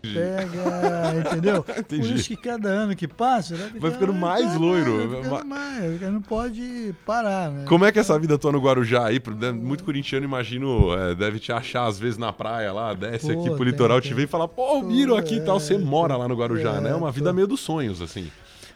Pega, 0.02 1.30
entendeu? 1.30 1.64
Entendi. 1.78 2.08
Por 2.08 2.16
isso 2.16 2.28
que 2.28 2.36
cada 2.36 2.68
ano 2.68 2.96
que 2.96 3.06
passa, 3.06 3.54
vai, 3.54 3.70
vai 3.78 3.90
ficando 3.92 4.12
mais 4.12 4.46
vai 4.46 4.58
loiro. 4.58 5.08
Vai 5.08 5.22
ficando 5.22 5.46
mais, 5.46 6.00
não 6.00 6.22
pode 6.22 6.94
parar, 7.06 7.50
né? 7.50 7.64
Como 7.68 7.84
é 7.84 7.92
que 7.92 7.98
é 7.98 8.00
essa 8.00 8.18
vida 8.18 8.36
tua 8.36 8.50
no 8.50 8.60
Guarujá 8.60 9.06
aí? 9.06 9.22
Muito 9.54 9.84
corintiano, 9.84 10.24
imagino, 10.24 10.92
é, 10.94 11.14
deve 11.14 11.38
te 11.38 11.52
achar 11.52 11.86
às 11.86 11.98
vezes 11.98 12.18
na 12.18 12.32
praia 12.32 12.72
lá, 12.72 12.94
desce 12.94 13.32
pô, 13.32 13.40
aqui 13.40 13.50
pro 13.54 13.64
litoral, 13.64 14.00
tem, 14.00 14.10
te 14.10 14.14
vê 14.14 14.24
e 14.24 14.26
fala, 14.26 14.48
pô, 14.48 14.82
Miro 14.82 15.16
aqui 15.16 15.36
e 15.36 15.40
tal. 15.40 15.60
Você 15.60 15.74
é, 15.74 15.78
mora 15.78 16.16
lá 16.16 16.26
no 16.26 16.34
Guarujá, 16.34 16.74
é, 16.74 16.80
né? 16.80 16.90
É 16.90 16.94
uma 16.94 17.12
vida 17.12 17.32
meio 17.32 17.46
dos 17.46 17.60
sonhos, 17.60 18.02
assim. 18.02 18.30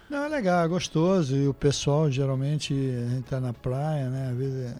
Não, 0.09 0.25
é 0.25 0.29
legal, 0.29 0.65
é 0.65 0.69
gostoso. 0.69 1.37
E 1.37 1.49
o 1.49 1.55
pessoal, 1.55 2.11
geralmente, 2.11 2.73
a 2.73 3.11
gente 3.11 3.25
tá 3.25 3.41
na 3.41 3.53
praia, 3.53 4.09
né? 4.09 4.29
Às 4.31 4.37
vezes 4.37 4.75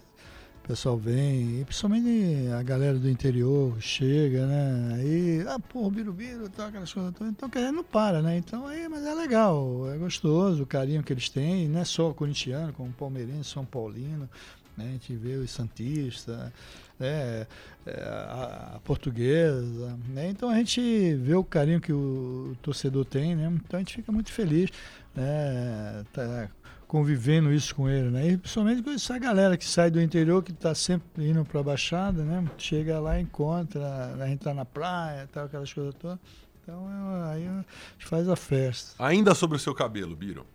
o 0.67 0.75
pessoal 0.75 0.97
vem, 0.97 1.61
e 1.61 1.63
principalmente 1.63 2.49
a 2.51 2.61
galera 2.61 2.99
do 2.99 3.09
interior 3.09 3.79
chega, 3.79 4.45
né? 4.45 4.95
Aí, 4.95 5.45
ah, 5.47 5.57
pô, 5.57 5.89
birubiru, 5.89 6.49
tal, 6.49 6.67
aquelas 6.67 6.91
coisas 6.91 7.13
todas. 7.13 7.31
Então, 7.31 7.49
quer 7.49 7.71
não 7.71 7.85
para, 7.85 8.21
né? 8.21 8.35
Então, 8.35 8.67
aí, 8.67 8.85
mas 8.89 9.05
é 9.05 9.13
legal, 9.13 9.89
é 9.89 9.97
gostoso 9.97 10.63
o 10.63 10.65
carinho 10.65 11.01
que 11.01 11.13
eles 11.13 11.29
têm, 11.29 11.69
não 11.69 11.79
é 11.79 11.85
só 11.85 12.13
corintiano, 12.13 12.73
como 12.73 12.91
palmeirense, 12.91 13.49
São 13.49 13.63
Paulino, 13.63 14.29
né? 14.75 14.89
A 14.89 14.91
gente 14.91 15.15
vê 15.15 15.35
os 15.35 15.49
Santista, 15.51 16.51
né? 16.99 17.47
É, 17.85 18.01
a, 18.03 18.73
a, 18.75 18.79
portuguesa, 18.79 19.97
né? 20.09 20.29
Então, 20.29 20.49
a 20.49 20.55
gente 20.57 21.15
vê 21.15 21.33
o 21.33 21.45
carinho 21.45 21.79
que 21.79 21.93
o, 21.93 22.51
o 22.51 22.57
torcedor 22.61 23.05
tem, 23.05 23.37
né? 23.37 23.49
Então, 23.65 23.77
a 23.77 23.79
gente 23.79 23.95
fica 23.95 24.11
muito 24.11 24.33
feliz, 24.33 24.69
né? 25.15 26.03
Tá, 26.11 26.49
convivendo 26.87 27.51
isso 27.51 27.75
com 27.75 27.89
ele, 27.89 28.09
né? 28.09 28.29
E 28.29 28.37
principalmente 28.37 28.81
com 28.81 28.91
essa 28.91 29.17
galera 29.19 29.57
que 29.57 29.65
sai 29.65 29.91
do 29.91 30.01
interior, 30.01 30.41
que 30.41 30.51
está 30.51 30.73
sempre 30.73 31.29
indo 31.29 31.43
para 31.43 31.59
a 31.59 31.63
Baixada, 31.63 32.23
né? 32.23 32.45
Chega 32.57 32.99
lá, 32.99 33.19
encontra, 33.19 34.15
a 34.19 34.27
gente 34.27 34.39
tá 34.39 34.53
na 34.53 34.65
praia, 34.65 35.27
tal, 35.31 35.45
aquelas 35.45 35.71
coisas 35.71 35.93
todas. 35.95 36.17
Então 36.63 36.87
aí 37.31 37.47
a 37.47 37.65
gente 37.93 38.05
faz 38.07 38.27
a 38.29 38.35
festa. 38.35 39.03
Ainda 39.03 39.35
sobre 39.35 39.57
o 39.57 39.59
seu 39.59 39.75
cabelo, 39.75 40.15
Biro. 40.15 40.45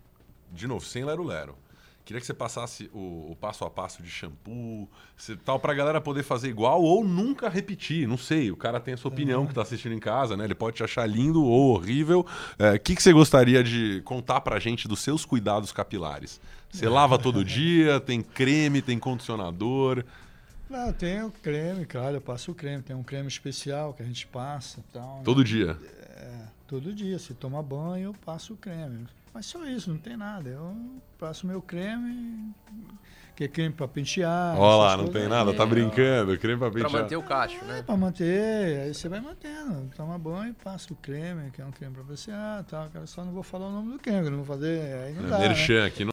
De 0.50 0.66
novo, 0.66 0.84
sem 0.84 1.04
lero-lero. 1.04 1.56
Queria 2.04 2.20
que 2.20 2.26
você 2.26 2.34
passasse 2.34 2.90
o, 2.92 3.30
o, 3.30 3.36
passo 3.40 3.64
a 3.64 3.70
passo 3.70 4.02
de 4.02 4.10
shampoo, 4.10 4.88
se, 5.16 5.36
tal, 5.36 5.60
pra 5.60 5.72
galera 5.72 6.00
poder 6.00 6.24
fazer 6.24 6.48
igual 6.48 6.82
ou 6.82 7.04
nunca 7.04 7.48
repetir. 7.48 8.08
Não 8.08 8.18
sei, 8.18 8.50
o 8.50 8.56
cara 8.56 8.80
tem 8.80 8.94
a 8.94 8.96
sua 8.96 9.10
opinião 9.10 9.44
é. 9.44 9.46
que 9.46 9.54
tá 9.54 9.62
assistindo 9.62 9.94
em 9.94 10.00
casa, 10.00 10.36
né? 10.36 10.44
Ele 10.44 10.54
pode 10.54 10.76
te 10.76 10.82
achar 10.82 11.06
lindo 11.06 11.44
ou 11.44 11.74
horrível. 11.74 12.26
O 12.58 12.62
é, 12.62 12.76
que, 12.76 12.96
que 12.96 13.02
você 13.02 13.12
gostaria 13.12 13.62
de 13.62 14.02
contar 14.04 14.40
pra 14.40 14.58
gente 14.58 14.88
dos 14.88 14.98
seus 14.98 15.24
cuidados 15.24 15.70
capilares? 15.70 16.40
Você 16.70 16.88
lava 16.88 17.18
todo 17.18 17.44
dia, 17.44 18.00
tem 18.00 18.20
creme, 18.20 18.82
tem 18.82 18.98
condicionador. 18.98 20.04
Não, 20.68 20.92
tem 20.92 21.22
o 21.22 21.30
creme, 21.30 21.84
claro, 21.84 22.16
eu 22.16 22.20
passo 22.20 22.50
o 22.50 22.54
creme. 22.54 22.82
Tem 22.82 22.96
um 22.96 23.02
creme 23.02 23.28
especial 23.28 23.94
que 23.94 24.02
a 24.02 24.06
gente 24.06 24.26
passa. 24.26 24.82
Tal, 24.92 25.20
todo 25.22 25.38
né? 25.38 25.44
dia? 25.44 25.78
É, 26.16 26.46
todo 26.66 26.92
dia. 26.92 27.18
Se 27.18 27.32
toma 27.32 27.62
banho, 27.62 28.06
eu 28.06 28.14
passo 28.24 28.54
o 28.54 28.56
creme. 28.56 29.06
Mas 29.34 29.46
só 29.46 29.64
isso, 29.64 29.90
não 29.90 29.98
tem 29.98 30.16
nada. 30.16 30.48
Eu 30.48 30.76
passo 31.18 31.46
meu 31.46 31.62
creme, 31.62 32.52
que 33.34 33.44
é 33.44 33.48
creme 33.48 33.74
para 33.74 33.88
pentear. 33.88 34.58
Olha 34.58 34.76
lá, 34.76 34.96
não 34.96 35.08
tem 35.08 35.26
nada, 35.26 35.54
tá 35.54 35.64
brincando, 35.64 36.36
creme 36.38 36.58
para 36.58 36.70
pentear. 36.70 36.90
Para 36.90 37.02
manter 37.02 37.16
o 37.16 37.22
cacho, 37.22 37.64
né? 37.64 37.78
É, 37.78 37.82
para 37.82 37.96
manter, 37.96 38.80
aí 38.80 38.94
você 38.94 39.08
vai 39.08 39.20
mantendo. 39.20 39.90
Toma 39.96 40.18
banho, 40.18 40.54
passa 40.62 40.92
o 40.92 40.96
creme, 40.96 41.50
que 41.50 41.62
é 41.62 41.64
um 41.64 41.72
creme 41.72 41.94
para 41.94 42.04
pentear, 42.04 42.64
tal. 42.64 42.90
Só 43.06 43.24
não 43.24 43.32
vou 43.32 43.42
falar 43.42 43.68
o 43.68 43.72
nome 43.72 43.92
do 43.92 43.98
creme, 43.98 44.28
não 44.28 44.38
vou 44.38 44.46
fazer, 44.46 44.80
aí 45.04 45.14
não 45.14 45.26
é, 45.26 45.30
dá. 45.30 45.38
Merchan 45.38 45.80
né? 45.80 45.86
aqui, 45.86 46.04
não 46.04 46.11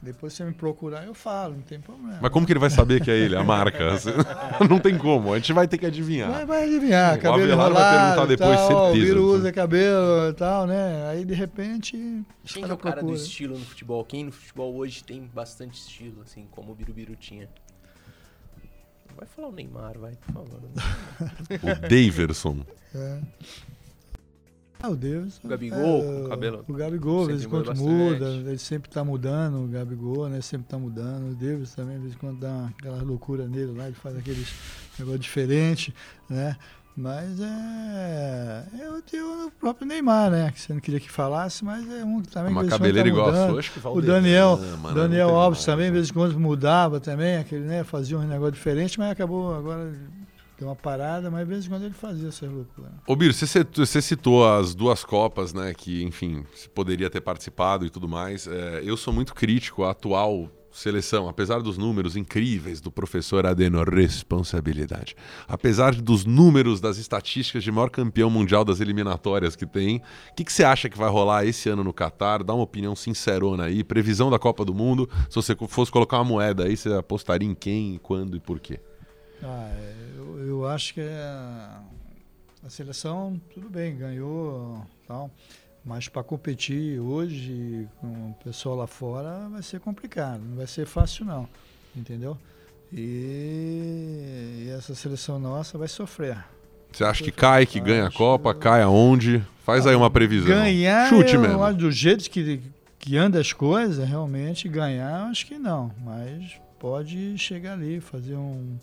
depois 0.00 0.32
você 0.32 0.44
me 0.44 0.52
procurar, 0.52 1.04
eu 1.04 1.14
falo, 1.14 1.54
não 1.54 1.62
tem 1.62 1.80
problema. 1.80 2.18
Mas 2.22 2.30
como 2.30 2.46
que 2.46 2.52
ele 2.52 2.60
vai 2.60 2.70
saber 2.70 3.02
que 3.02 3.10
é 3.10 3.16
ele, 3.16 3.34
a 3.34 3.42
marca? 3.42 3.90
não 4.68 4.78
tem 4.78 4.96
como, 4.96 5.32
a 5.32 5.38
gente 5.38 5.52
vai 5.52 5.66
ter 5.66 5.76
que 5.76 5.86
adivinhar. 5.86 6.30
Vai, 6.30 6.46
vai 6.46 6.64
adivinhar, 6.64 7.16
o 7.16 7.20
cabelo 7.20 7.52
Avelar 7.52 7.72
vai 7.72 7.98
perguntar 7.98 8.26
depois, 8.26 8.56
tal, 8.56 8.68
certeza. 8.68 8.90
O 8.90 8.92
Biro 8.92 9.24
usa 9.24 9.52
cabelo 9.52 10.30
e 10.30 10.32
tal, 10.34 10.66
né? 10.66 11.08
Aí 11.10 11.24
de 11.24 11.34
repente. 11.34 12.24
Quem 12.44 12.62
é 12.62 12.72
o 12.72 12.78
cara 12.78 13.02
do 13.02 13.14
estilo 13.14 13.58
no 13.58 13.64
futebol? 13.64 14.04
Quem 14.04 14.24
no 14.24 14.32
futebol 14.32 14.76
hoje 14.76 15.02
tem 15.02 15.28
bastante 15.34 15.80
estilo, 15.80 16.22
assim, 16.22 16.46
como 16.50 16.72
o 16.72 16.74
Birubiru 16.74 17.16
tinha? 17.16 17.48
Vai 19.16 19.26
falar 19.26 19.48
o 19.48 19.52
Neymar, 19.52 19.98
vai, 19.98 20.12
por 20.14 20.32
favor. 20.32 20.60
o 21.50 21.88
Daverson. 21.88 22.64
É. 22.94 23.18
Ah, 24.80 24.90
o 24.90 24.96
Deus. 24.96 25.40
O 25.42 25.48
Gabigol, 25.48 26.04
é, 26.04 26.24
o 26.24 26.28
cabelo. 26.28 26.64
O 26.68 26.72
Gabigol, 26.72 27.22
de 27.22 27.32
vez 27.32 27.44
em 27.44 27.48
quando 27.48 27.74
muda, 27.74 28.26
ele 28.28 28.58
sempre 28.58 28.88
tá 28.88 29.02
mudando, 29.02 29.64
o 29.64 29.68
Gabigol, 29.68 30.28
né? 30.28 30.40
Sempre 30.40 30.68
tá 30.68 30.78
mudando. 30.78 31.32
O 31.32 31.34
Deus 31.34 31.74
também, 31.74 31.96
de 31.96 32.02
vez 32.02 32.14
em 32.14 32.18
quando 32.18 32.38
dá 32.38 32.70
aquela 32.78 33.02
loucura 33.02 33.46
nele 33.46 33.76
lá, 33.76 33.86
ele 33.86 33.96
faz 33.96 34.16
aqueles 34.16 34.48
negócio 34.98 35.18
diferente, 35.18 35.94
né? 36.28 36.56
Mas 36.96 37.40
é. 37.40 38.64
Eu 38.80 39.00
tenho 39.02 39.46
o 39.46 39.50
próprio 39.52 39.86
Neymar, 39.86 40.32
né? 40.32 40.50
Que 40.50 40.60
você 40.60 40.72
não 40.72 40.80
queria 40.80 40.98
que 40.98 41.08
falasse, 41.08 41.64
mas 41.64 41.88
é 41.88 42.04
um 42.04 42.20
que 42.20 42.28
também. 42.28 42.52
Uma 42.52 42.66
cabeleira 42.66 43.02
tá 43.02 43.08
igual 43.08 43.30
a 43.30 43.48
sua, 43.48 43.58
acho 43.60 43.72
que 43.72 43.86
O 43.86 44.02
Daniel, 44.02 44.58
ah, 44.84 44.92
Daniel 44.92 45.30
Alves 45.30 45.64
também, 45.64 45.86
de 45.86 45.92
vez 45.92 46.10
em 46.10 46.12
quando 46.12 46.38
mudava 46.40 46.98
também, 46.98 47.36
aquele, 47.36 47.64
né? 47.64 47.84
Fazia 47.84 48.18
um 48.18 48.26
negócio 48.26 48.52
diferente, 48.52 48.98
mas 48.98 49.12
acabou 49.12 49.54
agora 49.54 49.92
deu 50.58 50.68
uma 50.68 50.76
parada, 50.76 51.30
mas 51.30 51.46
de 51.46 51.52
vez 51.52 51.66
em 51.66 51.68
quando 51.68 51.84
ele 51.84 51.94
fazia 51.94 52.28
essas 52.28 52.50
loucuras. 52.50 52.90
Ô 53.06 53.16
você, 53.16 53.64
você 53.64 54.02
citou 54.02 54.46
as 54.46 54.74
duas 54.74 55.04
Copas, 55.04 55.54
né? 55.54 55.72
Que, 55.72 56.02
enfim, 56.02 56.44
você 56.52 56.68
poderia 56.68 57.08
ter 57.08 57.20
participado 57.20 57.86
e 57.86 57.90
tudo 57.90 58.08
mais. 58.08 58.46
É, 58.46 58.82
eu 58.84 58.96
sou 58.96 59.12
muito 59.12 59.34
crítico 59.34 59.84
à 59.84 59.92
atual 59.92 60.50
seleção, 60.70 61.28
apesar 61.28 61.60
dos 61.60 61.78
números 61.78 62.16
incríveis 62.16 62.80
do 62.80 62.90
professor 62.90 63.46
Adeno, 63.46 63.82
responsabilidade. 63.82 65.16
Apesar 65.46 65.94
dos 65.94 66.24
números 66.24 66.80
das 66.80 66.98
estatísticas 66.98 67.64
de 67.64 67.72
maior 67.72 67.90
campeão 67.90 68.30
mundial 68.30 68.64
das 68.64 68.80
eliminatórias 68.80 69.56
que 69.56 69.66
tem, 69.66 69.98
o 70.30 70.34
que, 70.34 70.44
que, 70.44 70.52
você 70.52 70.64
acha 70.64 70.88
que 70.88 70.98
vai 70.98 71.08
rolar 71.08 71.44
esse 71.44 71.68
ano 71.68 71.82
no 71.82 71.92
Catar? 71.92 72.44
Dá 72.44 72.54
uma 72.54 72.64
opinião 72.64 72.94
sincerona 72.94 73.64
aí. 73.64 73.82
Previsão 73.82 74.30
da 74.30 74.38
Copa 74.38 74.64
do 74.64 74.74
Mundo. 74.74 75.08
Se 75.28 75.36
você 75.36 75.56
fosse 75.68 75.90
colocar 75.90 76.18
uma 76.18 76.24
moeda 76.24 76.64
aí, 76.64 76.76
você 76.76 76.92
apostaria 76.92 77.48
em 77.48 77.54
quem, 77.54 77.98
quando 78.02 78.36
e 78.36 78.40
por 78.40 78.60
quê? 78.60 78.80
Ah, 79.42 79.70
eu, 80.16 80.46
eu 80.46 80.68
acho 80.68 80.94
que 80.94 81.00
é, 81.00 81.14
a 82.64 82.68
seleção, 82.68 83.40
tudo 83.54 83.68
bem, 83.70 83.96
ganhou 83.96 84.84
tal, 85.06 85.30
mas 85.84 86.08
para 86.08 86.22
competir 86.22 87.00
hoje 87.00 87.88
com 88.00 88.30
o 88.30 88.34
pessoal 88.44 88.76
lá 88.76 88.86
fora 88.86 89.48
vai 89.48 89.62
ser 89.62 89.80
complicado, 89.80 90.42
não 90.44 90.56
vai 90.56 90.66
ser 90.66 90.86
fácil 90.86 91.24
não, 91.24 91.48
entendeu? 91.96 92.36
E, 92.92 94.64
e 94.66 94.70
essa 94.70 94.94
seleção 94.94 95.38
nossa 95.38 95.78
vai 95.78 95.88
sofrer. 95.88 96.44
Você 96.92 97.04
acha 97.04 97.22
que 97.22 97.30
cai, 97.30 97.66
que 97.66 97.78
ganha 97.78 98.06
a 98.06 98.10
Copa, 98.10 98.54
cai 98.54 98.82
aonde? 98.82 99.44
Faz 99.64 99.86
aí 99.86 99.94
uma 99.94 100.10
previsão. 100.10 100.48
Ganhar, 100.48 101.08
Chute 101.10 101.34
eu, 101.34 101.40
mesmo. 101.40 101.74
do 101.74 101.92
jeito 101.92 102.28
que, 102.30 102.62
que 102.98 103.16
anda 103.16 103.38
as 103.38 103.52
coisas, 103.52 104.08
realmente 104.08 104.68
ganhar, 104.68 105.28
acho 105.30 105.46
que 105.46 105.58
não. 105.58 105.92
Mas 106.02 106.58
pode 106.78 107.36
chegar 107.36 107.74
ali, 107.74 108.00
fazer 108.00 108.34
um, 108.34 108.78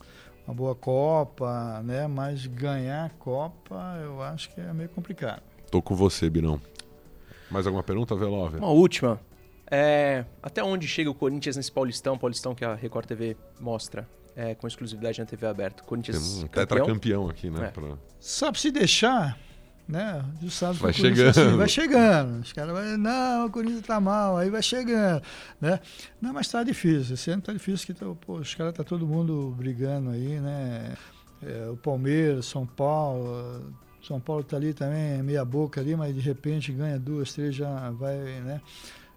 uma 0.47 0.53
boa 0.53 0.75
Copa, 0.75 1.81
né? 1.83 2.07
Mas 2.07 2.45
ganhar 2.45 3.05
a 3.05 3.09
Copa 3.09 3.99
eu 4.03 4.21
acho 4.21 4.53
que 4.53 4.61
é 4.61 4.71
meio 4.73 4.89
complicado. 4.89 5.41
Tô 5.71 5.81
com 5.81 5.95
você, 5.95 6.29
Birão. 6.29 6.61
Mais 7.49 7.65
alguma 7.65 7.83
pergunta, 7.83 8.15
Velove? 8.15 8.57
Uma 8.57 8.69
última. 8.69 9.19
É, 9.69 10.25
até 10.41 10.63
onde 10.63 10.87
chega 10.87 11.09
o 11.09 11.15
Corinthians 11.15 11.57
nesse 11.57 11.71
Paulistão, 11.71 12.17
Paulistão 12.17 12.53
que 12.53 12.63
a 12.63 12.75
Record 12.75 13.07
TV 13.07 13.35
mostra, 13.59 14.07
é, 14.35 14.53
com 14.53 14.67
exclusividade 14.67 15.19
na 15.19 15.25
TV 15.25 15.47
aberta? 15.47 15.83
Corinthians 15.83 16.43
um 16.43 16.47
tetracampeão 16.47 17.27
aqui, 17.27 17.49
né? 17.49 17.67
É. 17.67 17.71
Pra... 17.71 17.97
Sabe 18.19 18.59
se 18.59 18.71
deixar, 18.71 19.37
né? 19.87 20.23
Vai 20.79 20.93
chegando. 20.93 21.29
Assim, 21.29 21.57
vai 21.57 21.69
chegando. 21.69 22.41
Os 22.41 22.53
caras 22.53 22.73
vão, 22.73 22.97
não, 22.97 23.45
o 23.45 23.49
Corinthians 23.49 23.85
tá 23.85 23.99
mal, 23.99 24.37
aí 24.37 24.49
vai 24.49 24.61
chegando, 24.61 25.21
né? 25.61 25.79
Não, 26.21 26.33
mas 26.33 26.47
tá 26.47 26.63
difícil. 26.63 27.13
Esse 27.13 27.31
ano 27.31 27.41
tá 27.41 27.53
difícil 27.53 27.85
que 27.85 27.93
tá, 27.93 28.05
pô, 28.25 28.37
os 28.37 28.55
caras 28.55 28.73
tá 28.73 28.83
todo 28.83 29.05
mundo 29.07 29.53
brigando 29.57 30.09
aí, 30.09 30.39
né? 30.39 30.95
É, 31.43 31.69
o 31.69 31.77
Palmeiras, 31.77 32.47
São 32.47 32.65
Paulo, 32.65 33.73
São 34.01 34.19
Paulo 34.19 34.43
tá 34.43 34.57
ali 34.57 34.73
também, 34.73 35.21
meia 35.21 35.45
boca 35.45 35.79
ali, 35.79 35.95
mas 35.95 36.15
de 36.15 36.21
repente 36.21 36.71
ganha 36.71 36.97
duas, 36.97 37.33
três, 37.33 37.53
já 37.53 37.91
vai, 37.91 38.17
né? 38.17 38.61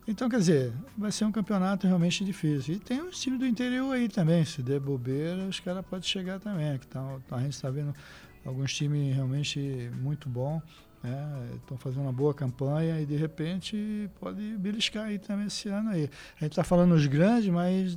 Então, 0.07 0.27
quer 0.27 0.39
dizer, 0.39 0.73
vai 0.97 1.13
ser 1.13 1.27
um 1.27 1.33
campeonato 1.33 1.87
realmente 1.87 2.25
difícil. 2.25 2.77
E 2.77 2.79
tem 2.79 3.03
os 3.03 3.21
times 3.21 3.39
do 3.39 3.47
interior 3.47 3.93
aí 3.93 4.09
também, 4.09 4.43
se 4.43 4.63
der 4.63 4.81
bobeira, 4.81 5.45
os 5.45 5.61
caras 5.61 5.85
podem 5.85 6.09
chegar 6.09 6.41
também. 6.41 6.79
Que 6.79 6.87
tá, 6.87 7.19
a 7.31 7.41
gente 7.41 7.53
está 7.53 7.69
vendo 7.69 7.95
alguns 8.49 8.75
times 8.75 9.15
realmente 9.15 9.91
muito 10.01 10.29
bons. 10.29 10.63
Estão 11.55 11.77
né? 11.77 11.79
fazendo 11.79 12.03
uma 12.03 12.13
boa 12.13 12.35
campanha 12.35 13.01
e 13.01 13.07
de 13.07 13.15
repente 13.15 14.11
pode 14.19 14.57
beliscar 14.59 15.05
aí 15.05 15.19
também 15.19 15.47
esse 15.47 15.69
ano 15.69 15.91
aí. 15.91 16.11
A 16.37 16.45
gente 16.45 16.53
está 16.53 16.65
falando 16.65 16.93
os 16.93 17.07
grandes, 17.07 17.49
mas, 17.49 17.97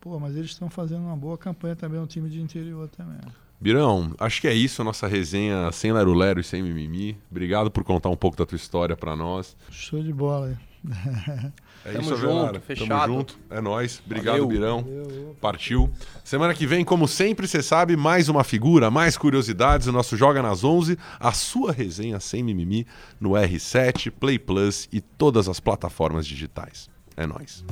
pô, 0.00 0.18
mas 0.18 0.34
eles 0.34 0.50
estão 0.50 0.70
fazendo 0.70 1.02
uma 1.02 1.16
boa 1.16 1.36
campanha 1.36 1.76
também 1.76 2.00
no 2.00 2.06
time 2.06 2.30
de 2.30 2.40
interior 2.40 2.88
também. 2.88 3.20
Birão, 3.60 4.14
acho 4.18 4.40
que 4.40 4.48
é 4.48 4.54
isso 4.54 4.80
a 4.80 4.84
nossa 4.84 5.06
resenha 5.06 5.70
sem 5.72 5.92
lero-lero 5.92 6.40
e 6.40 6.44
sem 6.44 6.62
mimimi. 6.62 7.18
Obrigado 7.30 7.70
por 7.70 7.84
contar 7.84 8.08
um 8.08 8.16
pouco 8.16 8.36
da 8.36 8.46
tua 8.46 8.56
história 8.56 8.96
para 8.96 9.14
nós. 9.16 9.56
Show 9.70 10.02
de 10.02 10.12
bola. 10.12 10.58
É 11.88 11.92
Tamo 11.92 12.04
isso, 12.04 12.16
junto, 12.16 12.60
fechado. 12.60 12.88
Tamo 12.88 13.06
junto. 13.06 13.38
É 13.48 13.60
nóis. 13.60 14.02
Obrigado, 14.04 14.34
Valeu. 14.34 14.48
Birão. 14.48 14.82
Valeu. 14.82 15.36
Partiu. 15.40 15.90
Semana 16.22 16.52
que 16.52 16.66
vem, 16.66 16.84
como 16.84 17.08
sempre, 17.08 17.46
você 17.46 17.62
sabe, 17.62 17.96
mais 17.96 18.28
uma 18.28 18.44
figura, 18.44 18.90
mais 18.90 19.16
curiosidades. 19.16 19.86
O 19.86 19.92
nosso 19.92 20.16
Joga 20.16 20.42
nas 20.42 20.64
11, 20.64 20.98
a 21.18 21.32
sua 21.32 21.72
resenha 21.72 22.20
sem 22.20 22.42
mimimi 22.42 22.86
no 23.18 23.30
R7, 23.30 24.10
Play 24.10 24.38
Plus 24.38 24.88
e 24.92 25.00
todas 25.00 25.48
as 25.48 25.58
plataformas 25.60 26.26
digitais. 26.26 26.90
É 27.16 27.26
nóis. 27.26 27.64